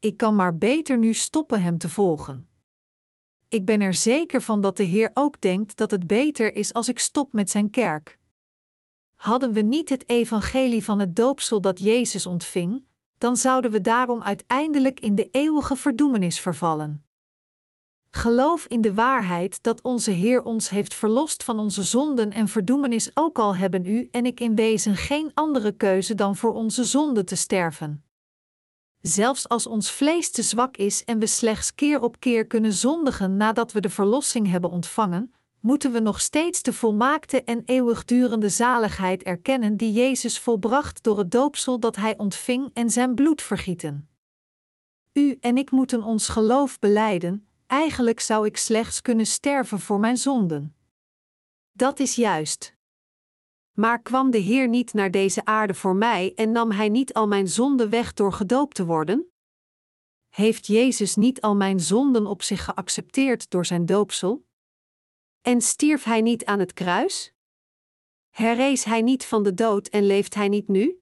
Ik 0.00 0.16
kan 0.16 0.36
maar 0.36 0.56
beter 0.56 0.98
nu 0.98 1.12
stoppen 1.14 1.62
Hem 1.62 1.78
te 1.78 1.88
volgen. 1.88 2.48
Ik 3.48 3.64
ben 3.64 3.80
er 3.80 3.94
zeker 3.94 4.42
van 4.42 4.60
dat 4.60 4.76
de 4.76 4.84
Heer 4.84 5.10
ook 5.14 5.40
denkt 5.40 5.76
dat 5.76 5.90
het 5.90 6.06
beter 6.06 6.54
is 6.54 6.72
als 6.72 6.88
ik 6.88 6.98
stop 6.98 7.32
met 7.32 7.50
Zijn 7.50 7.70
kerk. 7.70 8.18
Hadden 9.14 9.52
we 9.52 9.60
niet 9.60 9.88
het 9.88 10.08
evangelie 10.08 10.84
van 10.84 10.98
het 10.98 11.16
doopsel 11.16 11.60
dat 11.60 11.78
Jezus 11.78 12.26
ontving, 12.26 12.84
dan 13.18 13.36
zouden 13.36 13.70
we 13.70 13.80
daarom 13.80 14.22
uiteindelijk 14.22 15.00
in 15.00 15.14
de 15.14 15.28
eeuwige 15.30 15.76
verdoemenis 15.76 16.40
vervallen. 16.40 17.04
Geloof 18.10 18.66
in 18.66 18.80
de 18.80 18.94
waarheid 18.94 19.62
dat 19.62 19.82
onze 19.82 20.10
Heer 20.10 20.42
ons 20.42 20.68
heeft 20.68 20.94
verlost 20.94 21.44
van 21.44 21.58
onze 21.58 21.82
zonden 21.82 22.32
en 22.32 22.48
verdoemenis, 22.48 23.10
ook 23.14 23.38
al 23.38 23.56
hebben 23.56 23.86
u 23.86 24.08
en 24.10 24.26
ik 24.26 24.40
in 24.40 24.54
wezen 24.54 24.96
geen 24.96 25.30
andere 25.34 25.72
keuze 25.72 26.14
dan 26.14 26.36
voor 26.36 26.54
onze 26.54 26.84
zonden 26.84 27.26
te 27.26 27.36
sterven. 27.36 28.04
Zelfs 29.00 29.48
als 29.48 29.66
ons 29.66 29.90
vlees 29.90 30.30
te 30.30 30.42
zwak 30.42 30.76
is 30.76 31.04
en 31.04 31.18
we 31.18 31.26
slechts 31.26 31.74
keer 31.74 32.00
op 32.00 32.20
keer 32.20 32.46
kunnen 32.46 32.72
zondigen 32.72 33.36
nadat 33.36 33.72
we 33.72 33.80
de 33.80 33.90
verlossing 33.90 34.50
hebben 34.50 34.70
ontvangen, 34.70 35.34
moeten 35.66 35.92
we 35.92 36.00
nog 36.00 36.20
steeds 36.20 36.62
de 36.62 36.72
volmaakte 36.72 37.42
en 37.42 37.62
eeuwigdurende 37.64 38.48
zaligheid 38.48 39.22
erkennen 39.22 39.76
die 39.76 39.92
Jezus 39.92 40.38
volbracht 40.38 41.02
door 41.02 41.18
het 41.18 41.30
doopsel 41.30 41.80
dat 41.80 41.96
Hij 41.96 42.18
ontving 42.18 42.70
en 42.72 42.90
zijn 42.90 43.14
bloed 43.14 43.42
vergieten. 43.42 44.08
U 45.12 45.36
en 45.40 45.56
ik 45.56 45.70
moeten 45.70 46.02
ons 46.02 46.28
geloof 46.28 46.78
beleiden, 46.78 47.48
eigenlijk 47.66 48.20
zou 48.20 48.46
ik 48.46 48.56
slechts 48.56 49.02
kunnen 49.02 49.26
sterven 49.26 49.80
voor 49.80 50.00
mijn 50.00 50.16
zonden. 50.16 50.76
Dat 51.72 51.98
is 51.98 52.14
juist. 52.14 52.76
Maar 53.72 54.02
kwam 54.02 54.30
de 54.30 54.38
Heer 54.38 54.68
niet 54.68 54.92
naar 54.92 55.10
deze 55.10 55.44
aarde 55.44 55.74
voor 55.74 55.96
mij 55.96 56.32
en 56.34 56.52
nam 56.52 56.70
Hij 56.70 56.88
niet 56.88 57.14
al 57.14 57.26
mijn 57.26 57.48
zonden 57.48 57.90
weg 57.90 58.12
door 58.12 58.32
gedoopt 58.32 58.74
te 58.74 58.84
worden? 58.84 59.30
Heeft 60.28 60.66
Jezus 60.66 61.16
niet 61.16 61.40
al 61.40 61.56
mijn 61.56 61.80
zonden 61.80 62.26
op 62.26 62.42
zich 62.42 62.64
geaccepteerd 62.64 63.50
door 63.50 63.66
zijn 63.66 63.86
doopsel? 63.86 64.45
En 65.46 65.60
stierf 65.60 66.04
Hij 66.04 66.20
niet 66.20 66.44
aan 66.44 66.58
het 66.58 66.72
kruis? 66.72 67.32
Herrees 68.30 68.84
Hij 68.84 69.02
niet 69.02 69.24
van 69.24 69.42
de 69.42 69.54
dood 69.54 69.88
en 69.88 70.06
leeft 70.06 70.34
Hij 70.34 70.48
niet 70.48 70.68
nu? 70.68 71.00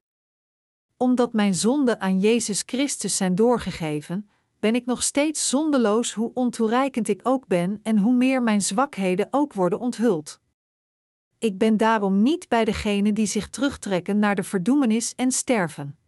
Omdat 0.97 1.33
mijn 1.33 1.55
zonden 1.55 2.01
aan 2.01 2.21
Jezus 2.21 2.63
Christus 2.67 3.17
zijn 3.17 3.35
doorgegeven, 3.35 4.31
ben 4.59 4.75
ik 4.75 4.87
nog 4.87 5.03
steeds 5.03 5.49
zondeloos 5.49 6.13
hoe 6.13 6.31
ontoereikend 6.35 7.09
ik 7.09 7.21
ook 7.23 7.47
ben 7.47 7.81
en 7.83 7.99
hoe 7.99 8.15
meer 8.15 8.43
mijn 8.43 8.63
zwakheden 8.63 9.29
ook 9.31 9.53
worden 9.53 9.79
onthuld. 9.79 10.41
Ik 11.39 11.59
ben 11.59 11.77
daarom 11.77 12.23
niet 12.23 12.49
bij 12.49 12.65
degenen 12.65 13.15
die 13.15 13.27
zich 13.27 13.49
terugtrekken 13.49 14.19
naar 14.19 14.35
de 14.35 14.43
verdoemenis 14.43 15.15
en 15.15 15.33
sterven. 15.33 15.99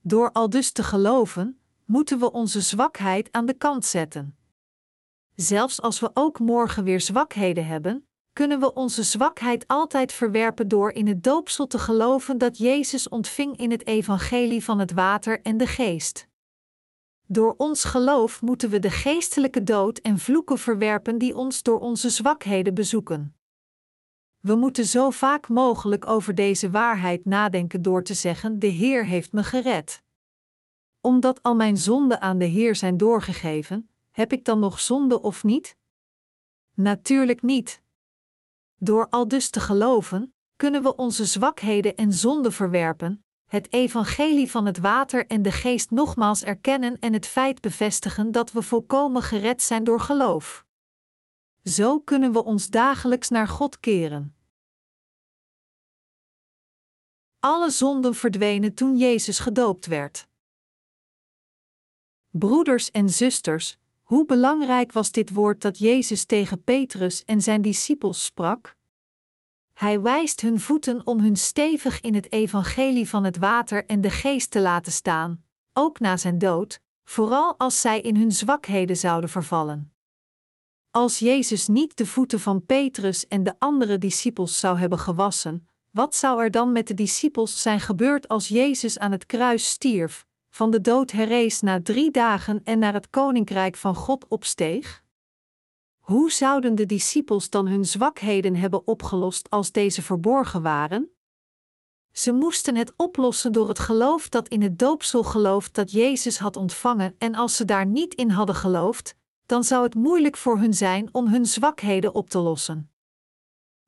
Door 0.00 0.32
al 0.32 0.50
dus 0.50 0.72
te 0.72 0.82
geloven, 0.82 1.60
moeten 1.84 2.18
we 2.18 2.32
onze 2.32 2.60
zwakheid 2.60 3.32
aan 3.32 3.46
de 3.46 3.54
kant 3.54 3.84
zetten. 3.84 4.39
Zelfs 5.40 5.80
als 5.80 6.00
we 6.00 6.10
ook 6.14 6.38
morgen 6.38 6.84
weer 6.84 7.00
zwakheden 7.00 7.66
hebben, 7.66 8.08
kunnen 8.32 8.60
we 8.60 8.74
onze 8.74 9.02
zwakheid 9.02 9.66
altijd 9.66 10.12
verwerpen 10.12 10.68
door 10.68 10.90
in 10.90 11.06
het 11.06 11.22
doopsel 11.22 11.66
te 11.66 11.78
geloven 11.78 12.38
dat 12.38 12.58
Jezus 12.58 13.08
ontving 13.08 13.56
in 13.56 13.70
het 13.70 13.86
evangelie 13.86 14.64
van 14.64 14.78
het 14.78 14.92
water 14.92 15.40
en 15.42 15.56
de 15.56 15.66
geest. 15.66 16.28
Door 17.26 17.54
ons 17.56 17.84
geloof 17.84 18.42
moeten 18.42 18.70
we 18.70 18.78
de 18.78 18.90
geestelijke 18.90 19.62
dood 19.62 19.98
en 19.98 20.18
vloeken 20.18 20.58
verwerpen 20.58 21.18
die 21.18 21.36
ons 21.36 21.62
door 21.62 21.80
onze 21.80 22.10
zwakheden 22.10 22.74
bezoeken. 22.74 23.34
We 24.40 24.54
moeten 24.54 24.84
zo 24.84 25.10
vaak 25.10 25.48
mogelijk 25.48 26.06
over 26.06 26.34
deze 26.34 26.70
waarheid 26.70 27.24
nadenken 27.24 27.82
door 27.82 28.02
te 28.02 28.14
zeggen: 28.14 28.58
De 28.58 28.66
Heer 28.66 29.06
heeft 29.06 29.32
me 29.32 29.44
gered. 29.44 30.02
Omdat 31.00 31.42
al 31.42 31.54
mijn 31.54 31.76
zonden 31.76 32.20
aan 32.20 32.38
de 32.38 32.44
Heer 32.44 32.76
zijn 32.76 32.96
doorgegeven, 32.96 33.90
heb 34.20 34.32
ik 34.32 34.44
dan 34.44 34.58
nog 34.58 34.80
zonde 34.80 35.22
of 35.22 35.44
niet? 35.44 35.76
Natuurlijk 36.74 37.42
niet. 37.42 37.82
Door 38.76 39.08
al 39.08 39.28
dus 39.28 39.50
te 39.50 39.60
geloven, 39.60 40.34
kunnen 40.56 40.82
we 40.82 40.96
onze 40.96 41.24
zwakheden 41.24 41.96
en 41.96 42.12
zonden 42.12 42.52
verwerpen, 42.52 43.24
het 43.46 43.72
evangelie 43.72 44.50
van 44.50 44.66
het 44.66 44.78
water 44.78 45.26
en 45.26 45.42
de 45.42 45.52
geest 45.52 45.90
nogmaals 45.90 46.42
erkennen 46.42 46.98
en 46.98 47.12
het 47.12 47.26
feit 47.26 47.60
bevestigen 47.60 48.32
dat 48.32 48.52
we 48.52 48.62
volkomen 48.62 49.22
gered 49.22 49.62
zijn 49.62 49.84
door 49.84 50.00
geloof. 50.00 50.66
Zo 51.64 52.00
kunnen 52.00 52.32
we 52.32 52.44
ons 52.44 52.68
dagelijks 52.68 53.28
naar 53.28 53.48
God 53.48 53.80
keren. 53.80 54.36
Alle 57.38 57.70
zonden 57.70 58.14
verdwenen 58.14 58.74
toen 58.74 58.96
Jezus 58.96 59.38
gedoopt 59.38 59.86
werd. 59.86 60.28
Broeders 62.30 62.90
en 62.90 63.08
zusters, 63.08 63.79
hoe 64.10 64.26
belangrijk 64.26 64.92
was 64.92 65.10
dit 65.10 65.30
woord 65.30 65.60
dat 65.62 65.78
Jezus 65.78 66.24
tegen 66.24 66.64
Petrus 66.64 67.24
en 67.24 67.40
zijn 67.40 67.62
discipels 67.62 68.24
sprak? 68.24 68.76
Hij 69.72 70.00
wijst 70.00 70.40
hun 70.40 70.60
voeten 70.60 71.06
om 71.06 71.20
hun 71.20 71.36
stevig 71.36 72.00
in 72.00 72.14
het 72.14 72.32
evangelie 72.32 73.08
van 73.08 73.24
het 73.24 73.36
water 73.36 73.86
en 73.86 74.00
de 74.00 74.10
geest 74.10 74.50
te 74.50 74.60
laten 74.60 74.92
staan, 74.92 75.44
ook 75.72 76.00
na 76.00 76.16
zijn 76.16 76.38
dood, 76.38 76.80
vooral 77.04 77.58
als 77.58 77.80
zij 77.80 78.00
in 78.00 78.16
hun 78.16 78.32
zwakheden 78.32 78.96
zouden 78.96 79.30
vervallen. 79.30 79.92
Als 80.90 81.18
Jezus 81.18 81.66
niet 81.66 81.96
de 81.96 82.06
voeten 82.06 82.40
van 82.40 82.66
Petrus 82.66 83.28
en 83.28 83.42
de 83.42 83.54
andere 83.58 83.98
discipels 83.98 84.60
zou 84.60 84.78
hebben 84.78 84.98
gewassen, 84.98 85.68
wat 85.90 86.14
zou 86.14 86.42
er 86.42 86.50
dan 86.50 86.72
met 86.72 86.86
de 86.86 86.94
discipels 86.94 87.62
zijn 87.62 87.80
gebeurd 87.80 88.28
als 88.28 88.48
Jezus 88.48 88.98
aan 88.98 89.12
het 89.12 89.26
kruis 89.26 89.70
stierf, 89.70 90.26
van 90.50 90.70
de 90.70 90.80
dood 90.80 91.10
herrees 91.10 91.60
na 91.60 91.82
drie 91.82 92.10
dagen 92.10 92.60
en 92.64 92.78
naar 92.78 92.92
het 92.92 93.10
koninkrijk 93.10 93.76
van 93.76 93.94
God 93.94 94.28
opsteeg? 94.28 95.02
Hoe 95.98 96.30
zouden 96.30 96.74
de 96.74 96.86
discipels 96.86 97.50
dan 97.50 97.66
hun 97.66 97.84
zwakheden 97.84 98.56
hebben 98.56 98.86
opgelost 98.86 99.50
als 99.50 99.72
deze 99.72 100.02
verborgen 100.02 100.62
waren? 100.62 101.10
Ze 102.12 102.32
moesten 102.32 102.76
het 102.76 102.92
oplossen 102.96 103.52
door 103.52 103.68
het 103.68 103.78
geloof 103.78 104.28
dat 104.28 104.48
in 104.48 104.62
het 104.62 104.78
doopsel 104.78 105.22
gelooft 105.22 105.74
dat 105.74 105.90
Jezus 105.90 106.38
had 106.38 106.56
ontvangen, 106.56 107.14
en 107.18 107.34
als 107.34 107.56
ze 107.56 107.64
daar 107.64 107.86
niet 107.86 108.14
in 108.14 108.30
hadden 108.30 108.54
geloofd, 108.54 109.14
dan 109.46 109.64
zou 109.64 109.82
het 109.82 109.94
moeilijk 109.94 110.36
voor 110.36 110.58
hun 110.58 110.74
zijn 110.74 111.08
om 111.12 111.26
hun 111.26 111.46
zwakheden 111.46 112.14
op 112.14 112.30
te 112.30 112.38
lossen. 112.38 112.90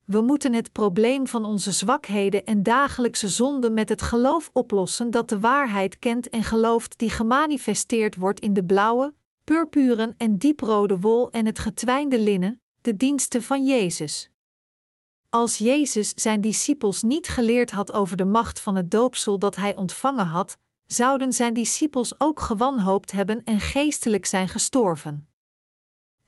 We 0.04 0.20
moeten 0.20 0.52
het 0.52 0.72
probleem 0.72 1.26
van 1.26 1.44
onze 1.44 1.72
zwakheden 1.72 2.44
en 2.44 2.62
dagelijkse 2.62 3.28
zonden 3.28 3.74
met 3.74 3.88
het 3.88 4.02
geloof 4.02 4.50
oplossen 4.52 5.10
dat 5.10 5.28
de 5.28 5.40
waarheid 5.40 5.98
kent 5.98 6.28
en 6.28 6.42
gelooft 6.42 6.98
die 6.98 7.10
gemanifesteerd 7.10 8.16
wordt 8.16 8.40
in 8.40 8.52
de 8.52 8.64
blauwe, 8.64 9.14
purpuren 9.44 10.14
en 10.16 10.38
dieprode 10.38 10.98
wol 10.98 11.30
en 11.30 11.46
het 11.46 11.58
getwijnde 11.58 12.18
linnen, 12.18 12.60
de 12.80 12.96
diensten 12.96 13.42
van 13.42 13.64
Jezus. 13.66 14.30
Als 15.28 15.58
Jezus 15.58 16.12
zijn 16.14 16.40
discipels 16.40 17.02
niet 17.02 17.28
geleerd 17.28 17.70
had 17.70 17.92
over 17.92 18.16
de 18.16 18.24
macht 18.24 18.60
van 18.60 18.76
het 18.76 18.90
doopsel 18.90 19.38
dat 19.38 19.56
hij 19.56 19.76
ontvangen 19.76 20.26
had, 20.26 20.58
zouden 20.86 21.32
zijn 21.32 21.54
discipels 21.54 22.20
ook 22.20 22.40
gewanhoopt 22.40 23.12
hebben 23.12 23.44
en 23.44 23.60
geestelijk 23.60 24.26
zijn 24.26 24.48
gestorven. 24.48 25.31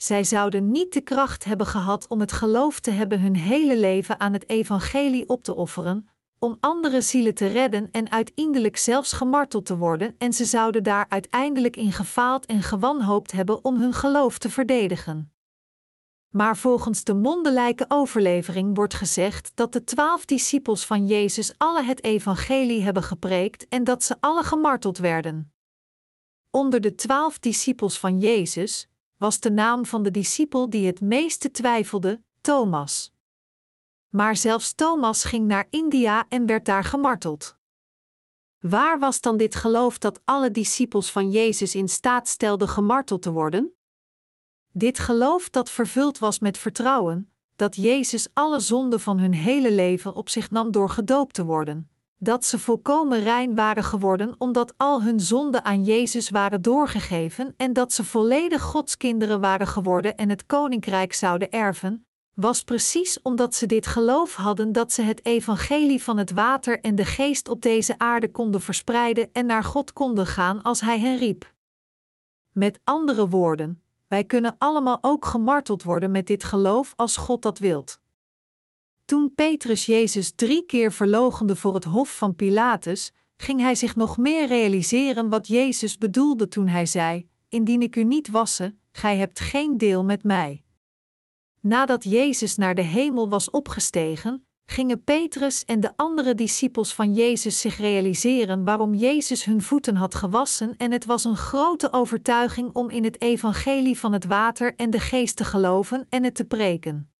Zij 0.05 0.25
zouden 0.25 0.71
niet 0.71 0.93
de 0.93 1.01
kracht 1.01 1.45
hebben 1.45 1.67
gehad 1.67 2.09
om 2.09 2.21
het 2.21 2.33
geloof 2.33 2.81
te 2.81 2.91
hebben 2.91 3.21
hun 3.21 3.37
hele 3.37 3.79
leven 3.79 4.21
aan 4.21 4.33
het 4.33 4.49
evangelie 4.49 5.29
op 5.29 5.43
te 5.43 5.55
offeren, 5.55 6.09
om 6.39 6.57
andere 6.61 7.01
zielen 7.01 7.35
te 7.35 7.47
redden 7.47 7.91
en 7.91 8.11
uiteindelijk 8.11 8.77
zelfs 8.77 9.13
gemarteld 9.13 9.67
te 9.67 9.77
worden, 9.77 10.15
en 10.19 10.33
ze 10.33 10.45
zouden 10.45 10.83
daar 10.83 11.07
uiteindelijk 11.09 11.77
in 11.77 11.93
gefaald 11.93 12.47
en 12.47 12.63
gewanhoopt 12.63 13.33
hebben 13.33 13.65
om 13.65 13.81
hun 13.81 13.93
geloof 13.93 14.39
te 14.39 14.51
verdedigen. 14.51 15.33
Maar 16.29 16.57
volgens 16.57 17.05
de 17.05 17.15
mondelijke 17.15 17.85
overlevering 17.89 18.77
wordt 18.77 18.95
gezegd 18.95 19.53
dat 19.55 19.73
de 19.73 19.85
twaalf 19.85 20.25
discipels 20.25 20.87
van 20.87 21.07
Jezus 21.07 21.55
alle 21.57 21.83
het 21.83 22.05
evangelie 22.05 22.83
hebben 22.83 23.03
gepreekt 23.03 23.69
en 23.69 23.85
dat 23.85 24.03
ze 24.03 24.17
alle 24.21 24.43
gemarteld 24.43 24.99
werden. 24.99 25.53
Onder 26.51 26.81
de 26.81 26.95
twaalf 26.95 27.39
discipels 27.39 27.99
van 27.99 28.19
Jezus 28.19 28.89
was 29.25 29.41
de 29.41 29.51
naam 29.51 29.87
van 29.87 30.03
de 30.03 30.11
discipel 30.11 30.71
die 30.71 30.87
het 30.87 31.01
meeste 31.01 31.51
twijfelde, 31.51 32.23
Thomas. 32.41 33.13
Maar 34.09 34.37
zelfs 34.37 34.73
Thomas 34.73 35.25
ging 35.25 35.47
naar 35.47 35.67
India 35.71 36.27
en 36.29 36.47
werd 36.47 36.65
daar 36.65 36.85
gemarteld. 36.85 37.57
Waar 38.59 38.99
was 38.99 39.21
dan 39.21 39.37
dit 39.37 39.55
geloof 39.55 39.99
dat 39.99 40.21
alle 40.25 40.51
discipels 40.51 41.11
van 41.11 41.31
Jezus 41.31 41.75
in 41.75 41.89
staat 41.89 42.29
stelde 42.29 42.69
gemarteld 42.69 43.23
te 43.23 43.33
worden? 43.33 43.75
Dit 44.73 44.99
geloof 44.99 45.51
dat 45.51 45.71
vervuld 45.71 46.19
was 46.19 46.39
met 46.39 46.59
vertrouwen, 46.59 47.33
dat 47.57 47.77
Jezus 47.77 48.29
alle 48.33 48.61
zonden 48.61 49.01
van 49.01 49.19
hun 49.19 49.35
hele 49.35 49.73
leven 49.73 50.15
op 50.15 50.29
zich 50.29 50.51
nam 50.51 50.71
door 50.71 50.91
gedoopt 50.91 51.35
te 51.35 51.45
worden, 51.45 51.91
dat 52.25 52.45
ze 52.45 52.59
volkomen 52.59 53.23
rein 53.23 53.55
waren 53.55 53.85
geworden 53.85 54.35
omdat 54.39 54.75
al 54.77 55.03
hun 55.03 55.21
zonden 55.21 55.65
aan 55.65 55.85
Jezus 55.85 56.31
waren 56.31 56.63
doorgegeven 56.63 57.55
en 57.57 57.73
dat 57.73 57.93
ze 57.93 58.05
volledig 58.05 58.63
Gods 58.63 58.97
kinderen 58.97 59.41
waren 59.41 59.67
geworden 59.67 60.17
en 60.17 60.29
het 60.29 60.47
koninkrijk 60.47 61.13
zouden 61.13 61.51
erven, 61.51 62.07
was 62.35 62.63
precies 62.63 63.23
omdat 63.23 63.55
ze 63.55 63.67
dit 63.67 63.87
geloof 63.87 64.35
hadden 64.35 64.73
dat 64.73 64.93
ze 64.93 65.03
het 65.03 65.25
evangelie 65.25 66.03
van 66.03 66.19
het 66.19 66.33
water 66.33 66.81
en 66.81 66.95
de 66.95 67.05
geest 67.05 67.49
op 67.49 67.63
deze 67.63 67.99
aarde 67.99 68.31
konden 68.31 68.61
verspreiden 68.61 69.29
en 69.33 69.47
naar 69.47 69.65
God 69.65 69.93
konden 69.93 70.27
gaan 70.27 70.63
als 70.63 70.81
Hij 70.81 70.99
hen 70.99 71.19
riep. 71.19 71.53
Met 72.53 72.81
andere 72.85 73.29
woorden, 73.29 73.83
wij 74.09 74.25
kunnen 74.25 74.55
allemaal 74.59 74.99
ook 75.01 75.25
gemarteld 75.25 75.83
worden 75.83 76.11
met 76.11 76.27
dit 76.27 76.45
geloof 76.45 76.93
als 76.97 77.17
God 77.17 77.43
dat 77.43 77.59
wilt. 77.59 78.03
Toen 79.05 79.35
Petrus 79.35 79.87
Jezus 79.87 80.33
drie 80.35 80.67
keer 80.67 80.93
verlogende 80.93 81.57
voor 81.57 81.75
het 81.75 81.85
hof 81.85 82.17
van 82.17 82.35
Pilatus, 82.35 83.13
ging 83.37 83.61
hij 83.61 83.75
zich 83.75 83.97
nog 83.97 84.19
meer 84.19 84.47
realiseren 84.47 85.29
wat 85.29 85.47
Jezus 85.47 85.99
bedoelde 85.99 86.49
toen 86.49 86.69
hij 86.69 86.87
zei: 86.87 87.29
Indien 87.49 87.83
ik 87.83 87.97
u 87.97 88.05
niet 88.05 88.31
wassen, 88.31 88.81
gij 88.93 89.17
hebt 89.17 89.41
geen 89.41 89.79
deel 89.79 90.05
met 90.05 90.23
mij. 90.23 90.65
Nadat 91.61 92.05
Jezus 92.05 92.57
naar 92.57 92.75
de 92.75 92.83
hemel 92.83 93.29
was 93.29 93.51
opgestegen, 93.51 94.47
gingen 94.67 95.05
Petrus 95.05 95.65
en 95.65 95.81
de 95.81 95.93
andere 95.97 96.35
discipels 96.35 96.95
van 96.95 97.15
Jezus 97.15 97.61
zich 97.61 97.79
realiseren 97.79 98.65
waarom 98.65 98.95
Jezus 98.95 99.45
hun 99.45 99.63
voeten 99.63 99.97
had 99.97 100.15
gewassen, 100.15 100.77
en 100.77 100.93
het 100.93 101.05
was 101.05 101.25
een 101.25 101.37
grote 101.37 101.93
overtuiging 101.93 102.71
om 102.73 102.91
in 102.91 103.05
het 103.05 103.21
evangelie 103.21 103.99
van 103.99 104.13
het 104.13 104.25
water 104.25 104.75
en 104.77 104.91
de 104.91 105.01
geest 105.01 105.37
te 105.37 105.45
geloven 105.45 106.07
en 106.09 106.25
het 106.25 106.35
te 106.35 106.45
preken. 106.45 107.14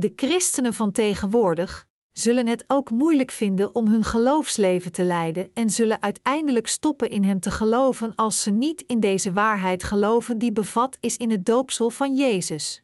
De 0.00 0.12
christenen 0.16 0.74
van 0.74 0.92
tegenwoordig 0.92 1.86
zullen 2.12 2.46
het 2.46 2.64
ook 2.66 2.90
moeilijk 2.90 3.30
vinden 3.30 3.74
om 3.74 3.86
hun 3.86 4.04
geloofsleven 4.04 4.92
te 4.92 5.04
leiden 5.04 5.50
en 5.54 5.70
zullen 5.70 6.02
uiteindelijk 6.02 6.66
stoppen 6.66 7.10
in 7.10 7.24
Hem 7.24 7.40
te 7.40 7.50
geloven 7.50 8.14
als 8.14 8.42
ze 8.42 8.50
niet 8.50 8.82
in 8.86 9.00
deze 9.00 9.32
waarheid 9.32 9.82
geloven 9.82 10.38
die 10.38 10.52
bevat 10.52 10.96
is 11.00 11.16
in 11.16 11.30
het 11.30 11.44
doopsel 11.46 11.90
van 11.90 12.16
Jezus. 12.16 12.82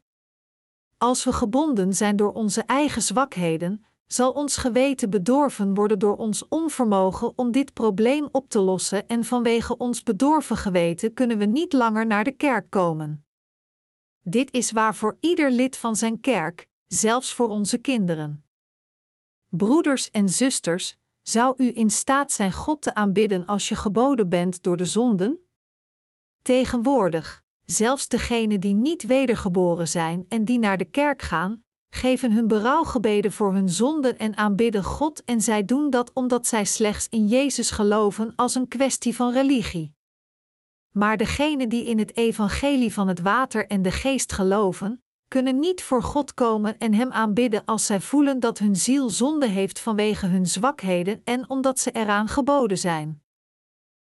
Als 0.99 1.25
we 1.25 1.33
gebonden 1.33 1.95
zijn 1.95 2.17
door 2.17 2.33
onze 2.33 2.63
eigen 2.63 3.03
zwakheden, 3.03 3.85
zal 4.07 4.33
ons 4.33 4.57
geweten 4.57 5.11
bedorven 5.11 5.75
worden 5.75 5.99
door 5.99 6.17
ons 6.17 6.49
onvermogen 6.49 7.33
om 7.37 7.53
dit 7.53 7.73
probleem 7.73 8.29
op 8.33 8.49
te 8.49 8.59
lossen 8.59 9.07
en 9.07 9.25
vanwege 9.25 9.77
ons 9.77 10.03
bedorven 10.03 10.57
geweten 10.57 11.15
kunnen 11.15 11.39
we 11.39 11.45
niet 11.45 11.73
langer 11.73 12.07
naar 12.07 12.25
de 12.25 12.33
kerk 12.33 12.71
komen. 12.71 13.27
Dit 14.23 14.53
is 14.53 14.73
waar 14.73 14.95
voor 14.95 15.17
ieder 15.21 15.51
lid 15.51 15.77
van 15.77 15.97
zijn 15.97 16.21
kerk, 16.21 16.69
zelfs 16.87 17.33
voor 17.33 17.49
onze 17.49 17.79
kinderen. 17.79 18.45
Broeders 19.49 20.11
en 20.11 20.29
zusters, 20.29 20.97
zou 21.23 21.55
u 21.57 21.71
in 21.75 21.91
staat 21.91 22.33
zijn 22.33 22.53
God 22.53 22.83
te 22.83 22.95
aanbidden 22.95 23.47
als 23.47 23.69
je 23.69 23.77
geboden 23.77 24.29
bent 24.29 24.63
door 24.63 24.77
de 24.77 24.85
zonden? 24.85 25.39
Tegenwoordig, 26.43 27.45
zelfs 27.65 28.09
degenen 28.09 28.61
die 28.61 28.75
niet 28.75 29.03
wedergeboren 29.03 29.89
zijn 29.89 30.25
en 30.29 30.45
die 30.45 30.59
naar 30.59 30.79
de 30.79 30.85
kerk 30.85 31.23
gaan, 31.23 31.65
geven 31.89 32.33
hun 32.33 32.49
berouwgebeden 32.49 33.33
voor 33.33 33.53
hun 33.53 33.69
zonden 33.69 34.19
en 34.19 34.37
aanbidden 34.37 34.85
God 34.85 35.25
en 35.25 35.41
zij 35.41 35.65
doen 35.65 35.91
dat 35.91 36.13
omdat 36.13 36.47
zij 36.47 36.65
slechts 36.65 37.09
in 37.09 37.27
Jezus 37.27 37.71
geloven 37.71 38.33
als 38.37 38.55
een 38.55 38.69
kwestie 38.69 39.15
van 39.15 39.33
religie. 39.33 39.95
Maar 40.91 41.17
degenen 41.17 41.69
die 41.69 41.85
in 41.85 41.99
het 41.99 42.17
evangelie 42.17 42.93
van 42.93 43.09
het 43.09 43.21
water 43.21 43.67
en 43.67 43.83
de 43.83 43.91
geest 43.91 44.33
geloven, 44.33 45.05
kunnen 45.29 45.59
niet 45.59 45.83
voor 45.83 46.03
God 46.03 46.35
komen 46.35 46.79
en 46.79 46.95
Hem 46.95 47.13
aanbidden 47.13 47.65
als 47.65 47.87
zij 47.87 48.01
voelen 48.01 48.41
dat 48.41 48.59
hun 48.59 48.77
ziel 48.77 49.11
zonde 49.11 49.47
heeft 49.47 49.79
vanwege 49.79 50.27
hun 50.27 50.47
zwakheden 50.47 51.21
en 51.25 51.51
omdat 51.51 51.79
ze 51.79 51.91
eraan 51.91 52.29
geboden 52.29 52.79
zijn. 52.79 53.23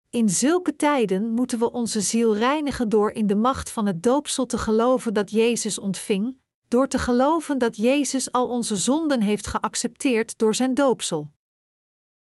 In 0.09 0.29
zulke 0.29 0.75
tijden 0.75 1.29
moeten 1.29 1.59
we 1.59 1.71
onze 1.71 2.01
ziel 2.01 2.35
reinigen 2.35 2.89
door 2.89 3.11
in 3.11 3.27
de 3.27 3.35
macht 3.35 3.69
van 3.69 3.85
het 3.85 4.03
doopsel 4.03 4.45
te 4.45 4.57
geloven 4.57 5.13
dat 5.13 5.31
Jezus 5.31 5.79
ontving, 5.79 6.37
door 6.67 6.87
te 6.87 6.99
geloven 6.99 7.57
dat 7.57 7.77
Jezus 7.77 8.31
al 8.31 8.47
onze 8.47 8.75
zonden 8.75 9.21
heeft 9.21 9.47
geaccepteerd 9.47 10.37
door 10.37 10.55
zijn 10.55 10.73
doopsel. 10.73 11.31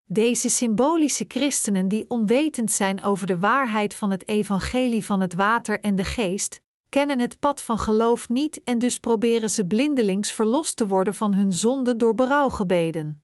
Deze 0.05 0.49
symbolische 0.49 1.25
christenen 1.29 1.89
die 1.89 2.05
onwetend 2.09 2.73
zijn 2.73 3.03
over 3.03 3.27
de 3.27 3.39
waarheid 3.39 3.95
van 3.95 4.11
het 4.11 4.29
evangelie 4.29 5.05
van 5.05 5.21
het 5.21 5.35
water 5.35 5.81
en 5.81 5.97
de 5.97 6.05
geest, 6.05 6.61
kennen 6.95 7.19
het 7.19 7.39
pad 7.39 7.63
van 7.63 7.79
geloof 7.79 8.29
niet 8.29 8.63
en 8.65 8.79
dus 8.79 8.99
proberen 8.99 9.51
ze 9.51 9.67
blindelings 9.67 10.33
verlost 10.33 10.77
te 10.77 10.87
worden 10.87 11.15
van 11.15 11.35
hun 11.35 11.53
zonde 11.53 11.97
door 11.97 12.15
berouwgebeden. 12.15 13.23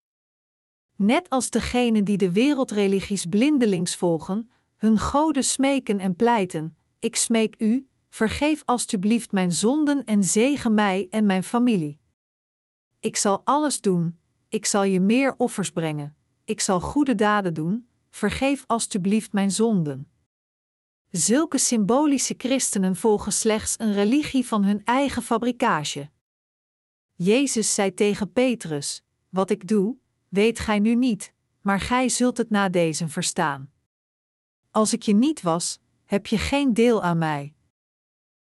Net 0.97 1.29
als 1.29 1.51
degenen 1.51 2.05
die 2.05 2.17
de 2.17 2.33
wereldreligies 2.33 3.27
blindelings 3.27 3.97
volgen, 3.97 4.51
hun 4.77 4.99
goden 4.99 5.45
smeken 5.45 5.99
en 5.99 6.17
pleiten: 6.17 6.77
Ik 6.99 7.17
smeek 7.17 7.55
u, 7.59 7.89
vergeef 8.09 8.63
alstublieft 8.65 9.33
mijn 9.33 9.53
zonden 9.53 10.05
en 10.05 10.25
zegen 10.25 10.75
mij 10.75 11.07
en 11.11 11.27
mijn 11.27 11.45
familie. 11.45 12.01
Ik 13.01 13.17
zal 13.17 13.41
alles 13.45 13.81
doen, 13.81 14.19
ik 14.49 14.67
zal 14.67 14.83
je 14.83 15.01
meer 15.01 15.35
offers 15.37 15.71
brengen, 15.71 16.17
ik 16.45 16.61
zal 16.61 16.81
goede 16.81 17.15
daden 17.15 17.55
doen, 17.55 17.89
vergeef 18.09 18.65
alstublieft 18.67 19.33
mijn 19.33 19.51
zonden. 19.51 20.11
Zulke 21.11 21.59
symbolische 21.59 22.35
christenen 22.37 22.97
volgen 22.97 23.33
slechts 23.33 23.75
een 23.79 23.93
religie 23.93 24.47
van 24.47 24.65
hun 24.65 24.85
eigen 24.85 25.23
fabrikage. 25.23 26.11
Jezus 27.15 27.75
zei 27.75 27.95
tegen 27.95 28.33
Petrus: 28.33 29.03
Wat 29.29 29.51
ik 29.51 29.69
doe, 29.69 29.97
weet 30.29 30.59
gij 30.59 30.79
nu 30.79 30.95
niet, 30.95 31.33
maar 31.61 31.81
gij 31.81 32.09
zult 32.09 32.37
het 32.37 32.51
na 32.51 32.69
deze 32.69 33.09
verstaan. 33.09 33.73
Als 34.71 34.93
ik 34.93 35.03
je 35.03 35.15
niet 35.15 35.43
was, 35.43 35.79
heb 36.05 36.27
je 36.27 36.39
geen 36.39 36.75
deel 36.75 37.03
aan 37.03 37.19
mij. 37.19 37.55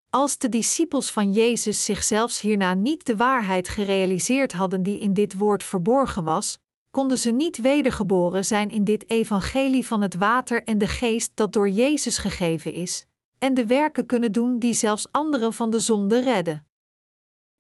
Als 0.10 0.38
de 0.38 0.50
discipels 0.50 1.12
van 1.12 1.32
Jezus 1.32 1.86
zichzelf 1.86 2.40
hierna 2.40 2.74
niet 2.74 3.06
de 3.06 3.16
waarheid 3.16 3.68
gerealiseerd 3.68 4.54
hadden 4.54 4.84
die 4.84 5.00
in 5.00 5.14
dit 5.14 5.34
woord 5.34 5.64
verborgen 5.64 6.24
was, 6.24 6.60
konden 6.94 7.18
ze 7.18 7.32
niet 7.32 7.58
wedergeboren 7.58 8.46
zijn 8.46 8.70
in 8.70 8.84
dit 8.84 9.10
evangelie 9.10 9.88
van 9.88 10.02
het 10.02 10.16
water 10.16 10.64
en 10.64 10.78
de 10.78 10.88
geest 10.88 11.32
dat 11.34 11.54
door 11.54 11.70
Jezus 11.70 12.18
gegeven 12.18 12.74
is, 12.74 13.06
en 13.40 13.54
de 13.54 13.66
werken 13.66 14.06
kunnen 14.06 14.32
doen 14.32 14.60
die 14.60 14.74
zelfs 14.74 15.12
anderen 15.12 15.54
van 15.54 15.70
de 15.70 15.80
zonde 15.80 16.22
redden. 16.22 16.68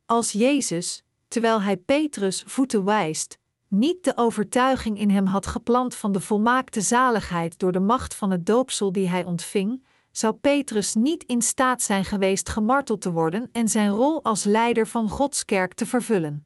Als 0.05 0.31
Jezus, 0.31 1.03
terwijl 1.27 1.61
hij 1.61 1.77
Petrus 1.77 2.43
voeten 2.47 2.83
wijst, 2.83 3.37
niet 3.67 4.03
de 4.03 4.17
overtuiging 4.17 4.99
in 4.99 5.09
hem 5.09 5.25
had 5.25 5.47
geplant 5.47 5.95
van 5.95 6.11
de 6.11 6.19
volmaakte 6.19 6.81
zaligheid 6.81 7.59
door 7.59 7.71
de 7.71 7.79
macht 7.79 8.15
van 8.15 8.31
het 8.31 8.45
doopsel 8.45 8.91
die 8.91 9.09
hij 9.09 9.23
ontving, 9.23 9.83
zou 10.11 10.33
Petrus 10.33 10.93
niet 10.95 11.23
in 11.23 11.41
staat 11.41 11.81
zijn 11.81 12.05
geweest 12.05 12.49
gemarteld 12.49 13.01
te 13.01 13.11
worden 13.11 13.49
en 13.51 13.67
zijn 13.67 13.89
rol 13.89 14.23
als 14.23 14.43
leider 14.43 14.87
van 14.87 15.09
Gods 15.09 15.45
kerk 15.45 15.73
te 15.73 15.85
vervullen. 15.85 16.45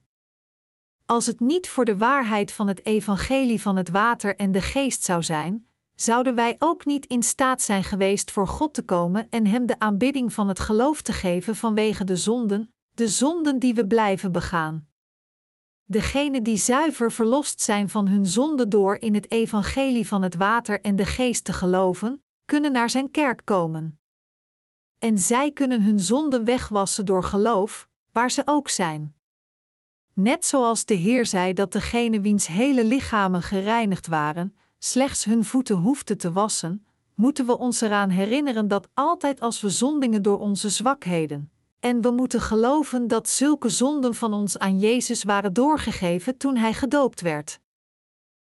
Als 1.08 1.26
het 1.26 1.40
niet 1.40 1.70
voor 1.70 1.86
de 1.86 1.98
waarheid 1.98 2.52
van 2.52 2.68
het 2.68 2.86
evangelie 2.86 3.62
van 3.62 3.76
het 3.76 3.90
water 3.90 4.36
en 4.36 4.52
de 4.52 4.62
geest 4.62 5.04
zou 5.04 5.24
zijn, 5.24 5.68
zouden 5.96 6.36
wij 6.36 6.56
ook 6.60 6.86
niet 6.86 7.06
in 7.06 7.24
staat 7.24 7.62
zijn 7.62 7.84
geweest 7.84 8.32
voor 8.32 8.48
God 8.48 8.74
te 8.74 8.82
komen 8.82 9.28
en 9.30 9.46
Hem 9.48 9.66
de 9.66 9.80
aanbidding 9.80 10.34
van 10.34 10.48
het 10.48 10.60
geloof 10.60 11.02
te 11.02 11.14
geven 11.14 11.56
vanwege 11.56 12.04
de 12.04 12.16
zonden, 12.16 12.74
de 12.94 13.08
zonden 13.08 13.60
die 13.60 13.74
we 13.74 13.88
blijven 13.88 14.32
begaan. 14.32 14.88
Degenen 15.84 16.44
die 16.44 16.58
zuiver 16.58 17.12
verlost 17.12 17.62
zijn 17.62 17.90
van 17.90 18.08
hun 18.08 18.26
zonde 18.26 18.68
door 18.68 18.96
in 18.96 19.14
het 19.14 19.32
evangelie 19.32 20.08
van 20.08 20.22
het 20.22 20.36
water 20.36 20.82
en 20.82 20.96
de 20.96 21.06
geest 21.06 21.44
te 21.44 21.54
geloven, 21.54 22.24
kunnen 22.46 22.72
naar 22.72 22.90
Zijn 22.90 23.12
kerk 23.12 23.42
komen. 23.44 24.00
En 25.00 25.18
zij 25.18 25.52
kunnen 25.52 25.82
hun 25.82 26.00
zonden 26.00 26.44
wegwassen 26.44 27.06
door 27.06 27.24
geloof, 27.24 27.90
waar 28.12 28.32
ze 28.32 28.42
ook 28.46 28.70
zijn. 28.70 29.17
Net 30.20 30.46
zoals 30.46 30.86
de 30.86 30.94
Heer 30.94 31.26
zei 31.26 31.54
dat 31.54 31.72
degene 31.72 32.22
wiens 32.22 32.48
hele 32.48 32.84
lichamen 32.84 33.42
gereinigd 33.42 34.08
waren, 34.08 34.56
slechts 34.78 35.24
hun 35.24 35.46
voeten 35.46 35.76
hoefden 35.76 36.18
te 36.18 36.32
wassen, 36.32 36.86
moeten 37.16 37.46
we 37.46 37.58
ons 37.58 37.82
eraan 37.82 38.10
herinneren 38.10 38.68
dat 38.68 38.88
altijd 38.94 39.40
als 39.40 39.62
we 39.62 39.70
zondingen 39.70 40.22
door 40.22 40.40
onze 40.40 40.70
zwakheden, 40.70 41.52
en 41.80 42.02
we 42.02 42.12
moeten 42.12 42.42
geloven 42.42 43.08
dat 43.08 43.30
zulke 43.30 43.70
zonden 43.70 44.16
van 44.16 44.34
ons 44.34 44.58
aan 44.58 44.80
Jezus 44.80 45.24
waren 45.24 45.54
doorgegeven 45.54 46.38
toen 46.38 46.58
Hij 46.58 46.74
gedoopt 46.74 47.22
werd. 47.22 47.60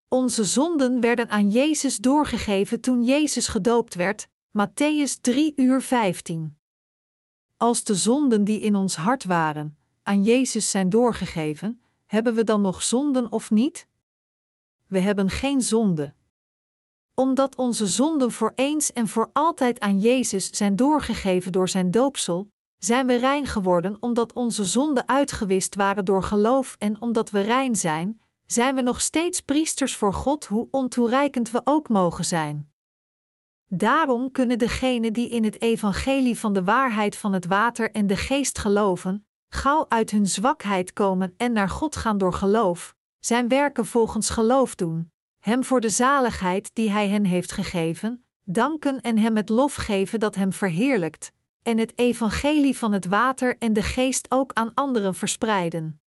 Onze 0.08 0.44
zonden 0.44 1.02
werden 1.02 1.30
aan 1.30 1.50
Jezus 1.50 1.98
doorgegeven 1.98 2.82
toen 2.82 3.04
Jezus 3.04 3.48
gedoopt 3.48 3.96
werd, 3.96 4.28
Matthäus 4.58 5.22
3 5.22 5.54
uur 5.56 5.82
15. 5.82 6.58
Als 7.58 7.84
de 7.84 7.96
zonden 7.96 8.44
die 8.44 8.60
in 8.60 8.76
ons 8.76 8.96
hart 8.96 9.24
waren, 9.24 9.79
aan 10.10 10.24
Jezus 10.24 10.70
zijn 10.70 10.90
doorgegeven, 10.90 11.82
hebben 12.06 12.34
we 12.34 12.44
dan 12.44 12.62
nog 12.62 12.84
zonden 12.84 13.32
of 13.32 13.52
niet? 13.52 13.88
We 14.88 15.00
hebben 15.00 15.30
geen 15.30 15.62
zonde. 15.62 16.14
Omdat 17.14 17.56
onze 17.56 17.88
zonden 17.88 18.32
voor 18.32 18.52
eens 18.56 18.94
en 18.94 19.08
voor 19.08 19.30
altijd 19.34 19.80
aan 19.80 20.00
Jezus 20.00 20.50
zijn 20.50 20.76
doorgegeven 20.76 21.52
door 21.52 21.70
zijn 21.70 21.92
doopsel, 21.92 22.52
zijn 22.78 23.08
we 23.08 23.16
rein 23.16 23.46
geworden 23.46 23.98
omdat 24.00 24.34
onze 24.34 24.66
zonden 24.66 25.08
uitgewist 25.08 25.76
waren 25.76 26.06
door 26.06 26.24
geloof 26.24 26.76
en 26.80 27.02
omdat 27.02 27.30
we 27.30 27.42
rein 27.42 27.76
zijn, 27.76 28.22
zijn 28.46 28.76
we 28.76 28.82
nog 28.82 29.02
steeds 29.02 29.42
priesters 29.42 29.96
voor 29.96 30.14
God, 30.14 30.46
hoe 30.46 30.68
ontoereikend 30.72 31.52
we 31.52 31.62
ook 31.64 31.90
mogen 31.90 32.26
zijn. 32.26 32.72
Daarom 33.68 34.32
kunnen 34.32 34.58
degenen 34.58 35.14
die 35.14 35.30
in 35.30 35.44
het 35.44 35.62
evangelie 35.62 36.40
van 36.40 36.54
de 36.54 36.64
waarheid 36.64 37.16
van 37.16 37.34
het 37.34 37.46
water 37.46 37.92
en 37.92 38.08
de 38.08 38.18
geest 38.18 38.60
geloven, 38.60 39.24
gauw 39.50 39.86
uit 39.88 40.12
hun 40.12 40.28
zwakheid 40.28 40.94
komen 40.94 41.34
en 41.38 41.52
naar 41.52 41.70
God 41.70 41.96
gaan 41.96 42.18
door 42.18 42.34
geloof, 42.34 42.96
zijn 43.20 43.48
werken 43.48 43.86
volgens 43.86 44.30
geloof 44.30 44.76
doen, 44.76 45.12
Hem 45.40 45.64
voor 45.64 45.82
de 45.82 45.90
zaligheid 45.90 46.70
die 46.74 46.90
Hij 46.90 47.10
hen 47.10 47.26
heeft 47.26 47.52
gegeven, 47.52 48.26
danken 48.44 49.02
en 49.02 49.18
Hem 49.18 49.36
het 49.36 49.50
lof 49.50 49.76
geven 49.76 50.20
dat 50.20 50.36
Hem 50.36 50.54
verheerlijkt, 50.54 51.32
en 51.62 51.78
het 51.78 51.98
evangelie 51.98 52.78
van 52.78 52.92
het 52.92 53.06
water 53.06 53.58
en 53.58 53.74
de 53.74 53.84
geest 53.84 54.32
ook 54.32 54.54
aan 54.54 54.74
anderen 54.74 55.16
verspreiden. 55.16 56.02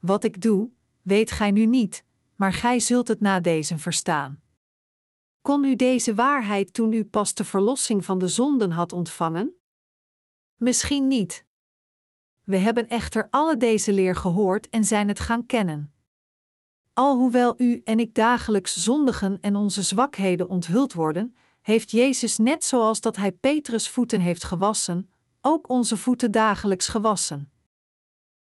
Wat 0.00 0.24
ik 0.24 0.40
doe, 0.40 0.70
weet 1.02 1.30
gij 1.30 1.50
nu 1.50 1.66
niet, 1.66 2.04
maar 2.36 2.52
gij 2.52 2.80
zult 2.80 3.08
het 3.08 3.20
na 3.20 3.40
deze 3.40 3.78
verstaan. 3.78 4.42
Kon 5.42 5.64
u 5.64 5.76
deze 5.76 6.14
waarheid 6.14 6.72
toen 6.72 6.92
u 6.92 7.04
pas 7.04 7.34
de 7.34 7.44
verlossing 7.44 8.04
van 8.04 8.18
de 8.18 8.28
zonden 8.28 8.70
had 8.70 8.92
ontvangen? 8.92 9.54
Misschien 10.56 11.08
niet. 11.08 11.46
We 12.44 12.56
hebben 12.56 12.88
echter 12.88 13.26
alle 13.30 13.56
deze 13.56 13.92
leer 13.92 14.16
gehoord 14.16 14.68
en 14.68 14.84
zijn 14.84 15.08
het 15.08 15.20
gaan 15.20 15.46
kennen. 15.46 15.92
Alhoewel 16.92 17.54
u 17.56 17.80
en 17.84 17.98
ik 17.98 18.14
dagelijks 18.14 18.76
zondigen 18.76 19.38
en 19.40 19.56
onze 19.56 19.82
zwakheden 19.82 20.48
onthuld 20.48 20.92
worden, 20.92 21.36
heeft 21.60 21.90
Jezus 21.90 22.38
net 22.38 22.64
zoals 22.64 23.00
dat 23.00 23.16
Hij 23.16 23.32
Petrus 23.32 23.88
voeten 23.88 24.20
heeft 24.20 24.44
gewassen, 24.44 25.10
ook 25.40 25.68
onze 25.68 25.96
voeten 25.96 26.30
dagelijks 26.30 26.88
gewassen. 26.88 27.52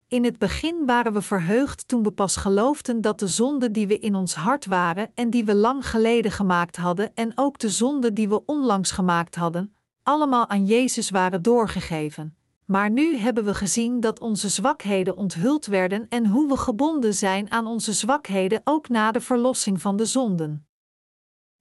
In 0.09 0.24
het 0.24 0.38
begin 0.38 0.86
waren 0.86 1.12
we 1.12 1.22
verheugd 1.22 1.88
toen 1.88 2.03
we 2.03 2.11
pas 2.11 2.36
geloofden 2.36 3.00
dat 3.00 3.18
de 3.18 3.28
zonden 3.28 3.72
die 3.72 3.86
we 3.86 3.98
in 3.98 4.14
ons 4.14 4.34
hart 4.34 4.66
waren 4.66 5.11
en 5.14 5.30
die 5.30 5.44
we 5.44 5.55
lang 5.55 5.88
geleden 5.88 6.30
gemaakt 6.30 6.76
hadden 6.76 7.14
en 7.14 7.32
ook 7.34 7.59
de 7.59 7.68
zonden 7.68 8.14
die 8.14 8.28
we 8.28 8.44
onlangs 8.44 8.90
gemaakt 8.90 9.34
hadden, 9.34 9.74
allemaal 10.03 10.48
aan 10.48 10.66
Jezus 10.66 11.11
waren 11.11 11.42
doorgegeven. 11.42 12.36
Maar 12.65 12.91
nu 12.91 13.17
hebben 13.17 13.45
we 13.45 13.55
gezien 13.55 14.01
dat 14.01 14.21
onze 14.21 14.49
zwakheden 14.49 15.17
onthuld 15.17 15.67
werden 15.67 16.09
en 16.09 16.27
hoe 16.27 16.49
we 16.49 16.57
gebonden 16.57 17.15
zijn 17.15 17.51
aan 17.51 17.67
onze 17.67 17.93
zwakheden 17.93 18.61
ook 18.65 18.89
na 18.89 19.13
de 19.13 19.21
verlossing 19.21 19.81
van 19.81 19.97
de 19.97 20.05
zonden. 20.05 20.67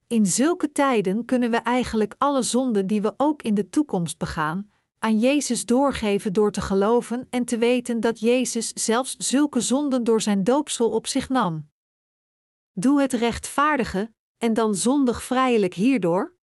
In 0.06 0.26
zulke 0.26 0.72
tijden 0.72 1.24
kunnen 1.24 1.50
we 1.50 1.56
eigenlijk 1.56 2.14
alle 2.18 2.42
zonden 2.42 2.86
die 2.86 3.02
we 3.02 3.14
ook 3.16 3.42
in 3.42 3.54
de 3.54 3.68
toekomst 3.68 4.18
begaan, 4.18 4.70
aan 4.98 5.18
Jezus 5.18 5.64
doorgeven 5.64 6.32
door 6.32 6.52
te 6.52 6.60
geloven 6.60 7.26
en 7.30 7.44
te 7.44 7.58
weten 7.58 8.00
dat 8.00 8.20
Jezus 8.20 8.72
zelfs 8.72 9.16
zulke 9.16 9.60
zonden 9.60 10.04
door 10.04 10.20
zijn 10.20 10.44
doopsel 10.44 10.90
op 10.90 11.06
zich 11.06 11.28
nam. 11.28 11.70
Doe 12.72 13.00
het 13.00 13.12
rechtvaardige 13.12 14.12
en 14.38 14.54
dan 14.54 14.74
zondig 14.74 15.22
vrijelijk 15.22 15.74
hierdoor? 15.74 16.34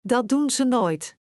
Dat 0.00 0.28
doen 0.28 0.50
ze 0.50 0.64
nooit. 0.64 1.20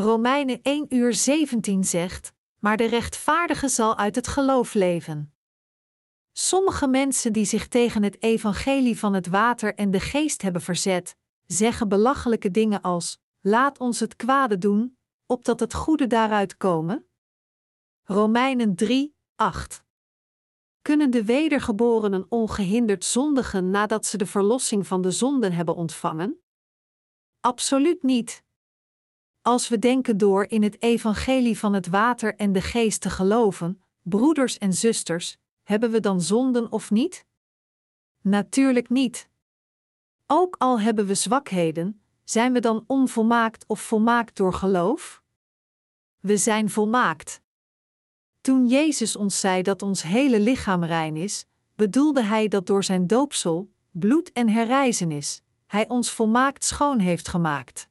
Romeinen 0.00 0.62
1 0.62 0.86
uur 0.88 1.14
17 1.14 1.84
zegt: 1.84 2.32
maar 2.60 2.76
de 2.76 2.86
rechtvaardige 2.86 3.68
zal 3.68 3.96
uit 3.96 4.14
het 4.14 4.26
geloof 4.26 4.74
leven. 4.74 5.34
Sommige 6.32 6.88
mensen 6.88 7.32
die 7.32 7.44
zich 7.44 7.68
tegen 7.68 8.02
het 8.02 8.22
evangelie 8.22 8.98
van 8.98 9.14
het 9.14 9.26
water 9.26 9.74
en 9.74 9.90
de 9.90 10.00
geest 10.00 10.42
hebben 10.42 10.62
verzet, 10.62 11.16
zeggen 11.46 11.88
belachelijke 11.88 12.50
dingen 12.50 12.80
als: 12.80 13.18
Laat 13.40 13.78
ons 13.78 14.00
het 14.00 14.16
kwade 14.16 14.58
doen, 14.58 14.98
opdat 15.26 15.60
het 15.60 15.74
goede 15.74 16.06
daaruit 16.06 16.56
komen. 16.56 17.06
Romeinen 18.02 18.74
3, 18.74 19.16
8. 19.34 19.84
Kunnen 20.82 21.10
de 21.10 21.24
wedergeborenen 21.24 22.26
ongehinderd 22.28 23.04
zondigen 23.04 23.70
nadat 23.70 24.06
ze 24.06 24.16
de 24.16 24.26
verlossing 24.26 24.86
van 24.86 25.02
de 25.02 25.10
zonden 25.10 25.52
hebben 25.52 25.74
ontvangen? 25.74 26.40
Absoluut 27.40 28.02
niet. 28.02 28.44
Als 29.42 29.68
we 29.68 29.78
denken 29.78 30.18
door 30.18 30.44
in 30.44 30.62
het 30.62 30.82
evangelie 30.82 31.58
van 31.58 31.72
het 31.72 31.88
water 31.88 32.36
en 32.36 32.52
de 32.52 32.60
geest 32.60 33.00
te 33.00 33.10
geloven, 33.10 33.82
broeders 34.02 34.58
en 34.58 34.72
zusters, 34.72 35.36
hebben 35.62 35.90
we 35.90 36.00
dan 36.00 36.20
zonden 36.20 36.72
of 36.72 36.90
niet? 36.90 37.24
Natuurlijk 38.20 38.88
niet. 38.88 39.28
Ook 40.26 40.54
al 40.58 40.80
hebben 40.80 41.06
we 41.06 41.14
zwakheden, 41.14 42.02
zijn 42.24 42.52
we 42.52 42.60
dan 42.60 42.84
onvolmaakt 42.86 43.64
of 43.66 43.80
volmaakt 43.80 44.36
door 44.36 44.54
geloof? 44.54 45.22
We 46.20 46.36
zijn 46.36 46.70
volmaakt. 46.70 47.40
Toen 48.40 48.66
Jezus 48.66 49.16
ons 49.16 49.40
zei 49.40 49.62
dat 49.62 49.82
ons 49.82 50.02
hele 50.02 50.40
lichaam 50.40 50.84
rein 50.84 51.16
is, 51.16 51.46
bedoelde 51.74 52.22
Hij 52.22 52.48
dat 52.48 52.66
door 52.66 52.84
Zijn 52.84 53.06
doopsel, 53.06 53.72
bloed 53.90 54.32
en 54.32 54.48
herrijzenis, 54.48 55.42
Hij 55.66 55.88
ons 55.88 56.10
volmaakt 56.10 56.64
schoon 56.64 56.98
heeft 56.98 57.28
gemaakt. 57.28 57.89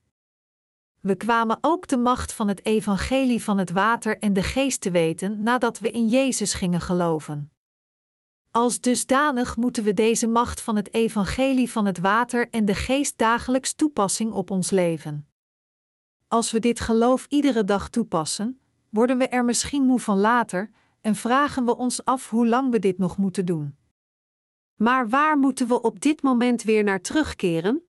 We 1.01 1.15
kwamen 1.15 1.57
ook 1.61 1.87
de 1.87 1.97
macht 1.97 2.33
van 2.33 2.47
het 2.47 2.65
evangelie 2.65 3.43
van 3.43 3.57
het 3.57 3.71
water 3.71 4.17
en 4.17 4.33
de 4.33 4.43
geest 4.43 4.81
te 4.81 4.91
weten 4.91 5.43
nadat 5.43 5.79
we 5.79 5.91
in 5.91 6.07
Jezus 6.07 6.53
gingen 6.53 6.81
geloven. 6.81 7.51
Als 8.51 8.79
dusdanig 8.79 9.57
moeten 9.57 9.83
we 9.83 9.93
deze 9.93 10.27
macht 10.27 10.61
van 10.61 10.75
het 10.75 10.93
evangelie 10.93 11.71
van 11.71 11.85
het 11.85 11.99
water 11.99 12.49
en 12.49 12.65
de 12.65 12.75
geest 12.75 13.17
dagelijks 13.17 13.73
toepassing 13.73 14.31
op 14.31 14.51
ons 14.51 14.69
leven. 14.69 15.27
Als 16.27 16.51
we 16.51 16.59
dit 16.59 16.79
geloof 16.79 17.25
iedere 17.29 17.63
dag 17.63 17.89
toepassen, 17.89 18.59
worden 18.89 19.17
we 19.17 19.27
er 19.27 19.45
misschien 19.45 19.83
moe 19.83 19.99
van 19.99 20.17
later 20.17 20.71
en 21.01 21.15
vragen 21.15 21.65
we 21.65 21.77
ons 21.77 22.05
af 22.05 22.29
hoe 22.29 22.47
lang 22.47 22.71
we 22.71 22.79
dit 22.79 22.97
nog 22.97 23.17
moeten 23.17 23.45
doen. 23.45 23.77
Maar 24.75 25.09
waar 25.09 25.37
moeten 25.37 25.67
we 25.67 25.81
op 25.81 25.99
dit 25.99 26.21
moment 26.21 26.63
weer 26.63 26.83
naar 26.83 27.01
terugkeren? 27.01 27.88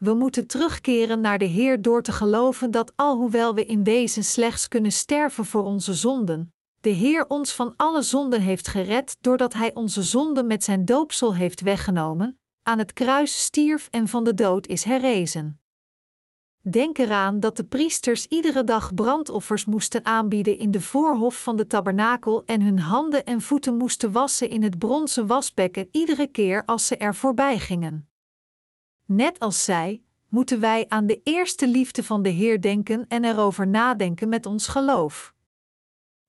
We 0.00 0.14
moeten 0.14 0.46
terugkeren 0.46 1.20
naar 1.20 1.38
de 1.38 1.44
Heer 1.44 1.82
door 1.82 2.02
te 2.02 2.12
geloven 2.12 2.70
dat 2.70 2.92
alhoewel 2.96 3.54
we 3.54 3.64
in 3.64 3.84
wezen 3.84 4.24
slechts 4.24 4.68
kunnen 4.68 4.92
sterven 4.92 5.44
voor 5.44 5.62
onze 5.62 5.94
zonden, 5.94 6.54
de 6.80 6.88
Heer 6.88 7.24
ons 7.28 7.52
van 7.52 7.74
alle 7.76 8.02
zonden 8.02 8.40
heeft 8.40 8.68
gered 8.68 9.16
doordat 9.20 9.52
Hij 9.52 9.74
onze 9.74 10.02
zonden 10.02 10.46
met 10.46 10.64
zijn 10.64 10.84
doopsel 10.84 11.34
heeft 11.34 11.60
weggenomen, 11.60 12.38
aan 12.62 12.78
het 12.78 12.92
kruis 12.92 13.42
stierf 13.42 13.88
en 13.90 14.08
van 14.08 14.24
de 14.24 14.34
dood 14.34 14.66
is 14.66 14.84
herrezen. 14.84 15.60
Denk 16.60 16.98
eraan 16.98 17.40
dat 17.40 17.56
de 17.56 17.64
priesters 17.64 18.26
iedere 18.26 18.64
dag 18.64 18.94
brandoffers 18.94 19.64
moesten 19.64 20.04
aanbieden 20.04 20.58
in 20.58 20.70
de 20.70 20.80
voorhof 20.80 21.42
van 21.42 21.56
de 21.56 21.66
tabernakel 21.66 22.42
en 22.44 22.62
hun 22.62 22.78
handen 22.78 23.24
en 23.24 23.40
voeten 23.40 23.76
moesten 23.76 24.12
wassen 24.12 24.50
in 24.50 24.62
het 24.62 24.78
bronzen 24.78 25.26
wasbekken 25.26 25.88
iedere 25.90 26.26
keer 26.26 26.64
als 26.64 26.86
ze 26.86 26.96
er 26.96 27.14
voorbij 27.14 27.58
gingen. 27.58 28.09
Net 29.12 29.38
als 29.38 29.64
zij, 29.64 30.02
moeten 30.28 30.60
wij 30.60 30.84
aan 30.88 31.06
de 31.06 31.20
eerste 31.24 31.68
liefde 31.68 32.04
van 32.04 32.22
de 32.22 32.28
Heer 32.28 32.60
denken 32.60 33.06
en 33.08 33.24
erover 33.24 33.66
nadenken 33.66 34.28
met 34.28 34.46
ons 34.46 34.66
geloof. 34.66 35.34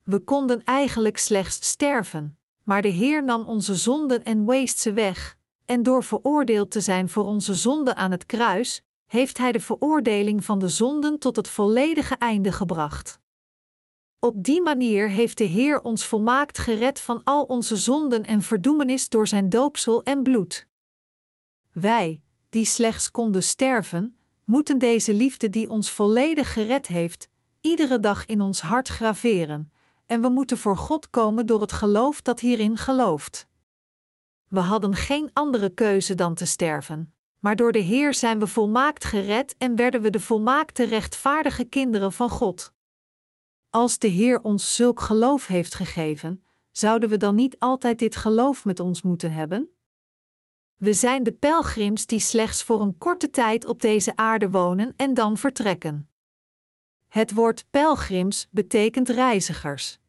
We 0.04 0.20
konden 0.20 0.64
eigenlijk 0.64 1.18
slechts 1.18 1.68
sterven, 1.68 2.38
maar 2.64 2.82
de 2.82 2.88
Heer 2.88 3.24
nam 3.24 3.46
onze 3.46 3.76
zonden 3.76 4.24
en 4.24 4.46
weest 4.46 4.80
ze 4.80 4.94
weg, 4.94 5.38
en 5.66 5.84
door 5.84 6.04
veroordeeld 6.04 6.72
te 6.72 6.82
zijn 6.82 7.10
voor 7.10 7.24
onze 7.24 7.54
zonden 7.54 7.96
aan 7.96 8.12
het 8.12 8.26
kruis, 8.26 8.84
heeft 9.06 9.38
Hij 9.38 9.52
de 9.52 9.60
veroordeling 9.60 10.46
van 10.46 10.60
de 10.60 10.70
zonden 10.70 11.20
tot 11.20 11.36
het 11.36 11.48
volledige 11.48 12.16
einde 12.16 12.52
gebracht. 12.52 13.20
Op 14.20 14.44
die 14.44 14.62
manier 14.62 15.10
heeft 15.10 15.38
de 15.38 15.44
Heer 15.44 15.82
ons 15.82 16.06
volmaakt 16.06 16.58
gered 16.58 17.00
van 17.00 17.22
al 17.24 17.44
onze 17.44 17.76
zonden 17.76 18.26
en 18.26 18.42
verdoemenis 18.42 19.10
door 19.10 19.28
Zijn 19.28 19.50
doopsel 19.50 20.04
en 20.04 20.24
bloed. 20.24 20.68
Wij, 21.72 22.22
die 22.52 22.66
slechts 22.66 23.12
konden 23.12 23.44
sterven, 23.44 24.18
moeten 24.46 24.78
deze 24.78 25.14
liefde 25.14 25.50
die 25.50 25.70
ons 25.70 25.92
volledig 25.92 26.54
gered 26.54 26.88
heeft, 26.88 27.30
iedere 27.62 28.00
dag 28.00 28.26
in 28.26 28.42
ons 28.42 28.62
hart 28.62 28.88
graveren, 28.88 29.72
en 30.06 30.22
we 30.22 30.30
moeten 30.30 30.58
voor 30.58 30.78
God 30.78 31.10
komen 31.10 31.46
door 31.46 31.62
het 31.62 31.72
geloof 31.72 32.22
dat 32.22 32.40
hierin 32.40 32.78
gelooft. 32.78 33.48
We 34.48 34.60
hadden 34.60 34.96
geen 34.96 35.30
andere 35.34 35.70
keuze 35.70 36.16
dan 36.16 36.34
te 36.34 36.46
sterven, 36.46 37.14
maar 37.40 37.56
door 37.56 37.72
de 37.72 37.80
Heer 37.80 38.14
zijn 38.14 38.40
we 38.40 38.48
volmaakt 38.48 39.06
gered 39.06 39.56
en 39.58 39.76
werden 39.76 40.02
we 40.02 40.10
de 40.10 40.20
volmaakte 40.20 40.84
rechtvaardige 40.84 41.64
kinderen 41.64 42.12
van 42.12 42.30
God. 42.30 42.74
Als 43.70 43.98
de 43.98 44.08
Heer 44.08 44.42
ons 44.42 44.76
zulk 44.76 45.00
geloof 45.00 45.48
heeft 45.48 45.76
gegeven, 45.76 46.44
zouden 46.72 47.10
we 47.10 47.18
dan 47.18 47.36
niet 47.36 47.60
altijd 47.60 48.00
dit 48.00 48.16
geloof 48.16 48.66
met 48.66 48.80
ons 48.80 49.02
moeten 49.02 49.32
hebben? 49.32 49.70
We 50.82 50.94
zijn 50.94 51.24
de 51.24 51.32
pelgrims 51.32 52.06
die 52.06 52.20
slechts 52.20 52.64
voor 52.64 52.82
een 52.82 52.98
korte 52.98 53.30
tijd 53.30 53.66
op 53.66 53.82
deze 53.82 54.16
aarde 54.16 54.50
wonen 54.50 54.94
en 54.96 55.14
dan 55.14 55.38
vertrekken. 55.38 56.10
Het 57.08 57.34
woord 57.34 57.66
pelgrims 57.70 58.48
betekent 58.52 59.10
reizigers. 59.10 60.00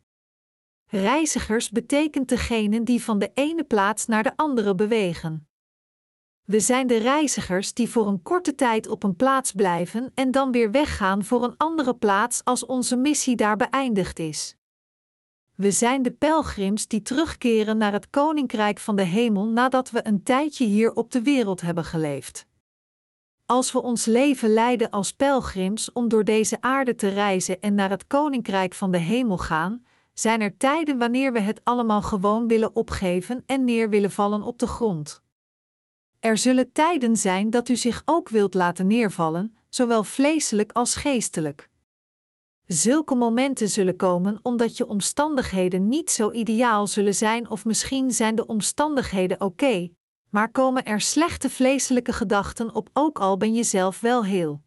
Reizigers 0.86 1.70
betekent 1.70 2.28
degenen 2.28 2.84
die 2.84 3.02
van 3.02 3.18
de 3.18 3.30
ene 3.34 3.64
plaats 3.64 4.06
naar 4.06 4.22
de 4.22 4.36
andere 4.36 4.74
bewegen. 4.74 5.48
We 6.44 6.60
zijn 6.60 6.86
de 6.86 6.96
reizigers 6.96 7.74
die 7.74 7.88
voor 7.88 8.06
een 8.06 8.22
korte 8.22 8.54
tijd 8.54 8.88
op 8.88 9.02
een 9.02 9.16
plaats 9.16 9.52
blijven 9.52 10.12
en 10.14 10.30
dan 10.30 10.52
weer 10.52 10.70
weggaan 10.70 11.24
voor 11.24 11.44
een 11.44 11.56
andere 11.56 11.94
plaats 11.94 12.44
als 12.44 12.66
onze 12.66 12.96
missie 12.96 13.36
daar 13.36 13.56
beëindigd 13.56 14.18
is. 14.18 14.56
We 15.54 15.70
zijn 15.70 16.02
de 16.02 16.10
pelgrims 16.12 16.88
die 16.88 17.02
terugkeren 17.02 17.76
naar 17.76 17.92
het 17.92 18.10
koninkrijk 18.10 18.78
van 18.78 18.96
de 18.96 19.02
hemel 19.02 19.46
nadat 19.46 19.90
we 19.90 20.06
een 20.06 20.22
tijdje 20.22 20.64
hier 20.64 20.92
op 20.92 21.10
de 21.10 21.22
wereld 21.22 21.60
hebben 21.60 21.84
geleefd. 21.84 22.46
Als 23.46 23.72
we 23.72 23.82
ons 23.82 24.04
leven 24.04 24.52
leiden 24.52 24.90
als 24.90 25.12
pelgrims 25.12 25.92
om 25.92 26.08
door 26.08 26.24
deze 26.24 26.60
aarde 26.60 26.94
te 26.94 27.08
reizen 27.08 27.60
en 27.60 27.74
naar 27.74 27.90
het 27.90 28.06
koninkrijk 28.06 28.74
van 28.74 28.90
de 28.90 28.98
hemel 28.98 29.38
gaan, 29.38 29.84
zijn 30.12 30.40
er 30.40 30.56
tijden 30.56 30.98
wanneer 30.98 31.32
we 31.32 31.40
het 31.40 31.60
allemaal 31.64 32.02
gewoon 32.02 32.48
willen 32.48 32.76
opgeven 32.76 33.42
en 33.46 33.64
neer 33.64 33.88
willen 33.88 34.10
vallen 34.10 34.42
op 34.42 34.58
de 34.58 34.66
grond. 34.66 35.22
Er 36.20 36.38
zullen 36.38 36.72
tijden 36.72 37.16
zijn 37.16 37.50
dat 37.50 37.68
u 37.68 37.76
zich 37.76 38.02
ook 38.04 38.28
wilt 38.28 38.54
laten 38.54 38.86
neervallen, 38.86 39.56
zowel 39.68 40.04
vleeselijk 40.04 40.72
als 40.72 40.94
geestelijk. 40.94 41.70
Zulke 42.66 43.14
momenten 43.14 43.68
zullen 43.68 43.96
komen 43.96 44.38
omdat 44.42 44.76
je 44.76 44.86
omstandigheden 44.86 45.88
niet 45.88 46.10
zo 46.10 46.30
ideaal 46.30 46.86
zullen 46.86 47.14
zijn, 47.14 47.50
of 47.50 47.64
misschien 47.64 48.10
zijn 48.10 48.34
de 48.34 48.46
omstandigheden 48.46 49.40
oké, 49.40 49.90
maar 50.30 50.50
komen 50.50 50.84
er 50.84 51.00
slechte 51.00 51.50
vleeselijke 51.50 52.12
gedachten 52.12 52.74
op, 52.74 52.88
ook 52.92 53.18
al 53.18 53.36
ben 53.36 53.54
je 53.54 53.62
zelf 53.62 54.00
wel 54.00 54.24
heel. 54.24 54.62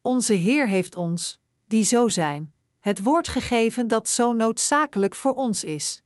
Onze 0.00 0.32
Heer 0.32 0.68
heeft 0.68 0.96
ons, 0.96 1.40
die 1.66 1.84
zo 1.84 2.08
zijn, 2.08 2.54
het 2.80 3.02
woord 3.02 3.28
gegeven 3.28 3.88
dat 3.88 4.08
zo 4.08 4.32
noodzakelijk 4.32 5.14
voor 5.14 5.34
ons 5.34 5.64
is. 5.64 6.02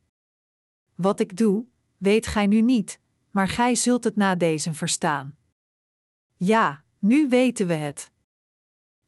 Wat 0.95 1.21
ik 1.21 1.37
doe, 1.37 1.65
weet 1.97 2.27
gij 2.27 2.47
nu 2.47 2.61
niet, 2.61 3.01
maar 3.31 3.49
gij 3.49 3.75
zult 3.75 4.05
het 4.05 4.17
na 4.17 4.35
deze 4.35 4.75
verstaan. 4.75 5.37
Ja, 6.37 6.85
nu 6.99 7.29
weten 7.29 7.67
we 7.67 7.75
het. 7.75 8.11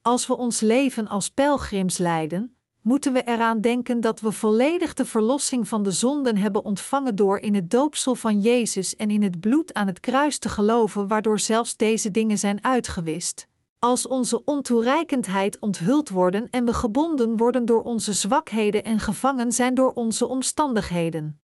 Als 0.02 0.26
we 0.26 0.36
ons 0.36 0.60
leven 0.60 1.08
als 1.08 1.30
pelgrims 1.30 1.98
leiden, 1.98 2.56
moeten 2.80 3.12
we 3.12 3.22
eraan 3.22 3.60
denken 3.60 4.00
dat 4.00 4.20
we 4.20 4.32
volledig 4.32 4.94
de 4.94 5.04
verlossing 5.04 5.68
van 5.68 5.82
de 5.82 5.90
zonden 5.90 6.36
hebben 6.36 6.64
ontvangen 6.64 7.16
door 7.16 7.38
in 7.38 7.54
het 7.54 7.70
doopsel 7.70 8.14
van 8.14 8.40
Jezus 8.40 8.96
en 8.96 9.10
in 9.10 9.22
het 9.22 9.40
bloed 9.40 9.74
aan 9.74 9.86
het 9.86 10.00
kruis 10.00 10.38
te 10.38 10.48
geloven, 10.48 11.08
waardoor 11.08 11.38
zelfs 11.38 11.76
deze 11.76 12.10
dingen 12.10 12.38
zijn 12.38 12.64
uitgewist. 12.64 13.48
Als 13.78 14.06
onze 14.06 14.44
ontoereikendheid 14.44 15.58
onthuld 15.58 16.08
worden 16.08 16.50
en 16.50 16.64
we 16.64 16.74
gebonden 16.74 17.36
worden 17.36 17.64
door 17.64 17.82
onze 17.82 18.12
zwakheden 18.12 18.84
en 18.84 18.98
gevangen 18.98 19.52
zijn 19.52 19.74
door 19.74 19.92
onze 19.92 20.26
omstandigheden. 20.26 21.40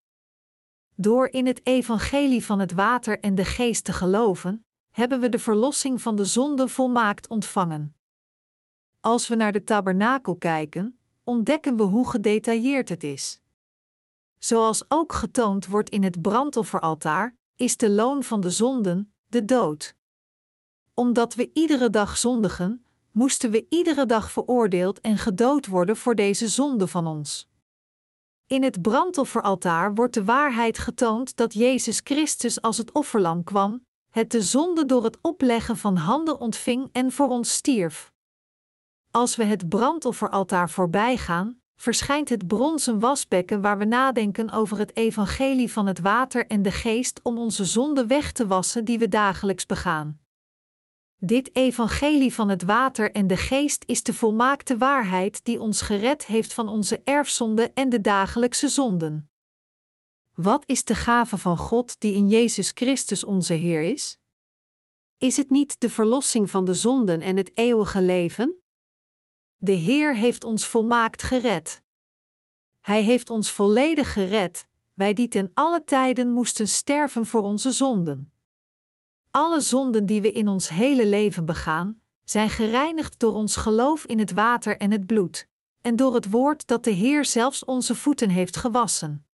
Door 0.95 1.29
in 1.29 1.47
het 1.47 1.61
evangelie 1.67 2.45
van 2.45 2.59
het 2.59 2.73
water 2.73 3.21
en 3.21 3.35
de 3.35 3.45
geest 3.45 3.85
te 3.85 3.93
geloven, 3.93 4.65
hebben 4.91 5.21
we 5.21 5.29
de 5.29 5.39
verlossing 5.39 6.03
van 6.03 6.17
de 6.17 6.25
zonde 6.25 6.69
volmaakt 6.69 7.29
ontvangen. 7.29 7.95
Als 9.07 9.29
we 9.29 9.35
naar 9.35 9.53
de 9.53 9.65
tabernakel 9.65 10.37
kijken, 10.37 10.99
ontdekken 11.25 11.77
we 11.77 11.83
hoe 11.83 12.11
gedetailleerd 12.11 12.89
het 12.89 13.05
is. 13.05 13.41
Zoals 14.39 14.85
ook 14.89 15.13
getoond 15.13 15.67
wordt 15.67 15.91
in 15.91 16.03
het 16.03 16.23
brandofferaltaar, 16.23 17.37
is 17.57 17.77
de 17.77 17.91
loon 17.91 18.23
van 18.23 18.41
de 18.41 18.51
zonden 18.51 19.13
de 19.27 19.45
dood. 19.45 19.95
Omdat 20.95 21.35
we 21.35 21.51
iedere 21.53 21.91
dag 21.91 22.17
zondigen, 22.17 22.85
moesten 23.11 23.51
we 23.51 23.67
iedere 23.69 24.07
dag 24.07 24.31
veroordeeld 24.31 25.01
en 25.01 25.19
gedood 25.19 25.67
worden 25.67 25.97
voor 25.97 26.15
deze 26.15 26.49
zonde 26.49 26.87
van 26.87 27.07
ons. 27.07 27.49
In 28.47 28.63
het 28.63 28.83
brandofferaltaar 28.83 29.95
wordt 29.95 30.15
de 30.15 30.25
waarheid 30.25 30.79
getoond 30.79 31.37
dat 31.37 31.55
Jezus 31.55 32.01
Christus 32.05 32.63
als 32.63 32.79
het 32.79 32.93
offerlam 32.93 33.45
kwam, 33.45 33.85
het 34.11 34.31
de 34.31 34.43
zonde 34.43 34.87
door 34.87 35.05
het 35.05 35.19
opleggen 35.21 35.77
van 35.77 35.97
handen 35.97 36.41
ontving 36.41 36.89
en 36.93 37.13
voor 37.13 37.29
ons 37.29 37.53
stierf. 37.53 38.15
Als 39.11 39.37
we 39.37 39.45
het 39.45 39.69
brandofferaltaar 39.69 40.71
voorbij 40.71 41.17
gaan, 41.17 41.61
verschijnt 41.77 42.29
het 42.29 42.47
bronzen 42.47 42.99
wasbekken 43.01 43.61
waar 43.61 43.79
we 43.79 43.85
nadenken 43.85 44.51
over 44.51 44.79
het 44.79 44.97
evangelie 44.97 45.73
van 45.73 45.87
het 45.87 46.01
water 46.01 46.47
en 46.47 46.63
de 46.63 46.73
geest 46.73 47.21
om 47.23 47.39
onze 47.39 47.65
zonde 47.65 48.07
weg 48.07 48.33
te 48.33 48.47
wassen 48.47 48.85
die 48.85 48.99
we 48.99 49.09
dagelijks 49.09 49.67
begaan. 49.67 50.21
Dit 51.19 51.57
evangelie 51.57 52.35
van 52.35 52.49
het 52.49 52.63
water 52.63 53.13
en 53.13 53.27
de 53.27 53.37
geest 53.37 53.85
is 53.87 54.03
de 54.03 54.15
volmaakte 54.15 54.77
waarheid 54.77 55.45
die 55.45 55.61
ons 55.61 55.81
gered 55.81 56.27
heeft 56.27 56.53
van 56.53 56.69
onze 56.69 57.01
erfzonde 57.05 57.71
en 57.75 57.89
de 57.89 58.01
dagelijkse 58.01 58.69
zonden. 58.69 59.31
Wat 60.35 60.63
is 60.67 60.85
de 60.85 60.95
gave 60.95 61.39
van 61.39 61.57
God 61.57 62.01
die 62.01 62.15
in 62.15 62.29
Jezus 62.29 62.71
Christus 62.75 63.25
onze 63.25 63.55
Heer 63.55 63.83
is? 63.83 64.19
Is 65.19 65.37
het 65.37 65.51
niet 65.51 65.81
de 65.81 65.91
verlossing 65.91 66.51
van 66.51 66.65
de 66.65 66.75
zonden 66.75 67.21
en 67.21 67.37
het 67.37 67.51
eeuwige 67.55 68.03
leven? 68.03 68.61
De 69.59 69.73
Heer 69.73 70.17
heeft 70.17 70.45
ons 70.45 70.67
volmaakt 70.67 71.23
gered. 71.23 71.83
Hij 72.81 73.03
heeft 73.03 73.31
ons 73.31 73.51
volledig 73.51 74.13
gered, 74.13 74.67
wij 74.95 75.13
die 75.13 75.29
ten 75.29 75.51
alle 75.55 75.85
tijden 75.85 76.33
moesten 76.33 76.69
sterven 76.69 77.27
voor 77.27 77.43
onze 77.43 77.71
zonden. 77.71 78.33
Alle 79.31 79.61
zonden 79.61 80.07
die 80.07 80.21
we 80.21 80.33
in 80.33 80.49
ons 80.49 80.69
hele 80.69 81.07
leven 81.07 81.45
begaan, 81.45 82.01
zijn 82.25 82.51
gereinigd 82.51 83.19
door 83.19 83.35
ons 83.35 83.57
geloof 83.57 84.05
in 84.05 84.19
het 84.19 84.33
water 84.33 84.77
en 84.77 84.91
het 84.91 85.07
bloed, 85.07 85.49
en 85.81 85.97
door 85.97 86.15
het 86.15 86.31
woord 86.31 86.67
dat 86.67 86.85
de 86.85 86.91
Heer 86.91 87.25
zelfs 87.25 87.65
onze 87.65 87.95
voeten 87.95 88.29
heeft 88.29 88.57
gewassen. 88.57 89.27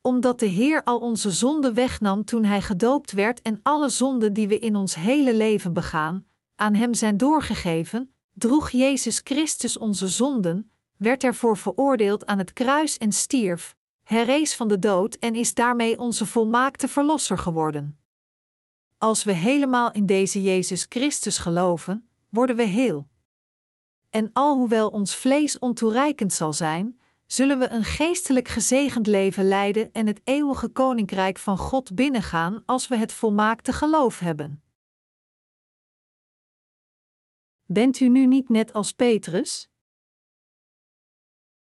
Omdat 0.00 0.38
de 0.40 0.46
Heer 0.46 0.84
al 0.84 0.98
onze 0.98 1.30
zonden 1.30 1.74
wegnam 1.74 2.24
toen 2.24 2.44
Hij 2.44 2.62
gedoopt 2.62 3.12
werd 3.12 3.42
en 3.42 3.60
alle 3.62 3.88
zonden 3.88 4.32
die 4.32 4.48
we 4.48 4.58
in 4.58 4.76
ons 4.76 4.94
hele 4.94 5.34
leven 5.34 5.72
begaan, 5.72 6.26
aan 6.54 6.74
Hem 6.74 6.94
zijn 6.94 7.16
doorgegeven, 7.16 8.11
droeg 8.32 8.70
Jezus 8.70 9.20
Christus 9.24 9.78
onze 9.78 10.08
zonden, 10.08 10.70
werd 10.96 11.24
ervoor 11.24 11.56
veroordeeld 11.56 12.26
aan 12.26 12.38
het 12.38 12.52
kruis 12.52 12.98
en 12.98 13.12
stierf, 13.12 13.76
herrees 14.02 14.56
van 14.56 14.68
de 14.68 14.78
dood 14.78 15.14
en 15.14 15.34
is 15.34 15.54
daarmee 15.54 15.98
onze 15.98 16.26
volmaakte 16.26 16.88
Verlosser 16.88 17.38
geworden. 17.38 17.98
Als 18.98 19.24
we 19.24 19.32
helemaal 19.32 19.92
in 19.92 20.06
deze 20.06 20.42
Jezus 20.42 20.86
Christus 20.88 21.38
geloven, 21.38 22.08
worden 22.28 22.56
we 22.56 22.62
heel. 22.62 23.08
En 24.10 24.30
alhoewel 24.32 24.88
ons 24.88 25.16
vlees 25.16 25.58
ontoereikend 25.58 26.32
zal 26.32 26.52
zijn, 26.52 27.00
zullen 27.26 27.58
we 27.58 27.68
een 27.68 27.84
geestelijk 27.84 28.48
gezegend 28.48 29.06
leven 29.06 29.48
leiden 29.48 29.92
en 29.92 30.06
het 30.06 30.20
eeuwige 30.24 30.68
koninkrijk 30.68 31.38
van 31.38 31.58
God 31.58 31.94
binnengaan 31.94 32.62
als 32.66 32.88
we 32.88 32.96
het 32.96 33.12
volmaakte 33.12 33.72
geloof 33.72 34.18
hebben. 34.18 34.61
Bent 37.72 38.00
u 38.00 38.08
nu 38.08 38.26
niet 38.26 38.48
net 38.48 38.72
als 38.72 38.92
Petrus? 38.92 39.68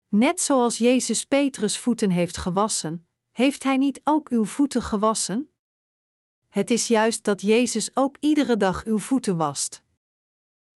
Net 0.07 0.41
zoals 0.41 0.77
Jezus 0.77 1.25
Petrus 1.25 1.77
voeten 1.77 2.09
heeft 2.09 2.37
gewassen, 2.37 3.07
heeft 3.31 3.63
hij 3.63 3.77
niet 3.77 4.01
ook 4.03 4.29
uw 4.29 4.45
voeten 4.45 4.81
gewassen? 4.81 5.51
Het 6.47 6.71
is 6.71 6.87
juist 6.87 7.23
dat 7.23 7.41
Jezus 7.41 7.95
ook 7.95 8.15
iedere 8.19 8.57
dag 8.57 8.85
uw 8.85 8.97
voeten 8.97 9.37
wast. 9.37 9.83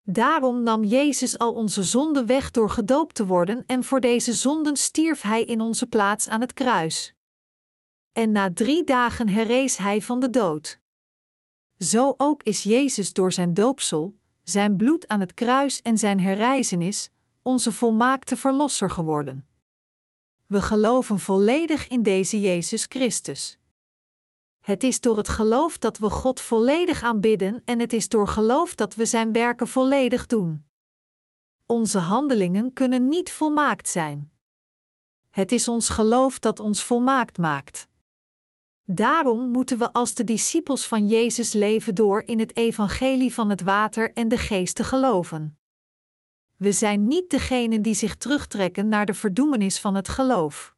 Daarom 0.01 0.63
nam 0.63 0.83
Jezus 0.83 1.37
al 1.37 1.53
onze 1.53 1.83
zonden 1.83 2.25
weg 2.25 2.51
door 2.51 2.69
gedoopt 2.69 3.15
te 3.15 3.25
worden 3.25 3.63
en 3.65 3.83
voor 3.83 3.99
deze 3.99 4.33
zonden 4.33 4.77
stierf 4.77 5.21
Hij 5.21 5.43
in 5.43 5.61
onze 5.61 5.87
plaats 5.87 6.27
aan 6.27 6.41
het 6.41 6.53
kruis. 6.53 7.13
En 8.11 8.31
na 8.31 8.53
drie 8.53 8.83
dagen 8.83 9.29
herrees 9.29 9.77
Hij 9.77 10.01
van 10.01 10.19
de 10.19 10.29
dood. 10.29 10.79
Zo 11.77 12.13
ook 12.17 12.43
is 12.43 12.63
Jezus 12.63 13.13
door 13.13 13.31
zijn 13.31 13.53
doopsel, 13.53 14.21
zijn 14.43 14.77
bloed 14.77 15.07
aan 15.07 15.19
het 15.19 15.33
kruis 15.33 15.81
en 15.81 15.97
zijn 15.97 16.19
herrijzenis, 16.19 17.09
onze 17.41 17.71
volmaakte 17.71 18.37
Verlosser 18.37 18.89
geworden. 18.89 19.47
We 20.45 20.61
geloven 20.61 21.19
volledig 21.19 21.87
in 21.87 22.03
deze 22.03 22.41
Jezus 22.41 22.85
Christus. 22.89 23.57
Het 24.59 24.83
is 24.83 24.99
door 24.99 25.17
het 25.17 25.29
geloof 25.29 25.77
dat 25.77 25.97
we 25.97 26.09
God 26.09 26.41
volledig 26.41 27.03
aanbidden 27.03 27.61
en 27.65 27.79
het 27.79 27.93
is 27.93 28.09
door 28.09 28.27
geloof 28.27 28.75
dat 28.75 28.95
we 28.95 29.05
Zijn 29.05 29.31
werken 29.31 29.67
volledig 29.67 30.25
doen. 30.25 30.65
Onze 31.65 31.99
handelingen 31.99 32.73
kunnen 32.73 33.07
niet 33.07 33.31
volmaakt 33.31 33.89
zijn. 33.89 34.31
Het 35.29 35.51
is 35.51 35.67
ons 35.67 35.89
geloof 35.89 36.39
dat 36.39 36.59
ons 36.59 36.83
volmaakt 36.83 37.37
maakt. 37.37 37.87
Daarom 38.85 39.49
moeten 39.49 39.77
we 39.77 39.93
als 39.93 40.13
de 40.13 40.23
discipels 40.23 40.87
van 40.87 41.07
Jezus 41.07 41.53
leven 41.53 41.95
door 41.95 42.23
in 42.25 42.39
het 42.39 42.55
evangelie 42.57 43.33
van 43.33 43.49
het 43.49 43.61
water 43.61 44.13
en 44.13 44.27
de 44.27 44.37
geest 44.37 44.75
te 44.75 44.83
geloven. 44.83 45.57
We 46.57 46.71
zijn 46.71 47.07
niet 47.07 47.29
degenen 47.29 47.81
die 47.81 47.93
zich 47.93 48.15
terugtrekken 48.15 48.87
naar 48.87 49.05
de 49.05 49.13
verdoemenis 49.13 49.79
van 49.79 49.95
het 49.95 50.09
geloof. 50.09 50.75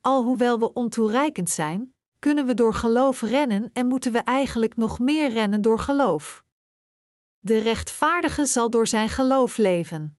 Alhoewel 0.00 0.58
we 0.58 0.72
ontoereikend 0.72 1.50
zijn, 1.50 1.94
kunnen 2.18 2.46
we 2.46 2.54
door 2.54 2.74
geloof 2.74 3.20
rennen 3.20 3.70
en 3.72 3.86
moeten 3.86 4.12
we 4.12 4.18
eigenlijk 4.18 4.76
nog 4.76 4.98
meer 4.98 5.30
rennen 5.30 5.62
door 5.62 5.78
geloof. 5.78 6.44
De 7.38 7.58
rechtvaardige 7.58 8.46
zal 8.46 8.70
door 8.70 8.86
zijn 8.86 9.08
geloof 9.08 9.56
leven. 9.56 10.18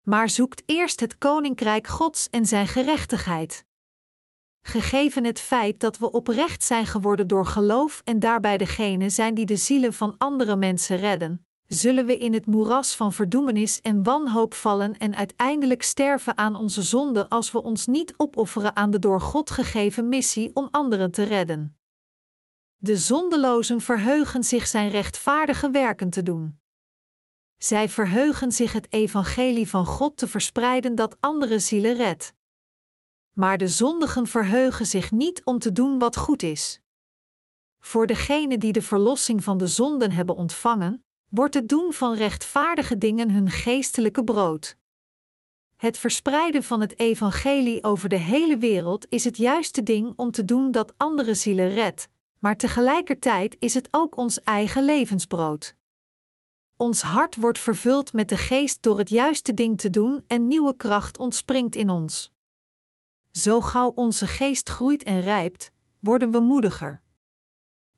Maar 0.00 0.28
zoekt 0.28 0.62
eerst 0.66 1.00
het 1.00 1.18
koninkrijk 1.18 1.86
Gods 1.86 2.30
en 2.30 2.46
zijn 2.46 2.66
gerechtigheid. 2.66 3.64
Gegeven 4.62 5.24
het 5.24 5.40
feit 5.40 5.80
dat 5.80 5.98
we 5.98 6.10
oprecht 6.10 6.64
zijn 6.64 6.86
geworden 6.86 7.26
door 7.26 7.46
geloof 7.46 8.00
en 8.04 8.18
daarbij 8.18 8.56
degene 8.56 9.10
zijn 9.10 9.34
die 9.34 9.46
de 9.46 9.56
zielen 9.56 9.92
van 9.92 10.14
andere 10.18 10.56
mensen 10.56 10.96
redden, 10.96 11.46
zullen 11.66 12.06
we 12.06 12.18
in 12.18 12.32
het 12.32 12.46
moeras 12.46 12.96
van 12.96 13.12
verdoemenis 13.12 13.80
en 13.80 14.02
wanhoop 14.02 14.54
vallen 14.54 14.98
en 14.98 15.16
uiteindelijk 15.16 15.82
sterven 15.82 16.38
aan 16.38 16.54
onze 16.54 16.82
zonde 16.82 17.28
als 17.28 17.52
we 17.52 17.62
ons 17.62 17.86
niet 17.86 18.14
opofferen 18.16 18.76
aan 18.76 18.90
de 18.90 18.98
door 18.98 19.20
God 19.20 19.50
gegeven 19.50 20.08
missie 20.08 20.50
om 20.54 20.68
anderen 20.70 21.10
te 21.10 21.22
redden. 21.22 21.78
De 22.76 22.96
zondelozen 22.96 23.80
verheugen 23.80 24.44
zich 24.44 24.66
zijn 24.66 24.90
rechtvaardige 24.90 25.70
werken 25.70 26.10
te 26.10 26.22
doen. 26.22 26.58
Zij 27.56 27.88
verheugen 27.88 28.52
zich 28.52 28.72
het 28.72 28.92
evangelie 28.92 29.68
van 29.68 29.86
God 29.86 30.16
te 30.16 30.28
verspreiden 30.28 30.94
dat 30.94 31.16
andere 31.20 31.58
zielen 31.58 31.94
redt. 31.94 32.34
Maar 33.40 33.58
de 33.58 33.68
zondigen 33.68 34.26
verheugen 34.26 34.86
zich 34.86 35.10
niet 35.10 35.44
om 35.44 35.58
te 35.58 35.72
doen 35.72 35.98
wat 35.98 36.16
goed 36.16 36.42
is. 36.42 36.80
Voor 37.78 38.06
degenen 38.06 38.60
die 38.60 38.72
de 38.72 38.82
verlossing 38.82 39.44
van 39.44 39.58
de 39.58 39.66
zonden 39.66 40.12
hebben 40.12 40.36
ontvangen, 40.36 41.04
wordt 41.28 41.54
het 41.54 41.68
doen 41.68 41.92
van 41.92 42.14
rechtvaardige 42.14 42.98
dingen 42.98 43.30
hun 43.30 43.50
geestelijke 43.50 44.24
brood. 44.24 44.76
Het 45.76 45.98
verspreiden 45.98 46.62
van 46.62 46.80
het 46.80 46.98
evangelie 46.98 47.84
over 47.84 48.08
de 48.08 48.16
hele 48.16 48.58
wereld 48.58 49.06
is 49.08 49.24
het 49.24 49.36
juiste 49.36 49.82
ding 49.82 50.12
om 50.16 50.30
te 50.30 50.44
doen 50.44 50.70
dat 50.70 50.94
andere 50.96 51.34
zielen 51.34 51.68
redt, 51.68 52.08
maar 52.38 52.56
tegelijkertijd 52.56 53.56
is 53.58 53.74
het 53.74 53.88
ook 53.90 54.16
ons 54.16 54.40
eigen 54.40 54.84
levensbrood. 54.84 55.74
Ons 56.76 57.02
hart 57.02 57.36
wordt 57.36 57.58
vervuld 57.58 58.12
met 58.12 58.28
de 58.28 58.36
geest 58.36 58.82
door 58.82 58.98
het 58.98 59.08
juiste 59.08 59.54
ding 59.54 59.78
te 59.78 59.90
doen 59.90 60.24
en 60.26 60.46
nieuwe 60.46 60.76
kracht 60.76 61.18
ontspringt 61.18 61.76
in 61.76 61.90
ons. 61.90 62.32
Zo 63.32 63.60
gauw 63.60 63.92
onze 63.94 64.26
geest 64.26 64.68
groeit 64.68 65.02
en 65.02 65.20
rijpt, 65.20 65.70
worden 65.98 66.30
we 66.30 66.40
moediger. 66.40 67.02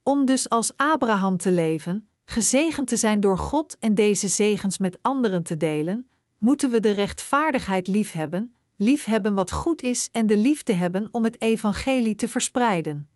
Om 0.03 0.25
dus 0.25 0.49
als 0.49 0.73
Abraham 0.77 1.37
te 1.37 1.51
leven, 1.51 2.09
gezegend 2.25 2.89
te 2.89 2.97
zijn 2.97 3.21
door 3.21 3.39
God 3.39 3.79
en 3.79 3.95
deze 3.95 4.29
zegens 4.29 4.79
met 4.79 4.99
anderen 5.03 5.43
te 5.43 5.57
delen, 5.57 6.11
moeten 6.39 6.71
we 6.71 6.81
de 6.81 6.91
rechtvaardigheid 6.91 7.87
liefhebben, 7.87 8.55
liefhebben 8.77 9.35
wat 9.35 9.53
goed 9.53 9.83
is 9.83 10.09
en 10.13 10.27
de 10.27 10.37
liefde 10.37 10.73
hebben 10.73 11.09
om 11.11 11.25
het 11.25 11.41
evangelie 11.41 12.15
te 12.15 12.29
verspreiden. 12.29 13.09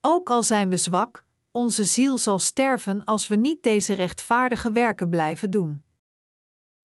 Ook 0.00 0.30
al 0.30 0.42
zijn 0.42 0.68
we 0.68 0.76
zwak, 0.76 1.24
onze 1.50 1.84
ziel 1.84 2.18
zal 2.18 2.38
sterven 2.38 3.04
als 3.04 3.28
we 3.28 3.36
niet 3.36 3.62
deze 3.62 3.92
rechtvaardige 3.92 4.72
werken 4.72 5.10
blijven 5.10 5.50
doen. 5.50 5.82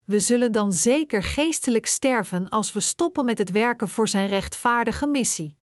We 0.10 0.20
zullen 0.20 0.52
dan 0.52 0.74
zeker 0.74 1.24
geestelijk 1.24 1.86
sterven 1.86 2.50
als 2.50 2.74
we 2.74 2.80
stoppen 2.80 3.26
met 3.26 3.38
het 3.38 3.52
werken 3.52 3.90
voor 3.90 4.08
zijn 4.08 4.28
rechtvaardige 4.28 5.08
missie. 5.08 5.58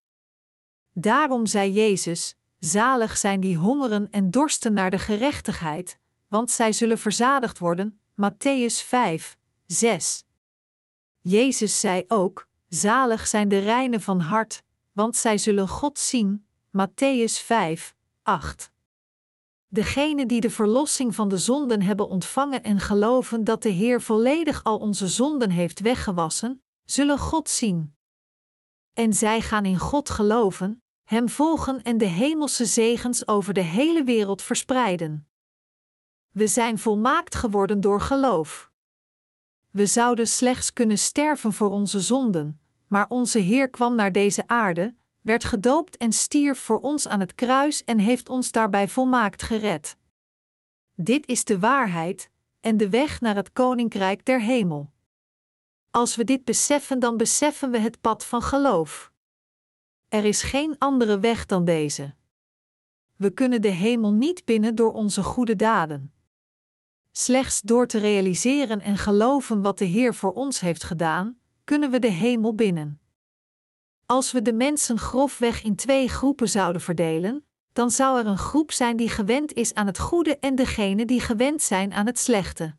Daarom 0.92 1.46
zei 1.46 1.72
Jezus: 1.72 2.36
Zalig 2.58 3.16
zijn 3.16 3.40
die 3.40 3.56
hongeren 3.56 4.10
en 4.10 4.30
dorsten 4.30 4.72
naar 4.72 4.90
de 4.90 4.98
gerechtigheid, 4.98 5.98
want 6.28 6.50
zij 6.50 6.72
zullen 6.72 6.98
verzadigd 6.98 7.58
worden. 7.58 8.00
Matthäus 8.10 8.84
5, 8.84 9.38
6. 9.66 10.24
Jezus 11.20 11.80
zei 11.80 12.04
ook: 12.08 12.48
Zalig 12.68 13.26
zijn 13.26 13.48
de 13.48 13.58
reinen 13.58 14.00
van 14.00 14.20
hart, 14.20 14.62
want 14.92 15.16
zij 15.16 15.38
zullen 15.38 15.68
God 15.68 15.98
zien. 15.98 16.46
Matthäus 16.68 17.44
5, 17.44 17.94
8. 18.22 18.70
Degenen 19.76 20.28
die 20.28 20.40
de 20.40 20.50
verlossing 20.50 21.14
van 21.14 21.28
de 21.28 21.38
zonden 21.38 21.82
hebben 21.82 22.08
ontvangen 22.08 22.62
en 22.62 22.80
geloven 22.80 23.44
dat 23.44 23.62
de 23.62 23.68
Heer 23.68 24.02
volledig 24.02 24.64
al 24.64 24.78
onze 24.78 25.08
zonden 25.08 25.50
heeft 25.50 25.80
weggewassen, 25.80 26.62
zullen 26.84 27.18
God 27.18 27.48
zien. 27.48 27.94
En 28.92 29.12
zij 29.12 29.40
gaan 29.40 29.64
in 29.64 29.78
God 29.78 30.10
geloven, 30.10 30.82
Hem 31.04 31.28
volgen 31.28 31.82
en 31.82 31.98
de 31.98 32.04
hemelse 32.04 32.64
zegens 32.64 33.28
over 33.28 33.54
de 33.54 33.60
hele 33.60 34.04
wereld 34.04 34.42
verspreiden. 34.42 35.28
We 36.30 36.46
zijn 36.46 36.78
volmaakt 36.78 37.34
geworden 37.34 37.80
door 37.80 38.00
geloof. 38.00 38.70
We 39.70 39.86
zouden 39.86 40.26
slechts 40.26 40.72
kunnen 40.72 40.98
sterven 40.98 41.52
voor 41.52 41.70
onze 41.70 42.00
zonden, 42.00 42.60
maar 42.86 43.08
onze 43.08 43.38
Heer 43.38 43.70
kwam 43.70 43.94
naar 43.94 44.12
deze 44.12 44.46
aarde, 44.46 44.94
werd 45.26 45.44
gedoopt 45.44 45.96
en 45.96 46.12
stierf 46.12 46.58
voor 46.58 46.80
ons 46.80 47.08
aan 47.08 47.20
het 47.20 47.34
kruis 47.34 47.84
en 47.84 47.98
heeft 47.98 48.28
ons 48.28 48.50
daarbij 48.50 48.88
volmaakt 48.88 49.42
gered. 49.42 49.96
Dit 50.94 51.26
is 51.26 51.44
de 51.44 51.58
waarheid 51.58 52.30
en 52.60 52.76
de 52.76 52.88
weg 52.90 53.20
naar 53.20 53.34
het 53.34 53.52
koninkrijk 53.52 54.24
der 54.24 54.40
hemel. 54.40 54.92
Als 55.90 56.16
we 56.16 56.24
dit 56.24 56.44
beseffen, 56.44 56.98
dan 56.98 57.16
beseffen 57.16 57.70
we 57.70 57.78
het 57.78 58.00
pad 58.00 58.24
van 58.24 58.42
geloof. 58.42 59.12
Er 60.08 60.24
is 60.24 60.42
geen 60.42 60.78
andere 60.78 61.18
weg 61.18 61.46
dan 61.46 61.64
deze. 61.64 62.14
We 63.16 63.30
kunnen 63.30 63.62
de 63.62 63.68
hemel 63.68 64.12
niet 64.12 64.44
binnen 64.44 64.74
door 64.74 64.92
onze 64.92 65.22
goede 65.22 65.56
daden. 65.56 66.12
Slechts 67.12 67.60
door 67.60 67.86
te 67.86 67.98
realiseren 67.98 68.80
en 68.80 68.96
geloven 68.96 69.62
wat 69.62 69.78
de 69.78 69.84
Heer 69.84 70.14
voor 70.14 70.32
ons 70.32 70.60
heeft 70.60 70.84
gedaan, 70.84 71.38
kunnen 71.64 71.90
we 71.90 71.98
de 71.98 72.10
hemel 72.10 72.54
binnen. 72.54 73.00
Als 74.06 74.32
we 74.32 74.42
de 74.42 74.52
mensen 74.52 74.98
grofweg 74.98 75.62
in 75.62 75.76
twee 75.76 76.08
groepen 76.08 76.48
zouden 76.48 76.82
verdelen, 76.82 77.46
dan 77.72 77.90
zou 77.90 78.18
er 78.18 78.26
een 78.26 78.38
groep 78.38 78.72
zijn 78.72 78.96
die 78.96 79.08
gewend 79.08 79.52
is 79.52 79.74
aan 79.74 79.86
het 79.86 79.98
goede 79.98 80.38
en 80.38 80.54
degene 80.54 81.04
die 81.04 81.20
gewend 81.20 81.62
zijn 81.62 81.92
aan 81.92 82.06
het 82.06 82.18
slechte. 82.18 82.76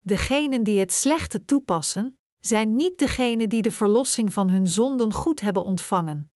Degenen 0.00 0.62
die 0.62 0.78
het 0.78 0.92
slechte 0.92 1.44
toepassen, 1.44 2.18
zijn 2.40 2.76
niet 2.76 2.98
degenen 2.98 3.48
die 3.48 3.62
de 3.62 3.70
verlossing 3.70 4.32
van 4.32 4.48
hun 4.50 4.66
zonden 4.66 5.12
goed 5.12 5.40
hebben 5.40 5.64
ontvangen. 5.64 6.32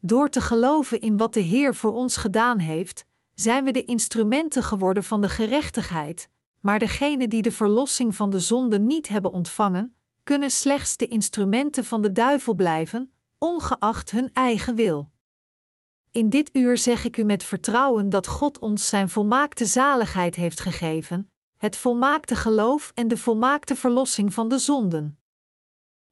Door 0.00 0.28
te 0.28 0.40
geloven 0.40 1.00
in 1.00 1.16
wat 1.16 1.34
de 1.34 1.40
Heer 1.40 1.74
voor 1.74 1.92
ons 1.92 2.16
gedaan 2.16 2.58
heeft, 2.58 3.04
zijn 3.34 3.64
we 3.64 3.70
de 3.70 3.84
instrumenten 3.84 4.62
geworden 4.62 5.04
van 5.04 5.20
de 5.20 5.28
gerechtigheid, 5.28 6.28
maar 6.60 6.78
degenen 6.78 7.30
die 7.30 7.42
de 7.42 7.52
verlossing 7.52 8.16
van 8.16 8.30
de 8.30 8.40
zonden 8.40 8.86
niet 8.86 9.08
hebben 9.08 9.32
ontvangen, 9.32 9.96
kunnen 10.24 10.50
slechts 10.50 10.96
de 10.96 11.06
instrumenten 11.06 11.84
van 11.84 12.02
de 12.02 12.12
duivel 12.12 12.54
blijven, 12.54 13.12
ongeacht 13.38 14.10
hun 14.10 14.30
eigen 14.32 14.74
wil. 14.74 15.10
In 16.10 16.30
dit 16.30 16.50
uur 16.52 16.78
zeg 16.78 17.04
ik 17.04 17.16
u 17.16 17.22
met 17.22 17.44
vertrouwen 17.44 18.08
dat 18.08 18.26
God 18.26 18.58
ons 18.58 18.88
zijn 18.88 19.08
volmaakte 19.08 19.66
zaligheid 19.66 20.34
heeft 20.34 20.60
gegeven, 20.60 21.30
het 21.56 21.76
volmaakte 21.76 22.36
geloof 22.36 22.92
en 22.94 23.08
de 23.08 23.16
volmaakte 23.16 23.76
verlossing 23.76 24.34
van 24.34 24.48
de 24.48 24.58
zonden. 24.58 25.18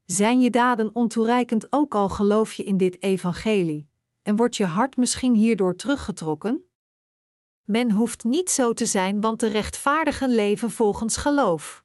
Zijn 0.05 0.41
je 0.41 0.51
daden 0.51 0.95
ontoereikend 0.95 1.73
ook 1.73 1.95
al 1.95 2.09
geloof 2.09 2.53
je 2.53 2.65
in 2.65 2.77
dit 2.77 3.03
evangelie, 3.03 3.89
en 4.23 4.37
wordt 4.37 4.57
je 4.57 4.67
hart 4.67 4.97
misschien 4.97 5.35
hierdoor 5.35 5.77
teruggetrokken? 5.77 6.65
Men 7.65 7.91
hoeft 7.91 8.25
niet 8.25 8.51
zo 8.51 8.73
te 8.73 8.87
zijn, 8.87 9.21
want 9.21 9.41
de 9.41 9.47
rechtvaardigen 9.47 10.35
leven 10.35 10.71
volgens 10.71 11.17
geloof. 11.17 11.82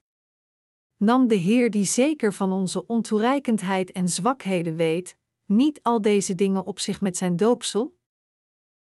Nam 0.98 1.28
de 1.28 1.34
Heer, 1.34 1.70
die 1.70 1.84
zeker 1.84 2.32
van 2.32 2.52
onze 2.52 2.86
ontoereikendheid 2.86 3.92
en 3.92 4.08
zwakheden 4.08 4.76
weet, 4.76 5.16
niet 5.44 5.82
al 5.82 6.00
deze 6.00 6.34
dingen 6.34 6.64
op 6.64 6.78
zich 6.78 7.00
met 7.00 7.16
zijn 7.16 7.36
doopsel? 7.36 7.96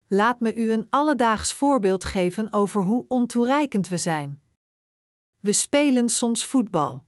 Laat 0.09 0.40
me 0.40 0.54
u 0.54 0.72
een 0.72 0.86
alledaags 0.90 1.52
voorbeeld 1.52 2.04
geven 2.04 2.52
over 2.52 2.82
hoe 2.82 3.04
ontoereikend 3.09 3.88
we 3.88 3.96
zijn. 3.96 4.42
We 5.40 5.52
spelen 5.52 6.09
soms 6.09 6.44
voetbal. 6.44 7.04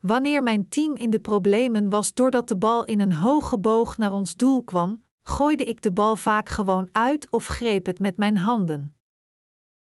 Wanneer 0.00 0.42
mijn 0.42 0.68
team 0.68 0.96
in 0.96 1.10
de 1.10 1.20
problemen 1.20 1.90
was 1.90 2.14
doordat 2.14 2.48
de 2.48 2.56
bal 2.56 2.84
in 2.84 3.00
een 3.00 3.12
hoge 3.12 3.58
boog 3.58 3.98
naar 3.98 4.12
ons 4.12 4.36
doel 4.36 4.64
kwam, 4.64 5.04
gooide 5.22 5.64
ik 5.64 5.82
de 5.82 5.92
bal 5.92 6.16
vaak 6.16 6.48
gewoon 6.48 6.88
uit 6.92 7.30
of 7.30 7.46
greep 7.46 7.86
het 7.86 7.98
met 7.98 8.16
mijn 8.16 8.36
handen. 8.36 8.96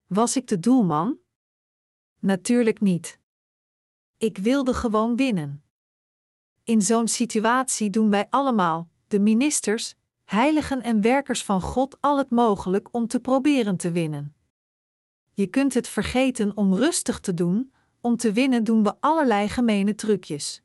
Was 0.05 0.35
ik 0.35 0.47
de 0.47 0.59
doelman? 0.59 1.17
Natuurlijk 2.19 2.81
niet. 2.81 3.21
Ik 4.23 4.37
wilde 4.37 4.73
gewoon 4.73 5.15
winnen. 5.15 5.63
In 6.63 6.81
zo'n 6.81 7.07
situatie 7.07 7.89
doen 7.89 8.09
wij 8.09 8.27
allemaal, 8.29 8.89
de 9.07 9.19
ministers, 9.19 9.95
heiligen 10.23 10.81
en 10.81 11.01
werkers 11.01 11.43
van 11.43 11.61
God, 11.61 11.97
al 11.99 12.17
het 12.17 12.29
mogelijk 12.29 12.87
om 12.91 13.07
te 13.07 13.19
proberen 13.19 13.77
te 13.77 13.91
winnen. 13.91 14.35
Je 15.33 15.47
kunt 15.47 15.73
het 15.73 15.87
vergeten 15.87 16.57
om 16.57 16.73
rustig 16.73 17.19
te 17.19 17.33
doen, 17.33 17.73
om 18.01 18.17
te 18.17 18.31
winnen 18.31 18.63
doen 18.63 18.83
we 18.83 18.95
allerlei 18.99 19.49
gemene 19.49 19.95
trucjes. 19.95 20.61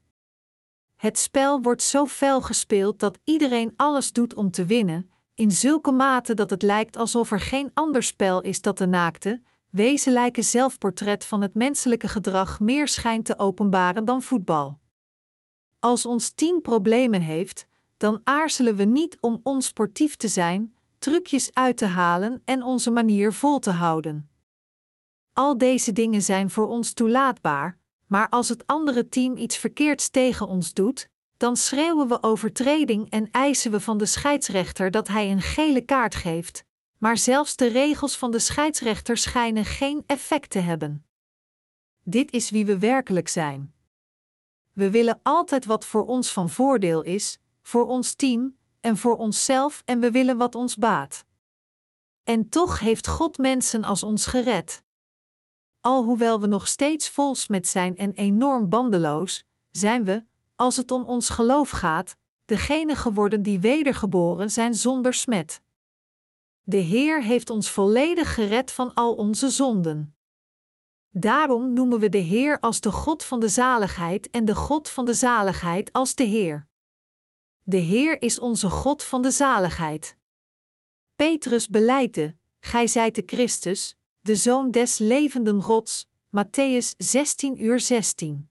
Het 0.96 1.18
spel 1.18 1.62
wordt 1.62 1.82
zo 1.82 2.06
fel 2.06 2.40
gespeeld 2.40 2.98
dat 2.98 3.18
iedereen 3.24 3.72
alles 3.76 4.12
doet 4.12 4.34
om 4.34 4.50
te 4.50 4.64
winnen, 4.64 5.10
in 5.34 5.50
zulke 5.50 5.92
mate 5.92 6.34
dat 6.34 6.50
het 6.50 6.62
lijkt 6.62 6.96
alsof 6.96 7.30
er 7.30 7.40
geen 7.40 7.70
ander 7.74 8.02
spel 8.02 8.40
is 8.40 8.60
dat 8.60 8.78
de 8.78 8.86
naakte, 8.86 9.42
wezenlijke 9.70 10.42
zelfportret 10.42 11.24
van 11.24 11.40
het 11.42 11.54
menselijke 11.54 12.08
gedrag 12.08 12.60
meer 12.60 12.88
schijnt 12.88 13.24
te 13.24 13.38
openbaren 13.38 14.04
dan 14.04 14.22
voetbal. 14.22 14.78
Als 15.78 16.06
ons 16.06 16.30
team 16.30 16.60
problemen 16.60 17.20
heeft, 17.20 17.66
dan 17.96 18.20
aarzelen 18.24 18.76
we 18.76 18.84
niet 18.84 19.16
om 19.20 19.40
onsportief 19.42 20.16
te 20.16 20.28
zijn, 20.28 20.74
trucjes 20.98 21.54
uit 21.54 21.76
te 21.76 21.86
halen 21.86 22.42
en 22.44 22.62
onze 22.62 22.90
manier 22.90 23.32
vol 23.32 23.58
te 23.58 23.70
houden. 23.70 24.30
Al 25.32 25.58
deze 25.58 25.92
dingen 25.92 26.22
zijn 26.22 26.50
voor 26.50 26.66
ons 26.68 26.92
toelaatbaar, 26.92 27.78
maar 28.06 28.28
als 28.28 28.48
het 28.48 28.66
andere 28.66 29.08
team 29.08 29.36
iets 29.36 29.56
verkeerds 29.56 30.08
tegen 30.08 30.48
ons 30.48 30.72
doet, 30.72 31.08
dan 31.36 31.56
schreeuwen 31.56 32.08
we 32.08 32.22
overtreding 32.22 33.10
en 33.10 33.30
eisen 33.30 33.70
we 33.70 33.80
van 33.80 33.98
de 33.98 34.06
scheidsrechter 34.06 34.90
dat 34.90 35.08
hij 35.08 35.30
een 35.30 35.42
gele 35.42 35.80
kaart 35.80 36.14
geeft, 36.14 36.64
maar 36.98 37.18
zelfs 37.18 37.56
de 37.56 37.66
regels 37.66 38.16
van 38.16 38.30
de 38.30 38.38
scheidsrechter 38.38 39.16
schijnen 39.16 39.64
geen 39.64 40.02
effect 40.06 40.50
te 40.50 40.58
hebben. 40.58 41.06
Dit 42.02 42.32
is 42.32 42.50
wie 42.50 42.66
we 42.66 42.78
werkelijk 42.78 43.28
zijn. 43.28 43.74
We 44.72 44.90
willen 44.90 45.20
altijd 45.22 45.64
wat 45.64 45.84
voor 45.84 46.06
ons 46.06 46.32
van 46.32 46.50
voordeel 46.50 47.02
is, 47.02 47.38
voor 47.62 47.86
ons 47.86 48.14
team 48.14 48.56
en 48.80 48.96
voor 48.96 49.16
onszelf 49.16 49.82
en 49.84 50.00
we 50.00 50.10
willen 50.10 50.36
wat 50.36 50.54
ons 50.54 50.76
baat. 50.76 51.24
En 52.24 52.48
toch 52.48 52.78
heeft 52.78 53.06
God 53.06 53.38
mensen 53.38 53.84
als 53.84 54.02
ons 54.02 54.26
gered. 54.26 54.82
Alhoewel 55.80 56.40
we 56.40 56.46
nog 56.46 56.68
steeds 56.68 57.08
vols 57.08 57.48
met 57.48 57.68
zijn 57.68 57.96
en 57.96 58.12
enorm 58.12 58.68
bandeloos, 58.68 59.44
zijn 59.70 60.04
we, 60.04 60.24
als 60.56 60.76
het 60.76 60.90
om 60.90 61.02
ons 61.02 61.28
geloof 61.28 61.70
gaat, 61.70 62.16
degene 62.44 62.96
geworden 62.96 63.42
die 63.42 63.60
wedergeboren 63.60 64.50
zijn 64.50 64.74
zonder 64.74 65.14
smet. 65.14 65.60
De 66.68 66.76
Heer 66.76 67.22
heeft 67.22 67.50
ons 67.50 67.70
volledig 67.70 68.34
gered 68.34 68.72
van 68.72 68.94
al 68.94 69.14
onze 69.14 69.50
zonden. 69.50 70.16
Daarom 71.10 71.72
noemen 71.72 72.00
we 72.00 72.08
de 72.08 72.18
Heer 72.18 72.60
als 72.60 72.80
de 72.80 72.92
God 72.92 73.24
van 73.24 73.40
de 73.40 73.48
zaligheid 73.48 74.30
en 74.30 74.44
de 74.44 74.54
God 74.54 74.88
van 74.88 75.04
de 75.04 75.14
zaligheid 75.14 75.92
als 75.92 76.14
de 76.14 76.24
Heer. 76.24 76.68
De 77.62 77.76
Heer 77.76 78.22
is 78.22 78.38
onze 78.38 78.70
God 78.70 79.02
van 79.02 79.22
de 79.22 79.30
zaligheid. 79.30 80.16
Petrus 81.16 81.68
beleidde: 81.68 82.36
Gij 82.60 82.86
zijt 82.86 83.14
de 83.14 83.22
Christus, 83.26 83.96
de 84.20 84.36
Zoon 84.36 84.70
des 84.70 84.98
levenden 84.98 85.62
Gods. 85.62 86.06
Matthäus 86.36 86.96
16 86.96 87.64
uur 87.64 87.80
16. 87.80 88.50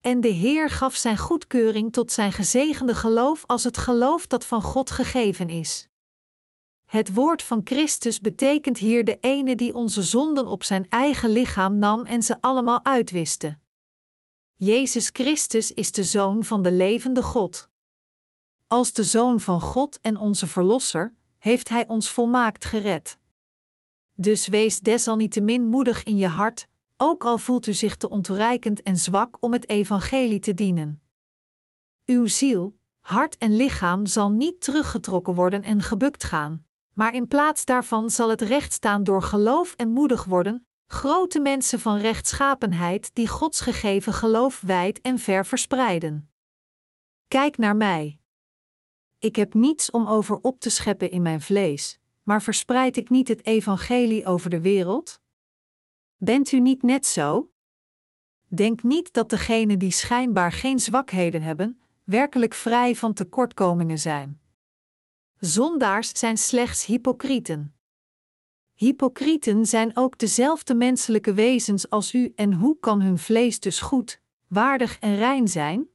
En 0.00 0.20
de 0.20 0.28
Heer 0.28 0.70
gaf 0.70 0.94
zijn 0.94 1.18
goedkeuring 1.18 1.92
tot 1.92 2.12
zijn 2.12 2.32
gezegende 2.32 2.94
geloof 2.94 3.44
als 3.46 3.64
het 3.64 3.76
geloof 3.76 4.26
dat 4.26 4.44
van 4.44 4.62
God 4.62 4.90
gegeven 4.90 5.48
is. 5.48 5.89
Het 6.90 7.14
woord 7.14 7.42
van 7.42 7.60
Christus 7.64 8.20
betekent 8.20 8.78
hier 8.78 9.04
de 9.04 9.18
ene 9.20 9.56
die 9.56 9.74
onze 9.74 10.02
zonden 10.02 10.46
op 10.46 10.64
zijn 10.64 10.86
eigen 10.88 11.30
lichaam 11.30 11.78
nam 11.78 12.04
en 12.04 12.22
ze 12.22 12.40
allemaal 12.40 12.84
uitwiste. 12.84 13.58
Jezus 14.56 15.10
Christus 15.12 15.72
is 15.72 15.92
de 15.92 16.04
Zoon 16.04 16.44
van 16.44 16.62
de 16.62 16.72
levende 16.72 17.22
God. 17.22 17.68
Als 18.66 18.92
de 18.92 19.04
Zoon 19.04 19.40
van 19.40 19.60
God 19.60 20.00
en 20.00 20.16
onze 20.16 20.46
Verlosser, 20.46 21.14
heeft 21.38 21.68
Hij 21.68 21.88
ons 21.88 22.10
volmaakt 22.10 22.64
gered. 22.64 23.18
Dus 24.14 24.46
wees 24.46 24.80
desalniettemin 24.80 25.66
moedig 25.66 26.02
in 26.02 26.16
je 26.16 26.28
hart, 26.28 26.68
ook 26.96 27.24
al 27.24 27.38
voelt 27.38 27.66
u 27.66 27.72
zich 27.72 27.96
te 27.96 28.08
ontoereikend 28.08 28.82
en 28.82 28.96
zwak 28.96 29.36
om 29.40 29.52
het 29.52 29.68
evangelie 29.68 30.40
te 30.40 30.54
dienen. 30.54 31.02
Uw 32.04 32.26
ziel, 32.26 32.78
hart 33.00 33.38
en 33.38 33.56
lichaam 33.56 34.06
zal 34.06 34.30
niet 34.30 34.60
teruggetrokken 34.60 35.34
worden 35.34 35.62
en 35.62 35.82
gebukt 35.82 36.24
gaan, 36.24 36.68
maar 37.00 37.14
in 37.14 37.28
plaats 37.28 37.64
daarvan 37.64 38.10
zal 38.10 38.28
het 38.28 38.40
recht 38.40 38.72
staan 38.72 39.04
door 39.04 39.22
geloof 39.22 39.74
en 39.74 39.88
moedig 39.88 40.24
worden, 40.24 40.66
grote 40.86 41.40
mensen 41.40 41.80
van 41.80 41.98
rechtschapenheid 41.98 43.10
die 43.14 43.28
Gods 43.28 43.60
gegeven 43.60 44.12
geloof 44.12 44.60
wijd 44.60 45.00
en 45.00 45.18
ver 45.18 45.46
verspreiden. 45.46 46.30
Kijk 47.28 47.58
naar 47.58 47.76
mij. 47.76 48.18
Ik 49.18 49.36
heb 49.36 49.54
niets 49.54 49.90
om 49.90 50.06
over 50.06 50.38
op 50.42 50.60
te 50.60 50.70
scheppen 50.70 51.10
in 51.10 51.22
mijn 51.22 51.40
vlees, 51.40 51.98
maar 52.22 52.42
verspreid 52.42 52.96
ik 52.96 53.10
niet 53.10 53.28
het 53.28 53.46
evangelie 53.46 54.26
over 54.26 54.50
de 54.50 54.60
wereld? 54.60 55.20
Bent 56.16 56.52
u 56.52 56.60
niet 56.60 56.82
net 56.82 57.06
zo? 57.06 57.50
Denk 58.46 58.82
niet 58.82 59.12
dat 59.12 59.30
degenen 59.30 59.78
die 59.78 59.92
schijnbaar 59.92 60.52
geen 60.52 60.78
zwakheden 60.78 61.42
hebben, 61.42 61.80
werkelijk 62.04 62.54
vrij 62.54 62.96
van 62.96 63.12
tekortkomingen 63.12 63.98
zijn. 63.98 64.39
Zondaars 65.40 66.18
zijn 66.18 66.38
slechts 66.38 66.86
hypocrieten. 66.86 67.74
Hypocrieten 68.74 69.66
zijn 69.66 69.96
ook 69.96 70.18
dezelfde 70.18 70.74
menselijke 70.74 71.34
wezens 71.34 71.90
als 71.90 72.14
u 72.14 72.32
en 72.34 72.52
hoe 72.52 72.78
kan 72.80 73.00
hun 73.00 73.18
vlees 73.18 73.60
dus 73.60 73.80
goed, 73.80 74.20
waardig 74.48 74.98
en 74.98 75.16
rein 75.16 75.48
zijn? 75.48 75.88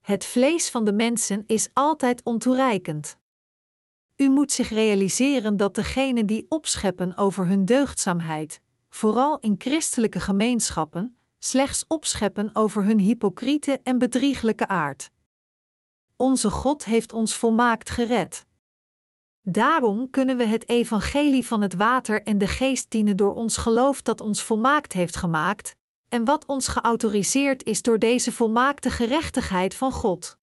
Het 0.00 0.24
vlees 0.24 0.70
van 0.70 0.84
de 0.84 0.92
mensen 0.92 1.44
is 1.46 1.68
altijd 1.72 2.22
ontoereikend. 2.22 3.18
U 4.16 4.28
moet 4.28 4.52
zich 4.52 4.68
realiseren 4.68 5.56
dat 5.56 5.74
degenen 5.74 6.26
die 6.26 6.46
opscheppen 6.48 7.16
over 7.16 7.46
hun 7.46 7.64
deugdzaamheid, 7.64 8.60
vooral 8.88 9.38
in 9.38 9.54
christelijke 9.58 10.20
gemeenschappen, 10.20 11.16
slechts 11.38 11.84
opscheppen 11.88 12.50
over 12.54 12.84
hun 12.84 12.98
hypocriete 12.98 13.80
en 13.82 13.98
bedrieglijke 13.98 14.66
aard. 14.68 15.10
Onze 16.22 16.50
God 16.50 16.84
heeft 16.84 17.12
ons 17.12 17.34
volmaakt 17.34 17.90
gered. 17.90 18.46
Daarom 19.40 20.10
kunnen 20.10 20.36
we 20.36 20.44
het 20.44 20.68
evangelie 20.68 21.46
van 21.46 21.60
het 21.60 21.74
water 21.74 22.22
en 22.22 22.38
de 22.38 22.46
geest 22.46 22.90
dienen 22.90 23.16
door 23.16 23.34
ons 23.34 23.56
geloof 23.56 24.02
dat 24.02 24.20
ons 24.20 24.42
volmaakt 24.42 24.92
heeft 24.92 25.16
gemaakt, 25.16 25.76
en 26.08 26.24
wat 26.24 26.46
ons 26.46 26.68
geautoriseerd 26.68 27.64
is 27.64 27.82
door 27.82 27.98
deze 27.98 28.32
volmaakte 28.32 28.90
gerechtigheid 28.90 29.74
van 29.74 29.92
God. 29.92 30.38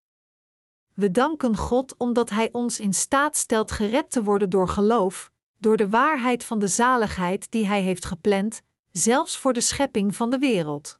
We 0.94 1.10
danken 1.10 1.56
God 1.56 1.94
omdat 1.96 2.30
Hij 2.30 2.48
ons 2.52 2.80
in 2.80 2.94
staat 2.94 3.36
stelt 3.36 3.70
gered 3.70 4.10
te 4.10 4.22
worden 4.22 4.50
door 4.50 4.68
geloof, 4.68 5.30
door 5.58 5.76
de 5.76 5.88
waarheid 5.88 6.44
van 6.44 6.58
de 6.58 6.68
zaligheid 6.68 7.50
die 7.50 7.66
Hij 7.66 7.82
heeft 7.82 8.04
gepland, 8.04 8.62
zelfs 8.90 9.36
voor 9.36 9.52
de 9.52 9.60
schepping 9.60 10.16
van 10.16 10.30
de 10.30 10.38
wereld. 10.38 10.99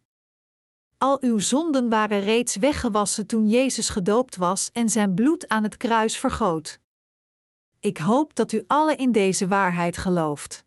Al 1.02 1.18
uw 1.20 1.38
zonden 1.38 1.88
waren 1.88 2.20
reeds 2.20 2.56
weggewassen 2.56 3.26
toen 3.26 3.48
Jezus 3.48 3.88
gedoopt 3.88 4.36
was 4.36 4.70
en 4.72 4.88
zijn 4.88 5.14
bloed 5.14 5.48
aan 5.48 5.62
het 5.62 5.76
kruis 5.76 6.16
vergoot. 6.16 6.80
Ik 7.78 7.98
hoop 7.98 8.34
dat 8.34 8.52
u 8.52 8.64
alle 8.66 8.96
in 8.96 9.12
deze 9.12 9.48
waarheid 9.48 9.96
gelooft. 9.96 10.64